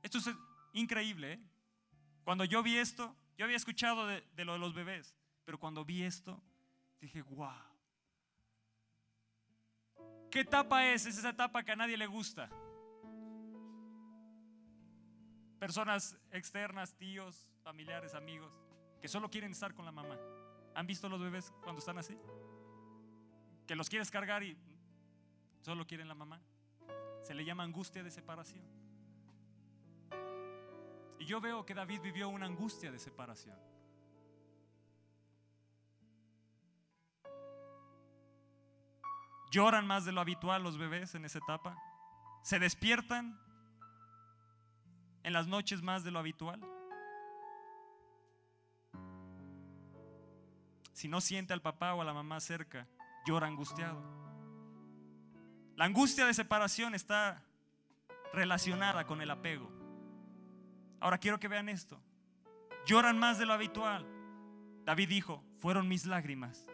Esto 0.03 0.19
es 0.19 0.31
increíble. 0.73 1.35
¿eh? 1.35 1.41
Cuando 2.25 2.45
yo 2.45 2.65
vi 2.65 2.79
esto, 2.79 3.15
yo 3.39 3.45
había 3.45 3.57
escuchado 3.57 4.09
de, 4.09 4.25
lo 4.45 4.55
de 4.55 4.59
los 4.59 4.75
bebés, 4.75 5.15
pero 5.45 5.61
cuando 5.61 5.85
vi 5.85 6.03
esto, 6.03 6.43
dije, 7.01 7.23
wow. 7.23 7.63
¿Qué 10.33 10.41
etapa 10.41 10.85
es? 10.89 11.07
Es 11.07 11.17
esa 11.17 11.29
etapa 11.29 11.63
que 11.63 11.71
a 11.71 11.77
nadie 11.77 11.97
le 11.97 12.09
gusta. 12.09 12.51
Personas 15.65 16.15
externas, 16.31 16.93
tíos, 16.99 17.49
familiares, 17.63 18.13
amigos, 18.13 18.53
que 19.01 19.09
solo 19.09 19.31
quieren 19.31 19.53
estar 19.53 19.73
con 19.73 19.87
la 19.87 19.93
mamá. 19.93 20.19
¿Han 20.75 20.87
visto 20.87 21.09
los 21.09 21.19
bebés 21.19 21.55
cuando 21.63 21.79
están 21.79 21.97
así? 21.97 22.19
Que 23.67 23.75
los 23.75 23.89
quieres 23.89 24.11
cargar 24.11 24.43
y 24.43 24.59
solo 25.63 25.87
quieren 25.87 26.07
la 26.07 26.15
mamá. 26.15 26.39
Se 27.23 27.33
le 27.33 27.47
llama 27.47 27.63
angustia 27.63 28.03
de 28.03 28.11
separación. 28.11 28.63
Y 31.19 31.25
yo 31.25 31.41
veo 31.41 31.65
que 31.65 31.73
David 31.73 32.03
vivió 32.03 32.29
una 32.29 32.45
angustia 32.45 32.93
de 32.93 32.99
separación. 32.99 33.59
Lloran 39.51 39.87
más 39.87 40.05
de 40.05 40.13
lo 40.13 40.21
habitual 40.21 40.63
los 40.63 40.77
bebés 40.77 41.15
en 41.15 41.25
esa 41.25 41.39
etapa. 41.39 41.75
Se 42.43 42.59
despiertan 42.59 43.41
en 45.25 45.33
las 45.33 45.49
noches 45.49 45.83
más 45.83 46.05
de 46.05 46.11
lo 46.11 46.21
habitual. 46.21 46.61
Si 50.93 51.09
no 51.09 51.21
siente 51.21 51.53
al 51.53 51.61
papá 51.61 51.95
o 51.95 52.03
a 52.03 52.05
la 52.05 52.15
mamá 52.15 52.39
cerca, 52.39 52.87
llora 53.27 53.49
angustiado. 53.49 54.01
La 55.77 55.87
angustia 55.87 56.27
de 56.27 56.35
separación 56.35 56.95
está 56.95 57.43
relacionada 58.33 59.07
con 59.07 59.21
el 59.21 59.31
apego. 59.31 59.69
Ahora 61.01 61.19
quiero 61.19 61.41
que 61.41 61.49
vean 61.49 61.69
esto. 61.69 62.01
Lloran 62.87 63.19
más 63.19 63.39
de 63.39 63.47
lo 63.47 63.55
habitual. 63.55 64.07
David 64.85 65.09
dijo, 65.09 65.43
fueron 65.59 65.89
mis 65.89 66.05
lágrimas, 66.05 66.67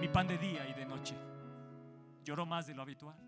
mi 0.00 0.08
pan 0.08 0.28
de 0.28 0.38
día 0.38 0.66
y 0.68 0.72
de 0.72 0.86
noche. 0.86 1.16
Lloró 2.24 2.46
más 2.46 2.66
de 2.66 2.74
lo 2.74 2.82
habitual. 2.82 3.25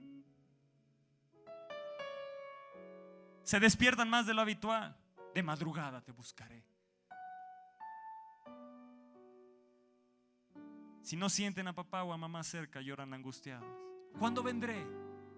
Se 3.49 3.59
despiertan 3.59 4.11
más 4.11 4.27
de 4.27 4.35
lo 4.35 4.43
habitual. 4.43 4.95
De 5.35 5.43
madrugada 5.43 6.03
te 6.03 6.13
buscaré. 6.13 6.63
Si 11.01 11.17
no 11.17 11.31
sienten 11.31 11.67
a 11.67 11.73
papá 11.73 12.03
o 12.03 12.13
a 12.13 12.19
mamá 12.19 12.45
cerca, 12.45 12.83
lloran 12.83 13.15
angustiados. 13.15 13.67
¿Cuándo 14.19 14.43
vendré? 14.43 14.87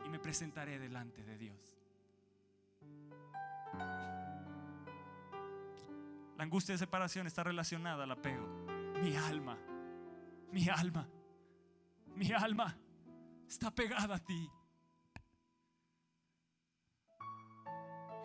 Y 0.04 0.08
me 0.08 0.18
presentaré 0.18 0.80
delante 0.80 1.22
de 1.22 1.38
Dios. 1.38 1.78
La 6.36 6.42
angustia 6.42 6.74
de 6.74 6.78
separación 6.78 7.28
está 7.28 7.44
relacionada 7.44 8.02
al 8.02 8.10
apego. 8.10 8.44
Mi 9.04 9.14
alma, 9.14 9.56
mi 10.50 10.68
alma, 10.68 11.06
mi 12.16 12.32
alma 12.32 12.76
está 13.46 13.70
pegada 13.70 14.16
a 14.16 14.18
ti. 14.18 14.50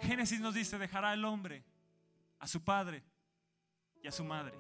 Génesis 0.01 0.39
nos 0.39 0.53
dice, 0.53 0.77
dejará 0.77 1.13
el 1.13 1.25
hombre 1.25 1.63
a 2.39 2.47
su 2.47 2.63
padre 2.63 3.03
y 4.01 4.07
a 4.07 4.11
su 4.11 4.23
madre, 4.23 4.57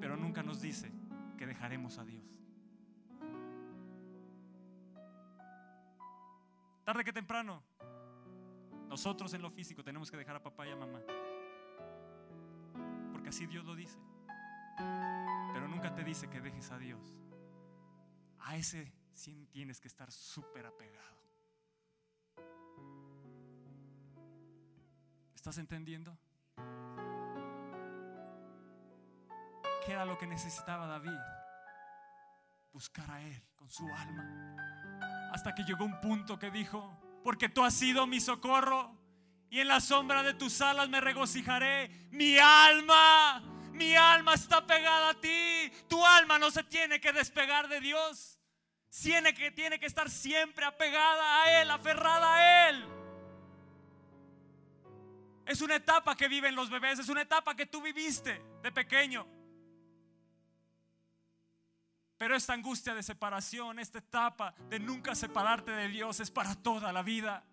pero 0.00 0.16
nunca 0.16 0.42
nos 0.42 0.60
dice 0.60 0.92
que 1.36 1.46
dejaremos 1.46 1.98
a 1.98 2.04
Dios. 2.04 2.24
Tarde 6.84 7.04
que 7.04 7.12
temprano, 7.12 7.62
nosotros 8.88 9.34
en 9.34 9.42
lo 9.42 9.50
físico 9.50 9.82
tenemos 9.82 10.10
que 10.10 10.16
dejar 10.16 10.36
a 10.36 10.42
papá 10.42 10.66
y 10.66 10.70
a 10.70 10.76
mamá, 10.76 11.00
porque 13.12 13.30
así 13.30 13.46
Dios 13.46 13.64
lo 13.64 13.74
dice, 13.74 13.98
pero 15.52 15.66
nunca 15.68 15.92
te 15.94 16.04
dice 16.04 16.30
que 16.30 16.40
dejes 16.40 16.70
a 16.70 16.78
Dios. 16.78 17.20
A 18.38 18.56
ese 18.56 18.92
sí 19.12 19.48
tienes 19.50 19.80
que 19.80 19.88
estar 19.88 20.12
súper 20.12 20.66
apegado. 20.66 21.15
¿Estás 25.46 25.58
entendiendo? 25.58 26.18
¿Qué 29.84 29.92
era 29.92 30.04
lo 30.04 30.18
que 30.18 30.26
necesitaba 30.26 30.88
David? 30.88 31.20
Buscar 32.72 33.08
a 33.08 33.22
Él 33.22 33.40
con 33.54 33.70
su 33.70 33.86
alma. 33.86 35.30
Hasta 35.32 35.54
que 35.54 35.62
llegó 35.62 35.84
un 35.84 36.00
punto 36.00 36.36
que 36.36 36.50
dijo, 36.50 37.00
porque 37.22 37.48
tú 37.48 37.62
has 37.62 37.74
sido 37.74 38.08
mi 38.08 38.18
socorro 38.18 38.92
y 39.48 39.60
en 39.60 39.68
la 39.68 39.80
sombra 39.80 40.24
de 40.24 40.34
tus 40.34 40.60
alas 40.60 40.88
me 40.88 41.00
regocijaré. 41.00 42.08
Mi 42.10 42.38
alma, 42.38 43.40
mi 43.70 43.94
alma 43.94 44.34
está 44.34 44.66
pegada 44.66 45.10
a 45.10 45.20
ti. 45.20 45.72
Tu 45.86 46.04
alma 46.04 46.40
no 46.40 46.50
se 46.50 46.64
tiene 46.64 47.00
que 47.00 47.12
despegar 47.12 47.68
de 47.68 47.80
Dios. 47.80 48.40
Tiene 49.00 49.32
que, 49.32 49.52
tiene 49.52 49.78
que 49.78 49.86
estar 49.86 50.10
siempre 50.10 50.64
apegada 50.64 51.44
a 51.44 51.62
Él, 51.62 51.70
aferrada 51.70 52.34
a 52.34 52.68
Él. 52.68 52.95
Es 55.46 55.60
una 55.60 55.76
etapa 55.76 56.16
que 56.16 56.26
viven 56.26 56.56
los 56.56 56.68
bebés, 56.68 56.98
es 56.98 57.08
una 57.08 57.22
etapa 57.22 57.54
que 57.54 57.66
tú 57.66 57.80
viviste 57.80 58.42
de 58.62 58.72
pequeño. 58.72 59.26
Pero 62.18 62.34
esta 62.34 62.52
angustia 62.52 62.94
de 62.94 63.02
separación, 63.02 63.78
esta 63.78 63.98
etapa 63.98 64.54
de 64.68 64.80
nunca 64.80 65.14
separarte 65.14 65.70
de 65.70 65.88
Dios 65.88 66.18
es 66.18 66.30
para 66.30 66.54
toda 66.56 66.92
la 66.92 67.02
vida. 67.02 67.44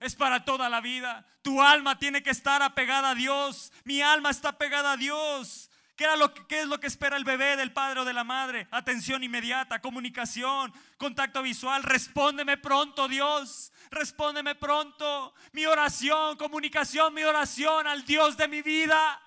Es 0.00 0.14
para 0.14 0.44
toda 0.44 0.68
la 0.68 0.80
vida. 0.80 1.26
Tu 1.42 1.62
alma 1.62 1.98
tiene 1.98 2.22
que 2.22 2.30
estar 2.30 2.62
apegada 2.62 3.10
a 3.10 3.14
Dios. 3.14 3.72
Mi 3.84 4.00
alma 4.00 4.30
está 4.30 4.56
pegada 4.56 4.92
a 4.92 4.96
Dios. 4.96 5.70
¿Qué, 5.96 6.04
era 6.04 6.16
lo 6.16 6.34
que, 6.34 6.44
¿Qué 6.46 6.60
es 6.62 6.66
lo 6.66 6.80
que 6.80 6.88
espera 6.88 7.16
el 7.16 7.24
bebé 7.24 7.56
del 7.56 7.72
padre 7.72 8.00
o 8.00 8.04
de 8.04 8.12
la 8.12 8.24
madre? 8.24 8.66
Atención 8.72 9.22
inmediata, 9.22 9.80
comunicación, 9.80 10.72
contacto 10.96 11.40
visual. 11.42 11.84
Respóndeme 11.84 12.56
pronto, 12.56 13.06
Dios. 13.06 13.72
Respóndeme 13.90 14.56
pronto. 14.56 15.34
Mi 15.52 15.66
oración, 15.66 16.36
comunicación, 16.36 17.14
mi 17.14 17.22
oración 17.22 17.86
al 17.86 18.04
Dios 18.04 18.36
de 18.36 18.48
mi 18.48 18.60
vida. 18.60 19.20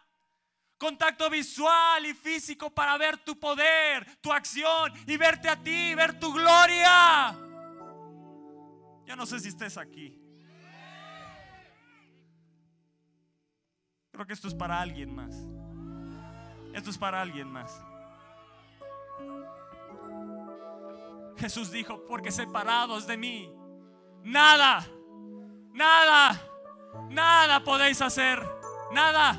Contacto 0.78 1.30
visual 1.30 2.06
y 2.06 2.14
físico 2.14 2.70
para 2.70 2.98
ver 2.98 3.18
tu 3.20 3.40
poder, 3.40 4.18
tu 4.22 4.32
acción 4.32 4.92
y 5.08 5.16
verte 5.16 5.50
a 5.50 5.56
ti, 5.56 5.96
ver 5.96 6.20
tu 6.20 6.34
gloria. 6.34 7.36
Yo 9.06 9.16
no 9.16 9.26
sé 9.26 9.40
si 9.40 9.48
estés 9.48 9.78
aquí. 9.78 10.22
Creo 14.12 14.28
que 14.28 14.34
esto 14.34 14.50
es 14.50 14.54
para 14.54 14.82
alguien 14.82 15.16
más. 15.16 15.34
Esto 16.78 16.92
es 16.92 16.98
para 17.00 17.20
alguien 17.20 17.52
más. 17.52 17.82
Jesús 21.38 21.72
dijo, 21.72 22.06
porque 22.08 22.32
separados 22.32 23.08
de 23.08 23.18
mí, 23.18 23.52
nada, 24.24 24.86
nada, 25.74 26.40
nada 27.10 27.64
podéis 27.64 28.00
hacer. 28.04 28.48
Nada, 28.92 29.34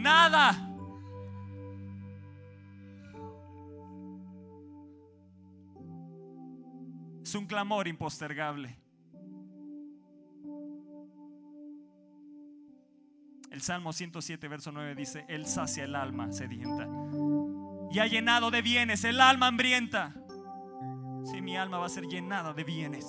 nada. 0.00 0.52
Es 7.22 7.34
un 7.34 7.46
clamor 7.46 7.86
impostergable. 7.88 8.81
El 13.52 13.60
Salmo 13.60 13.92
107, 13.92 14.48
verso 14.48 14.72
9 14.72 14.94
dice, 14.94 15.26
Él 15.28 15.46
sacia 15.46 15.84
el 15.84 15.94
alma 15.94 16.32
sedienta 16.32 16.88
y 17.90 17.98
ha 17.98 18.06
llenado 18.06 18.50
de 18.50 18.62
bienes 18.62 19.04
el 19.04 19.20
alma 19.20 19.48
hambrienta. 19.48 20.14
Si 21.30 21.42
mi 21.42 21.58
alma 21.58 21.76
va 21.76 21.84
a 21.84 21.90
ser 21.90 22.04
llenada 22.04 22.54
de 22.54 22.64
bienes. 22.64 23.04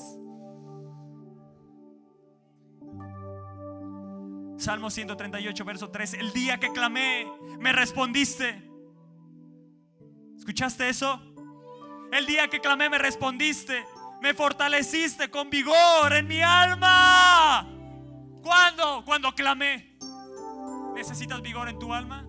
Salmo 4.57 4.89
138, 4.89 5.63
verso 5.63 5.89
3, 5.89 6.15
el 6.15 6.33
día 6.33 6.59
que 6.59 6.73
clamé, 6.73 7.25
me 7.59 7.71
respondiste. 7.71 8.69
¿Escuchaste 10.37 10.89
eso? 10.89 11.21
El 12.11 12.25
día 12.25 12.49
que 12.49 12.59
clamé, 12.59 12.89
me 12.89 12.97
respondiste. 12.97 13.85
Me 14.21 14.33
fortaleciste 14.33 15.31
con 15.31 15.49
vigor 15.49 16.11
en 16.11 16.27
mi 16.27 16.41
alma. 16.41 17.65
¿Cuándo? 18.41 19.03
Cuando 19.05 19.33
clamé. 19.33 19.92
¿Necesitas 20.93 21.41
vigor 21.41 21.69
en 21.69 21.79
tu 21.79 21.93
alma? 21.93 22.27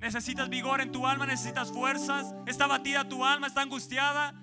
¿Necesitas 0.00 0.48
vigor 0.48 0.80
en 0.80 0.90
tu 0.90 1.06
alma? 1.06 1.26
¿Necesitas 1.26 1.70
fuerzas? 1.70 2.34
¿Está 2.46 2.66
batida 2.66 3.08
tu 3.08 3.24
alma? 3.24 3.46
¿Está 3.46 3.62
angustiada? 3.62 4.34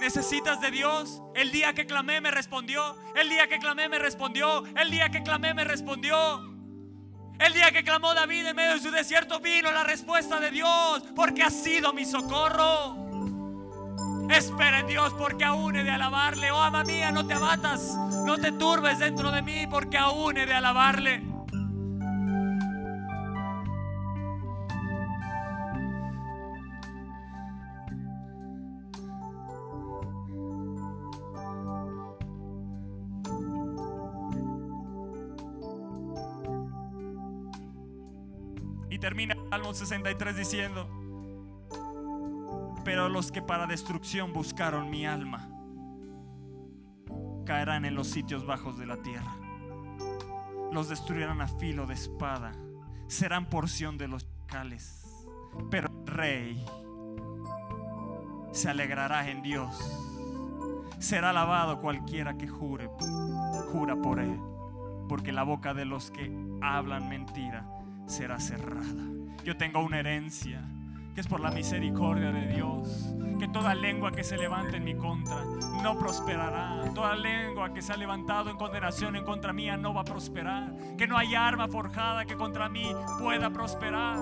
¿Necesitas 0.00 0.60
de 0.60 0.70
Dios? 0.70 1.22
El 1.34 1.50
día 1.52 1.74
que 1.74 1.86
clamé 1.86 2.20
me 2.20 2.30
respondió. 2.30 2.96
El 3.14 3.28
día 3.28 3.46
que 3.46 3.58
clamé 3.58 3.88
me 3.88 3.98
respondió. 3.98 4.64
El 4.74 4.90
día 4.90 5.10
que 5.10 5.22
clamé 5.22 5.52
me 5.52 5.64
respondió. 5.64 6.56
El 7.38 7.52
día 7.52 7.70
que 7.70 7.84
clamó 7.84 8.14
David 8.14 8.46
en 8.46 8.56
medio 8.56 8.72
de 8.72 8.80
su 8.80 8.90
desierto 8.90 9.40
vino 9.40 9.70
la 9.70 9.84
respuesta 9.84 10.40
de 10.40 10.50
Dios 10.50 11.02
porque 11.14 11.42
ha 11.42 11.50
sido 11.50 11.92
mi 11.92 12.06
socorro. 12.06 12.96
Espera 14.30 14.80
en 14.80 14.86
Dios 14.86 15.14
porque 15.18 15.44
aún 15.44 15.76
he 15.76 15.84
de 15.84 15.90
alabarle. 15.90 16.50
Oh, 16.50 16.62
ama 16.62 16.82
mía, 16.84 17.12
no 17.12 17.26
te 17.26 17.34
abatas, 17.34 17.94
no 18.24 18.38
te 18.38 18.52
turbes 18.52 18.98
dentro 18.98 19.30
de 19.30 19.42
mí 19.42 19.66
porque 19.70 19.98
aún 19.98 20.38
he 20.38 20.46
de 20.46 20.54
alabarle. 20.54 21.35
Termina 39.06 39.36
Salmo 39.50 39.72
63 39.72 40.36
diciendo, 40.36 40.88
pero 42.84 43.08
los 43.08 43.30
que 43.30 43.40
para 43.40 43.68
destrucción 43.68 44.32
buscaron 44.32 44.90
mi 44.90 45.06
alma 45.06 45.48
caerán 47.44 47.84
en 47.84 47.94
los 47.94 48.08
sitios 48.08 48.44
bajos 48.44 48.78
de 48.78 48.86
la 48.86 48.96
tierra. 48.96 49.36
Los 50.72 50.88
destruirán 50.88 51.40
a 51.40 51.46
filo 51.46 51.86
de 51.86 51.94
espada, 51.94 52.50
serán 53.06 53.48
porción 53.48 53.96
de 53.96 54.08
los 54.08 54.26
chacales. 54.28 55.06
Pero 55.70 55.88
el 55.88 56.06
rey 56.08 56.66
se 58.50 58.70
alegrará 58.70 59.30
en 59.30 59.40
Dios. 59.40 59.78
Será 60.98 61.30
alabado 61.30 61.80
cualquiera 61.80 62.36
que 62.36 62.48
jure, 62.48 62.90
jura 63.70 63.94
por 64.02 64.18
él, 64.18 64.36
porque 65.08 65.30
la 65.30 65.44
boca 65.44 65.74
de 65.74 65.84
los 65.84 66.10
que 66.10 66.36
hablan 66.60 67.08
mentira 67.08 67.75
será 68.06 68.38
cerrada. 68.40 69.04
Yo 69.44 69.56
tengo 69.56 69.80
una 69.80 70.00
herencia 70.00 70.62
que 71.14 71.20
es 71.20 71.26
por 71.28 71.40
la 71.40 71.50
misericordia 71.50 72.30
de 72.30 72.46
Dios. 72.48 73.14
Que 73.38 73.48
toda 73.48 73.74
lengua 73.74 74.12
que 74.12 74.24
se 74.24 74.36
levante 74.36 74.76
en 74.76 74.84
mi 74.84 74.94
contra 74.94 75.44
no 75.82 75.98
prosperará. 75.98 76.92
Toda 76.94 77.14
lengua 77.16 77.72
que 77.72 77.82
se 77.82 77.92
ha 77.92 77.96
levantado 77.96 78.50
en 78.50 78.56
condenación 78.56 79.16
en 79.16 79.24
contra 79.24 79.52
mía 79.52 79.76
no 79.76 79.94
va 79.94 80.02
a 80.02 80.04
prosperar. 80.04 80.74
Que 80.98 81.06
no 81.06 81.16
hay 81.16 81.34
arma 81.34 81.68
forjada 81.68 82.24
que 82.24 82.34
contra 82.34 82.68
mí 82.68 82.92
pueda 83.18 83.50
prosperar. 83.50 84.18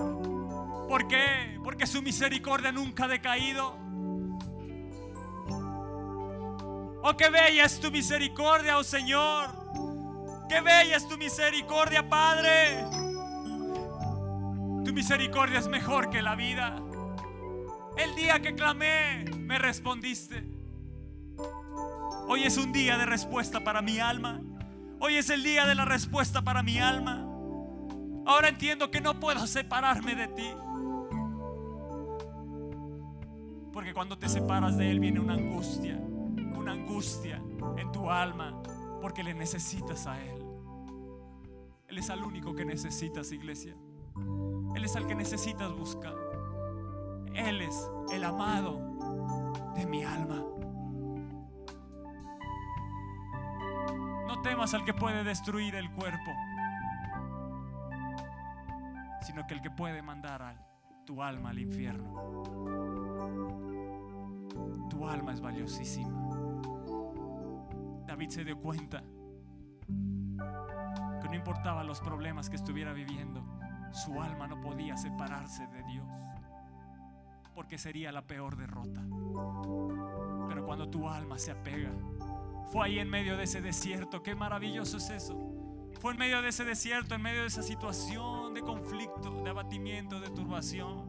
¿Por 0.87 1.07
qué? 1.07 1.59
Porque 1.63 1.85
su 1.87 2.01
misericordia 2.01 2.71
nunca 2.71 3.05
ha 3.05 3.07
decaído. 3.07 3.77
Oh, 7.03 7.15
qué 7.17 7.29
bella 7.29 7.65
es 7.65 7.79
tu 7.79 7.91
misericordia, 7.91 8.77
oh 8.77 8.83
Señor. 8.83 9.49
Qué 10.49 10.61
bella 10.61 10.95
es 10.95 11.07
tu 11.07 11.17
misericordia, 11.17 12.07
Padre. 12.07 12.85
Tu 14.85 14.93
misericordia 14.93 15.57
es 15.57 15.67
mejor 15.67 16.11
que 16.11 16.21
la 16.21 16.35
vida. 16.35 16.79
El 17.97 18.13
día 18.13 18.39
que 18.39 18.53
clamé, 18.53 19.25
me 19.39 19.57
respondiste. 19.57 20.47
Hoy 22.27 22.43
es 22.43 22.57
un 22.57 22.71
día 22.71 22.95
de 22.97 23.07
respuesta 23.07 23.63
para 23.63 23.81
mi 23.81 23.99
alma. 23.99 24.41
Hoy 24.99 25.15
es 25.15 25.31
el 25.31 25.41
día 25.41 25.65
de 25.65 25.73
la 25.73 25.85
respuesta 25.85 26.43
para 26.43 26.61
mi 26.61 26.77
alma. 26.77 27.25
Ahora 28.27 28.49
entiendo 28.49 28.91
que 28.91 29.01
no 29.01 29.19
puedo 29.19 29.47
separarme 29.47 30.15
de 30.15 30.27
ti. 30.27 30.49
Porque 33.73 33.91
cuando 33.93 34.19
te 34.19 34.29
separas 34.29 34.77
de 34.77 34.91
Él 34.91 34.99
viene 34.99 35.19
una 35.19 35.33
angustia, 35.33 35.97
una 35.97 36.73
angustia 36.73 37.41
en 37.77 37.91
tu 37.91 38.09
alma, 38.09 38.61
porque 39.01 39.23
le 39.23 39.33
necesitas 39.33 40.05
a 40.05 40.23
Él. 40.23 40.45
Él 41.87 41.97
es 41.97 42.09
el 42.09 42.23
único 42.23 42.53
que 42.55 42.65
necesitas, 42.65 43.31
iglesia. 43.31 43.75
Es 44.85 44.95
el 44.95 45.07
que 45.07 45.15
necesitas 45.15 45.73
buscar. 45.73 46.13
Él 47.33 47.61
es 47.63 47.89
el 48.13 48.23
amado 48.23 48.79
de 49.73 49.83
mi 49.87 50.03
alma. 50.03 50.43
No 54.27 54.41
temas 54.43 54.75
al 54.75 54.85
que 54.85 54.93
puede 54.93 55.23
destruir 55.23 55.73
el 55.73 55.91
cuerpo, 55.91 56.31
sino 59.21 59.47
que 59.47 59.55
el 59.55 59.61
que 59.63 59.71
puede 59.71 60.03
mandar 60.03 60.43
a 60.43 60.55
tu 61.03 61.23
alma 61.23 61.49
al 61.49 61.57
infierno. 61.57 62.43
Tu 64.87 65.07
alma 65.07 65.33
es 65.33 65.41
valiosísima. 65.41 66.11
David 68.05 68.29
se 68.29 68.45
dio 68.45 68.61
cuenta 68.61 69.01
que 71.21 71.27
no 71.27 71.33
importaba 71.33 71.83
los 71.83 72.01
problemas 72.01 72.51
que 72.51 72.55
estuviera 72.55 72.93
viviendo, 72.93 73.54
su 73.91 74.21
alma 74.21 74.47
no 74.47 74.59
podía 74.61 74.97
separarse 74.97 75.67
de 75.67 75.83
Dios, 75.83 76.07
porque 77.53 77.77
sería 77.77 78.11
la 78.11 78.21
peor 78.21 78.57
derrota. 78.57 79.01
Pero 80.47 80.65
cuando 80.65 80.89
tu 80.89 81.07
alma 81.07 81.37
se 81.37 81.51
apega, 81.51 81.91
fue 82.71 82.85
ahí 82.85 82.99
en 82.99 83.09
medio 83.09 83.37
de 83.37 83.43
ese 83.43 83.61
desierto, 83.61 84.23
qué 84.23 84.35
maravilloso 84.35 84.97
es 84.97 85.09
eso. 85.09 85.55
Fue 86.01 86.11
en 86.11 86.19
medio 86.19 86.41
de 86.41 86.49
ese 86.49 86.65
desierto, 86.65 87.15
en 87.15 87.21
medio 87.21 87.41
de 87.41 87.47
esa 87.47 87.63
situación 87.63 88.53
de 88.53 88.61
conflicto, 88.61 89.41
de 89.43 89.49
abatimiento, 89.49 90.19
de 90.19 90.29
turbación, 90.29 91.05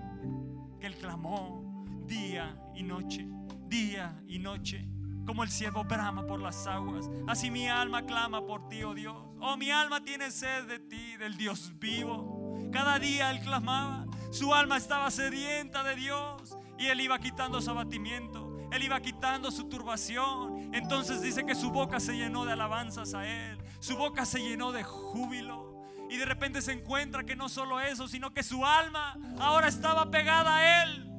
que 0.81 0.87
él 0.87 0.97
clamó 0.97 1.85
día 2.07 2.57
y 2.74 2.83
noche, 2.83 3.27
día 3.66 4.20
y 4.27 4.39
noche, 4.39 4.89
como 5.27 5.43
el 5.43 5.51
siervo 5.51 5.85
brama 5.85 6.24
por 6.27 6.41
las 6.41 6.66
aguas. 6.66 7.11
Así 7.27 7.51
mi 7.51 7.68
alma 7.68 8.03
clama 8.03 8.47
por 8.47 8.68
ti, 8.68 8.85
oh 8.85 8.95
Dios. 8.95 9.16
Oh, 9.41 9.57
mi 9.57 9.70
alma 9.70 10.03
tiene 10.03 10.31
sed 10.31 10.66
de 10.66 10.79
ti, 10.79 11.16
del 11.16 11.37
Dios 11.37 11.72
vivo. 11.79 12.36
Cada 12.72 12.98
día 12.98 13.30
él 13.30 13.40
clamaba, 13.40 14.06
su 14.30 14.54
alma 14.54 14.76
estaba 14.76 15.10
sedienta 15.10 15.82
de 15.82 15.94
Dios 15.94 16.56
y 16.78 16.86
él 16.86 17.00
iba 17.00 17.18
quitando 17.18 17.60
su 17.60 17.70
abatimiento. 17.70 18.56
Él 18.72 18.82
iba 18.82 19.00
quitando 19.00 19.50
su 19.50 19.68
turbación. 19.68 20.74
Entonces 20.74 21.22
dice 21.22 21.46
que 21.46 21.54
su 21.54 21.70
boca 21.70 22.00
se 22.00 22.16
llenó 22.16 22.44
de 22.44 22.52
alabanzas 22.52 23.14
a 23.14 23.26
Él. 23.26 23.58
Su 23.80 23.96
boca 23.96 24.24
se 24.24 24.40
llenó 24.40 24.72
de 24.72 24.82
júbilo. 24.82 25.86
Y 26.10 26.16
de 26.16 26.24
repente 26.24 26.62
se 26.62 26.72
encuentra 26.72 27.24
que 27.24 27.36
no 27.36 27.48
solo 27.48 27.80
eso, 27.80 28.06
sino 28.06 28.32
que 28.32 28.42
su 28.42 28.64
alma 28.64 29.16
ahora 29.38 29.68
estaba 29.68 30.10
pegada 30.10 30.56
a 30.56 30.82
Él. 30.84 31.15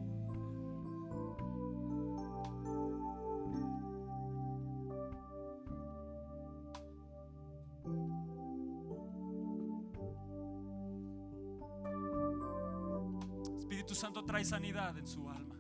Espíritu 13.88 14.06
Santo 14.06 14.26
trae 14.26 14.44
sanidad 14.44 14.98
en 14.98 15.08
su 15.08 15.30
alma. 15.30 15.56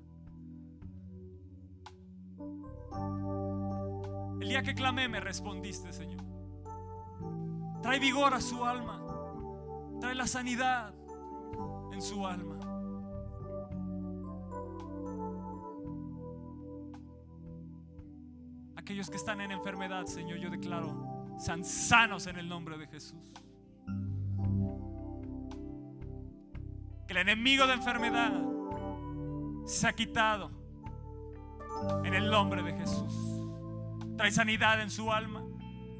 El 4.41 4.49
día 4.49 4.61
que 4.63 4.75
clamé 4.75 5.07
me 5.07 5.21
respondiste, 5.21 5.93
Señor. 5.93 6.21
Trae 7.81 7.99
vigor 7.99 8.33
a 8.33 8.41
su 8.41 8.65
alma. 8.65 9.01
Trae 10.01 10.13
la 10.13 10.27
sanidad 10.27 10.93
en 11.93 12.01
su 12.01 12.27
alma. 12.27 12.59
Aquellos 18.75 19.09
que 19.09 19.15
están 19.15 19.39
en 19.39 19.51
enfermedad, 19.51 20.05
Señor, 20.05 20.39
yo 20.39 20.49
declaro, 20.49 21.37
sean 21.39 21.63
sanos 21.63 22.27
en 22.27 22.37
el 22.37 22.49
nombre 22.49 22.77
de 22.77 22.87
Jesús. 22.87 23.31
Que 27.07 27.13
el 27.13 27.17
enemigo 27.17 27.65
de 27.67 27.73
enfermedad 27.73 28.33
se 29.65 29.87
ha 29.87 29.93
quitado 29.93 30.51
en 32.03 32.13
el 32.13 32.29
nombre 32.29 32.63
de 32.63 32.73
Jesús. 32.73 33.13
Trae 34.17 34.31
sanidad 34.31 34.81
en 34.81 34.89
su 34.89 35.11
alma. 35.11 35.43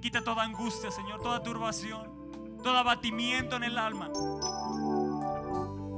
Quita 0.01 0.23
toda 0.23 0.43
angustia, 0.43 0.91
Señor, 0.91 1.21
toda 1.21 1.41
turbación, 1.43 2.59
todo 2.63 2.77
abatimiento 2.77 3.55
en 3.55 3.63
el 3.63 3.77
alma. 3.77 4.11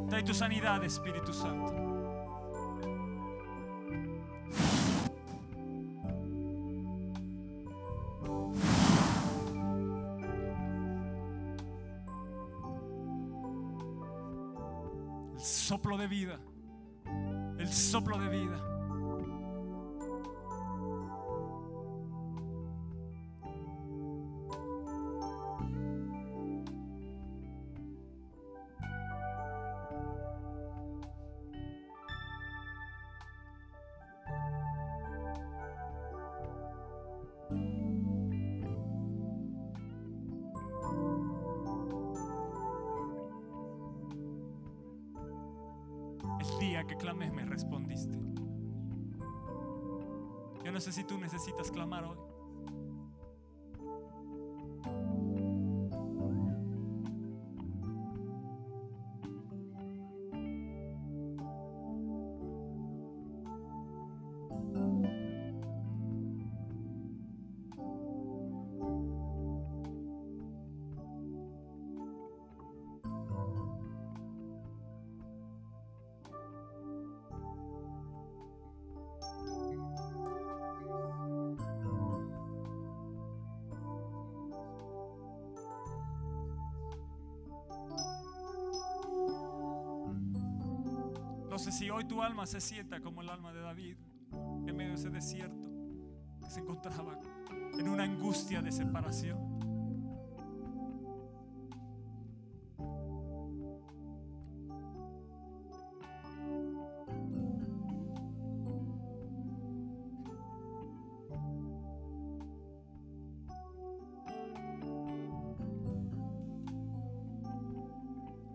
Trae 0.09 0.23
tu 0.23 0.33
sanidad, 0.33 0.83
Espíritu 0.83 1.33
Santo. 1.33 1.88
De 15.99 16.07
vida. 16.07 16.39
El 17.59 17.67
soplo 17.67 18.17
de 18.17 18.29
vida. 18.29 18.78
No 50.79 50.83
sé 50.83 50.93
si 50.93 51.03
tú 51.03 51.17
necesitas 51.17 51.71
clamar 51.71 52.05
hoy. 52.05 52.28
Sienta 92.59 92.99
como 92.99 93.21
el 93.21 93.29
alma 93.29 93.53
de 93.53 93.61
David 93.61 93.97
en 94.67 94.75
medio 94.75 94.89
de 94.89 94.95
ese 94.95 95.09
desierto 95.09 95.69
que 96.41 96.49
se 96.49 96.59
encontraba 96.59 97.19
en 97.77 97.87
una 97.87 98.03
angustia 98.03 98.61
de 98.61 98.71
separación. 98.71 99.59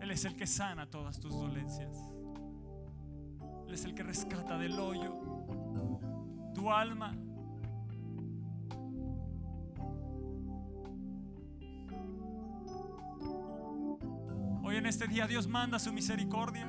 Él 0.01 0.11
es 0.11 0.25
el 0.25 0.35
que 0.35 0.45
sana 0.45 0.89
todas 0.89 1.19
tus 1.19 1.33
dolencias. 1.33 2.14
Que 3.95 4.03
rescata 4.03 4.57
del 4.57 4.77
hoyo 4.77 5.25
tu 6.53 6.71
alma. 6.71 7.13
Hoy 14.63 14.77
en 14.77 14.85
este 14.85 15.07
día 15.07 15.27
Dios 15.27 15.47
manda 15.47 15.77
su 15.79 15.93
misericordia. 15.93 16.65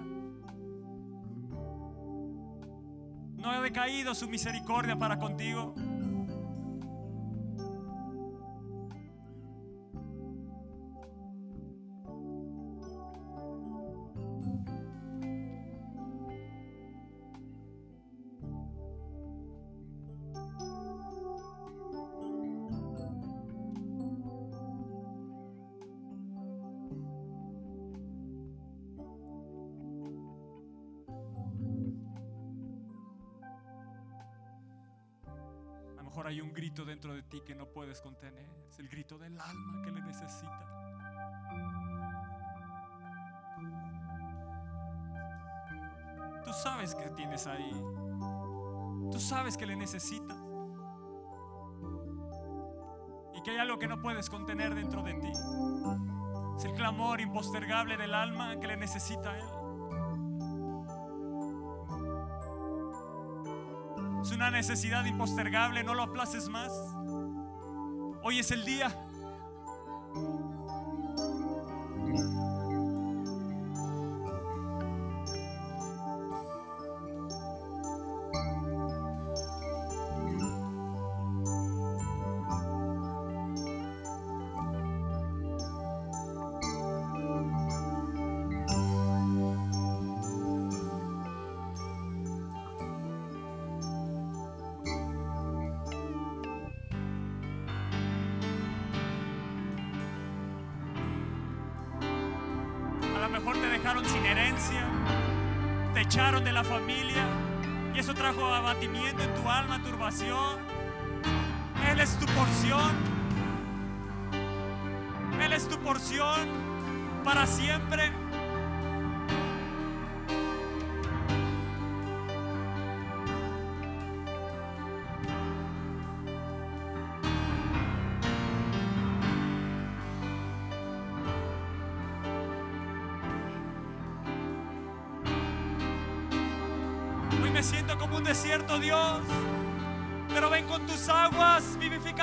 No 3.37 3.51
ha 3.51 3.61
decaído 3.61 4.15
su 4.15 4.29
misericordia 4.29 4.99
para 4.99 5.19
contigo. 5.19 5.75
Ti 37.37 37.43
que 37.43 37.55
no 37.55 37.67
puedes 37.67 38.01
contener. 38.01 38.49
Es 38.71 38.79
el 38.79 38.89
grito 38.89 39.19
del 39.19 39.39
alma 39.39 39.83
que 39.83 39.91
le 39.91 40.01
necesita. 40.01 40.67
Tú 46.45 46.53
sabes 46.53 46.95
que 46.95 47.11
tienes 47.11 47.47
ahí. 47.47 47.73
Tú 49.11 49.19
sabes 49.19 49.57
que 49.57 49.67
le 49.67 49.77
necesitas. 49.77 50.37
Y 53.35 53.43
que 53.43 53.51
hay 53.51 53.59
algo 53.59 53.79
que 53.79 53.89
no 53.89 54.01
puedes 54.01 54.31
contener 54.31 54.75
dentro 54.75 55.03
de 55.03 55.15
ti. 55.15 55.33
Es 56.57 56.65
el 56.65 56.73
clamor 56.73 57.21
impostergable 57.21 57.97
del 57.97 58.15
alma 58.15 58.59
que 58.59 58.67
le 58.67 58.77
necesita 58.77 59.33
a 59.33 59.39
Él. 59.39 59.45
Es 64.23 64.33
una 64.33 64.51
necesidad 64.51 65.05
impostergable, 65.05 65.85
no 65.85 65.95
lo 65.95 66.03
aplaces 66.03 66.49
más. 66.49 66.96
Hoy 68.29 68.41
es 68.41 68.51
el 68.51 68.65
día. 68.65 69.06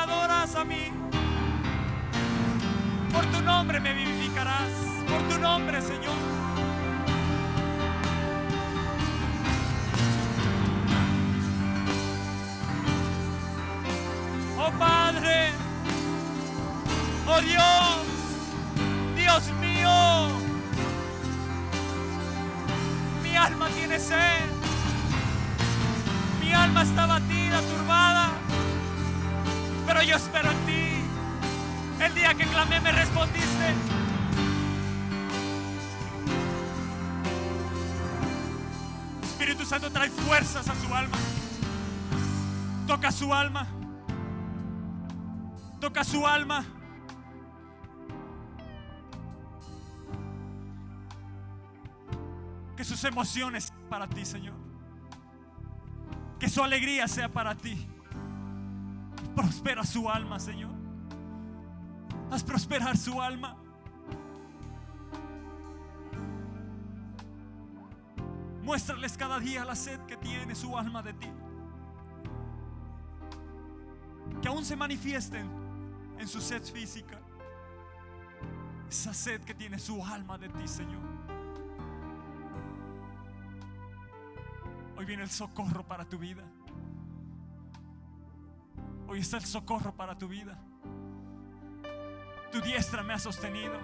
Vivificadoras 0.06 0.56
a 0.56 0.64
mí. 0.66 0.92
Por 3.12 3.26
tu 3.28 3.42
nombre 3.42 3.80
me 3.80 3.94
vivificarás. 3.94 4.72
Por 5.08 5.22
tu 5.30 5.40
nombre, 5.40 5.82
Señor. 5.82 6.14
Oh 14.58 14.72
Padre. 14.80 15.52
Oh 17.28 17.42
Dios. 17.42 18.06
Dios 19.16 19.52
mío. 19.60 20.30
Mi 23.22 23.36
alma 23.36 23.68
tiene 23.70 24.00
sed. 24.00 24.46
Mi 26.42 26.54
alma 26.54 26.84
está 26.84 27.06
batida, 27.06 27.62
turbada. 27.62 28.43
Pero 29.94 30.06
yo 30.06 30.16
espero 30.16 30.50
en 30.50 30.66
ti. 30.66 32.04
El 32.04 32.16
día 32.16 32.34
que 32.34 32.46
clamé 32.46 32.82
me 32.82 32.92
respondiste. 32.92 33.76
Espíritu 39.22 39.64
Santo 39.64 39.92
trae 39.92 40.10
fuerzas 40.10 40.68
a 40.68 40.74
su 40.74 40.96
alma. 40.96 41.16
Toca 42.88 43.12
su 43.12 43.32
alma. 43.32 43.68
Toca 45.80 46.04
su 46.04 46.26
alma. 46.26 46.66
Que 52.76 52.84
sus 52.84 53.04
emociones 53.04 53.72
para 53.92 54.08
ti, 54.08 54.26
Señor. 54.26 54.56
Que 56.40 56.50
su 56.50 56.64
alegría 56.64 57.08
sea 57.08 57.30
para 57.30 57.54
ti. 57.54 57.88
Prospera 59.36 59.84
su 59.84 60.10
alma, 60.10 60.40
Señor. 60.40 60.72
Haz 62.32 62.44
prosperar 62.44 62.98
su 62.98 63.22
alma. 63.22 63.58
Muéstrales 68.64 69.18
cada 69.18 69.40
día 69.40 69.66
la 69.66 69.76
sed 69.76 70.00
que 70.02 70.18
tiene 70.18 70.56
su 70.56 70.78
alma 70.78 71.04
de 71.04 71.14
ti. 71.14 71.30
Que 74.42 74.48
aún 74.48 74.64
se 74.64 74.76
manifiesten 74.76 75.48
en 76.18 76.28
su 76.28 76.40
sed 76.40 76.64
física. 76.64 77.20
Esa 78.90 79.14
sed 79.14 79.42
que 79.42 79.54
tiene 79.54 79.80
su 79.80 80.04
alma 80.04 80.38
de 80.38 80.50
ti, 80.50 80.68
Señor. 80.68 81.02
Hoy 84.98 85.06
viene 85.06 85.24
el 85.24 85.30
socorro 85.30 85.86
para 85.86 86.06
tu 86.06 86.18
vida. 86.18 86.44
Hoy 89.14 89.20
está 89.20 89.38
el 89.38 89.46
socorro 89.46 89.96
para 89.96 90.18
tu 90.18 90.28
vida. 90.28 90.58
Tu 92.52 92.60
diestra 92.62 93.04
me 93.04 93.14
ha 93.14 93.20
sostenido. 93.20 93.78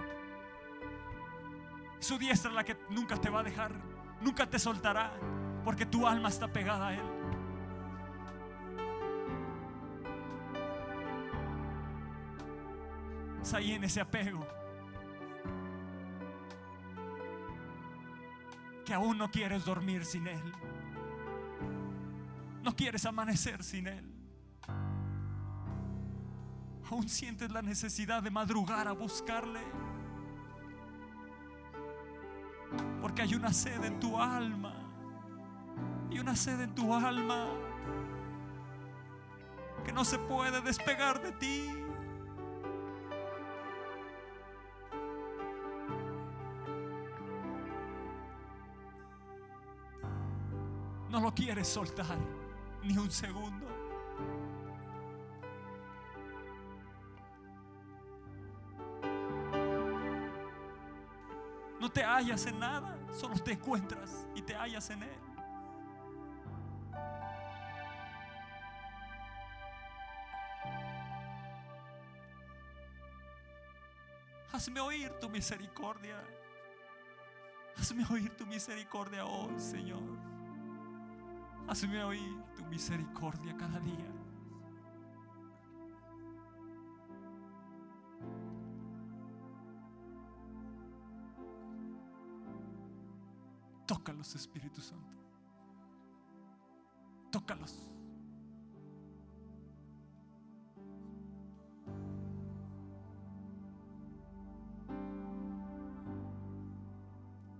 Su 1.99 2.17
diestra 2.17 2.49
es 2.49 2.55
la 2.55 2.63
que 2.63 2.75
nunca 2.89 3.15
te 3.15 3.29
va 3.29 3.41
a 3.41 3.43
dejar, 3.43 3.71
nunca 4.21 4.49
te 4.49 4.57
soltará, 4.57 5.13
porque 5.63 5.85
tu 5.85 6.07
alma 6.07 6.29
está 6.29 6.51
pegada 6.51 6.87
a 6.87 6.93
Él. 6.95 7.01
Es 13.43 13.53
ahí 13.53 13.73
en 13.73 13.83
ese 13.83 14.01
apego 14.01 14.47
que 18.83 18.95
aún 18.95 19.15
no 19.15 19.29
quieres 19.29 19.63
dormir 19.63 20.05
sin 20.05 20.25
Él. 20.25 20.53
No 22.63 22.75
quieres 22.75 23.05
amanecer 23.05 23.63
sin 23.63 23.85
Él. 23.85 24.18
Aún 26.91 27.07
sientes 27.07 27.51
la 27.51 27.61
necesidad 27.61 28.23
de 28.23 28.31
madrugar 28.31 28.87
a 28.87 28.93
buscarle. 28.93 29.61
Porque 33.01 33.21
hay 33.21 33.35
una 33.35 33.53
sed 33.53 33.83
en 33.83 33.99
tu 33.99 34.19
alma. 34.19 34.73
Y 36.09 36.19
una 36.19 36.35
sed 36.35 36.59
en 36.61 36.73
tu 36.73 36.93
alma 36.93 37.47
que 39.85 39.93
no 39.93 40.03
se 40.03 40.17
puede 40.17 40.61
despegar 40.61 41.21
de 41.21 41.31
ti. 41.33 41.69
No 51.09 51.19
lo 51.19 51.33
quieres 51.33 51.67
soltar 51.67 52.17
ni 52.83 52.97
un 52.97 53.11
segundo. 53.11 53.78
Te 61.93 62.03
hallas 62.03 62.45
en 62.45 62.59
nada, 62.59 62.97
solo 63.11 63.35
te 63.35 63.53
encuentras 63.53 64.27
y 64.35 64.41
te 64.41 64.55
hallas 64.55 64.89
en 64.91 65.03
Él. 65.03 65.19
Hazme 74.51 74.79
oír 74.81 75.09
tu 75.19 75.29
misericordia. 75.29 76.23
Hazme 77.77 78.05
oír 78.11 78.35
tu 78.35 78.45
misericordia 78.45 79.25
hoy, 79.25 79.57
Señor. 79.59 80.03
Hazme 81.67 82.03
oír 82.03 82.43
tu 82.55 82.65
misericordia 82.65 83.55
cada 83.57 83.79
día. 83.79 84.18
Tócalos, 94.19 94.35
Espíritu 94.35 94.81
Santo. 94.81 95.15
Tócalos. 97.31 97.73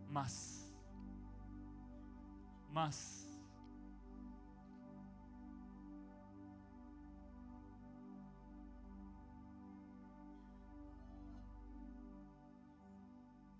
Más. 0.09 0.69
Más. 2.73 3.25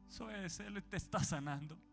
Eso 0.10 0.30
es, 0.32 0.60
Él 0.60 0.84
te 0.84 0.98
está 0.98 1.24
sanando. 1.24 1.89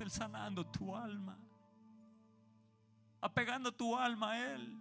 Él 0.00 0.10
sanando 0.10 0.66
tu 0.66 0.94
alma. 0.94 1.38
Apegando 3.20 3.72
tu 3.72 3.96
alma 3.96 4.32
a 4.32 4.54
Él. 4.54 4.78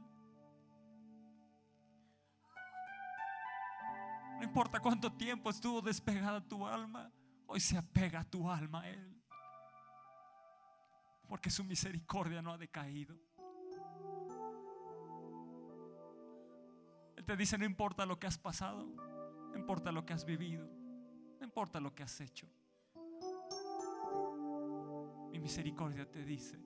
No 4.38 4.44
importa 4.44 4.80
cuánto 4.80 5.12
tiempo 5.14 5.50
estuvo 5.50 5.82
despegada 5.82 6.42
tu 6.42 6.68
alma, 6.68 7.10
hoy 7.48 7.60
se 7.60 7.78
apega 7.78 8.24
tu 8.24 8.50
alma 8.50 8.82
a 8.82 8.90
Él. 8.90 9.22
Porque 11.28 11.50
su 11.50 11.64
misericordia 11.64 12.42
no 12.42 12.52
ha 12.52 12.58
decaído. 12.58 13.18
Él 17.16 17.24
te 17.26 17.38
dice, 17.38 17.58
no 17.58 17.64
importa 17.64 18.06
lo 18.06 18.20
que 18.20 18.28
has 18.28 18.38
pasado, 18.38 18.86
no 18.86 19.58
importa 19.58 19.92
lo 19.92 20.06
que 20.06 20.14
has 20.14 20.26
vivido, 20.26 20.68
no 21.40 21.46
importa 21.46 21.80
lo 21.80 21.96
que 21.96 22.04
has 22.04 22.20
hecho. 22.20 22.50
Mi 25.34 25.40
misericordia 25.40 26.10
te 26.10 26.24
dice, 26.24 26.60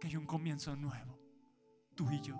que 0.00 0.08
hay 0.08 0.16
un 0.16 0.26
comienzo 0.26 0.74
nuevo, 0.74 1.16
tú 1.94 2.10
y 2.10 2.20
yo. 2.20 2.34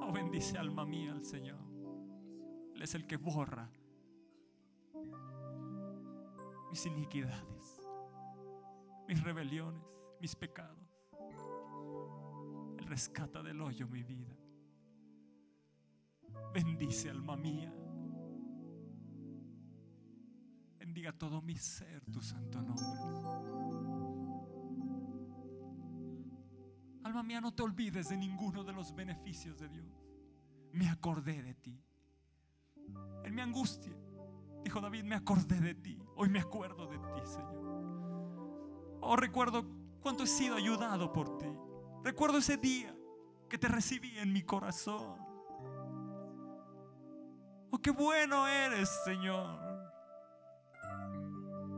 Oh, 0.00 0.10
bendice 0.12 0.58
alma 0.58 0.84
mía 0.84 1.12
al 1.12 1.24
Señor. 1.24 1.60
Él 2.74 2.82
es 2.82 2.96
el 2.96 3.06
que 3.06 3.16
borra 3.16 3.70
mis 6.68 6.84
iniquidades, 6.86 7.81
mis 9.12 9.22
rebeliones, 9.22 9.82
mis 10.20 10.34
pecados. 10.34 10.78
Él 12.78 12.86
rescata 12.86 13.42
del 13.42 13.60
hoyo 13.60 13.86
mi 13.86 14.02
vida. 14.02 14.34
Bendice 16.54 17.10
alma 17.10 17.36
mía. 17.36 17.70
Bendiga 20.78 21.12
todo 21.12 21.42
mi 21.42 21.56
ser 21.56 22.02
tu 22.06 22.22
santo 22.22 22.62
nombre. 22.62 22.86
Alma 27.04 27.22
mía, 27.22 27.42
no 27.42 27.52
te 27.52 27.62
olvides 27.62 28.08
de 28.08 28.16
ninguno 28.16 28.64
de 28.64 28.72
los 28.72 28.94
beneficios 28.94 29.58
de 29.58 29.68
Dios. 29.68 30.06
Me 30.72 30.88
acordé 30.88 31.42
de 31.42 31.52
ti. 31.52 31.78
En 33.24 33.34
mi 33.34 33.42
angustia, 33.42 33.94
dijo 34.64 34.80
David, 34.80 35.04
me 35.04 35.16
acordé 35.16 35.60
de 35.60 35.74
ti. 35.74 36.02
Hoy 36.16 36.30
me 36.30 36.40
acuerdo 36.40 36.86
de 36.86 36.96
ti, 36.96 37.26
Señor. 37.26 37.71
Oh, 39.02 39.16
recuerdo 39.16 39.66
cuánto 40.00 40.22
he 40.22 40.26
sido 40.28 40.56
ayudado 40.56 41.12
por 41.12 41.38
ti. 41.38 41.52
Recuerdo 42.04 42.38
ese 42.38 42.56
día 42.56 42.94
que 43.48 43.58
te 43.58 43.68
recibí 43.68 44.16
en 44.18 44.32
mi 44.32 44.42
corazón. 44.42 45.18
Oh, 47.70 47.78
qué 47.82 47.90
bueno 47.90 48.46
eres, 48.46 48.88
Señor. 49.04 49.60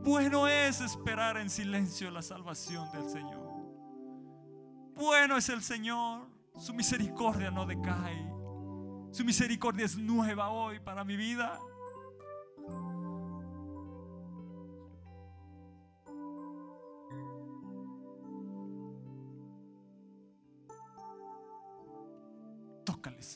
Bueno 0.03 0.47
es 0.47 0.83
esperar 0.83 1.39
en 1.39 1.49
silencio 1.49 2.11
la 2.11 2.21
salvación 2.21 2.93
del 2.93 3.09
Señor. 3.09 3.43
Bueno 4.95 5.39
es 5.39 5.49
el 5.49 5.63
Señor. 5.63 6.29
Su 6.59 6.75
misericordia 6.75 7.51
no 7.51 7.65
decae. 7.65 8.23
Su 9.13 9.25
misericordia 9.25 9.87
es 9.87 9.97
nueva 9.97 10.51
hoy 10.51 10.79
para 10.79 11.05
mi 11.05 11.17
vida. 11.17 11.59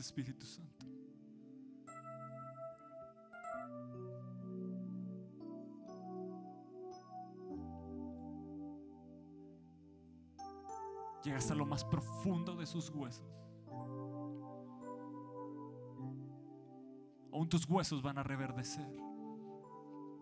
Espíritu 0.03 0.47
Santo. 0.47 0.87
Llega 11.25 11.39
hasta 11.39 11.55
lo 11.55 11.67
más 11.67 11.85
profundo 11.85 12.57
de 12.57 12.67
sus 12.67 12.91
huesos. 12.91 13.27
Aún 17.33 17.49
tus 17.49 17.69
huesos 17.69 18.03
van 18.03 18.19
a 18.19 18.23
reverdecer. 18.23 18.89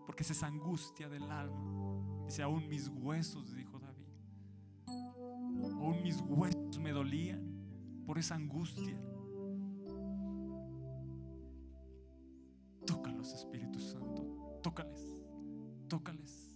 Porque 0.05 0.23
es 0.23 0.31
esa 0.31 0.47
angustia 0.47 1.07
del 1.09 1.29
alma. 1.31 2.25
Dice, 2.25 2.43
aún 2.43 2.67
mis 2.67 2.89
huesos, 2.89 3.53
dijo 3.55 3.79
David. 3.79 4.07
Aún 5.75 6.01
mis 6.03 6.21
huesos 6.21 6.79
me 6.79 6.91
dolían 6.91 8.03
por 8.05 8.17
esa 8.17 8.35
angustia. 8.35 8.99
Espíritu 13.33 13.79
Santo. 13.79 14.23
Tócales. 14.61 15.15
Tócales. 15.87 16.46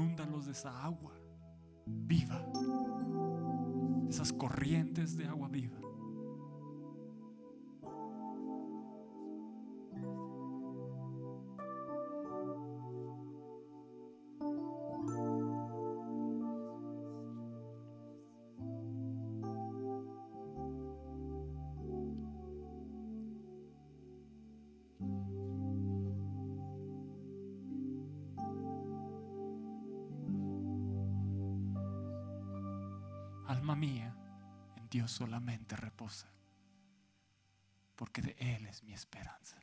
Inúndalos 0.00 0.46
de 0.46 0.52
esa 0.52 0.70
agua 0.82 1.12
viva, 1.86 2.42
esas 4.08 4.32
corrientes 4.32 5.14
de 5.14 5.26
agua 5.26 5.46
viva. 5.46 5.78
Solamente 35.20 35.76
reposa, 35.76 36.28
porque 37.94 38.22
de 38.22 38.34
Él 38.38 38.64
es 38.64 38.82
mi 38.82 38.94
esperanza. 38.94 39.62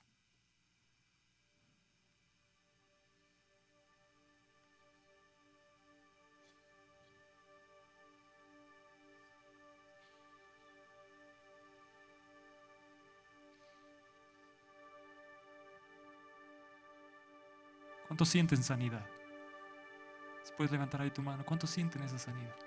¿Cuántos 18.06 18.30
sienten 18.30 18.62
sanidad? 18.64 19.04
Si 20.44 20.54
puedes 20.54 20.72
levantar 20.72 21.02
ahí 21.02 21.10
tu 21.10 21.24
mano, 21.24 21.44
¿cuántos 21.44 21.72
sienten 21.72 22.04
esa 22.04 22.20
sanidad? 22.20 22.66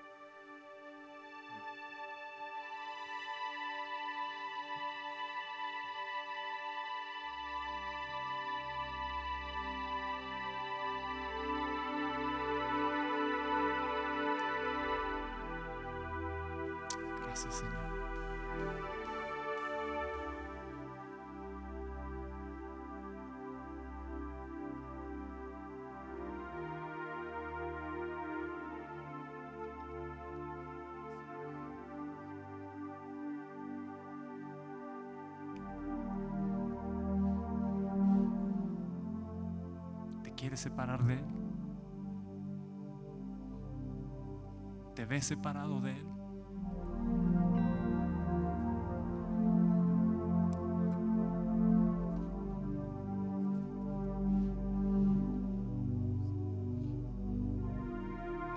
¿Te 45.21 45.23
ves 45.23 45.27
separado 45.27 45.79
de 45.81 45.91
Él? 45.91 46.07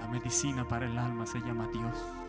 La 0.00 0.08
medicina 0.08 0.66
para 0.66 0.86
el 0.86 0.96
alma 0.96 1.26
se 1.26 1.38
llama 1.40 1.68
Dios. 1.70 2.23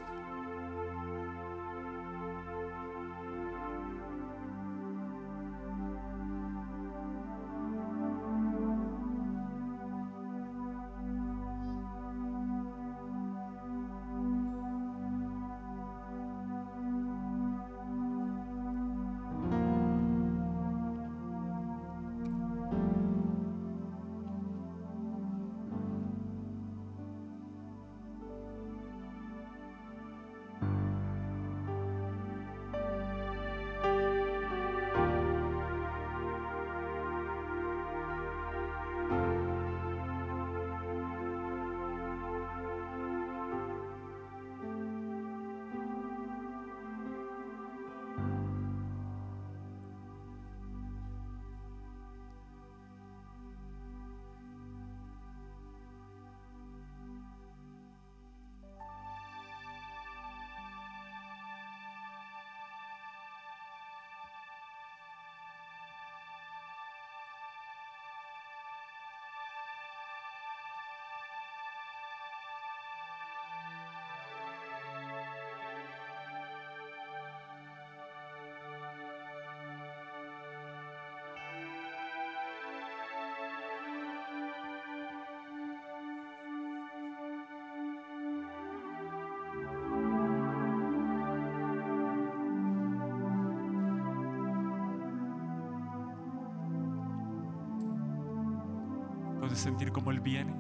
Sentir 99.66 99.92
como 99.92 100.12
Él 100.12 100.20
viene. 100.20 100.54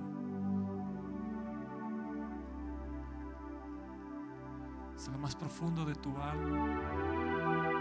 Es 4.95 5.07
lo 5.09 5.19
más 5.19 5.35
profundo 5.35 5.85
de 5.85 5.93
tu 5.93 6.09
alma. 6.17 7.74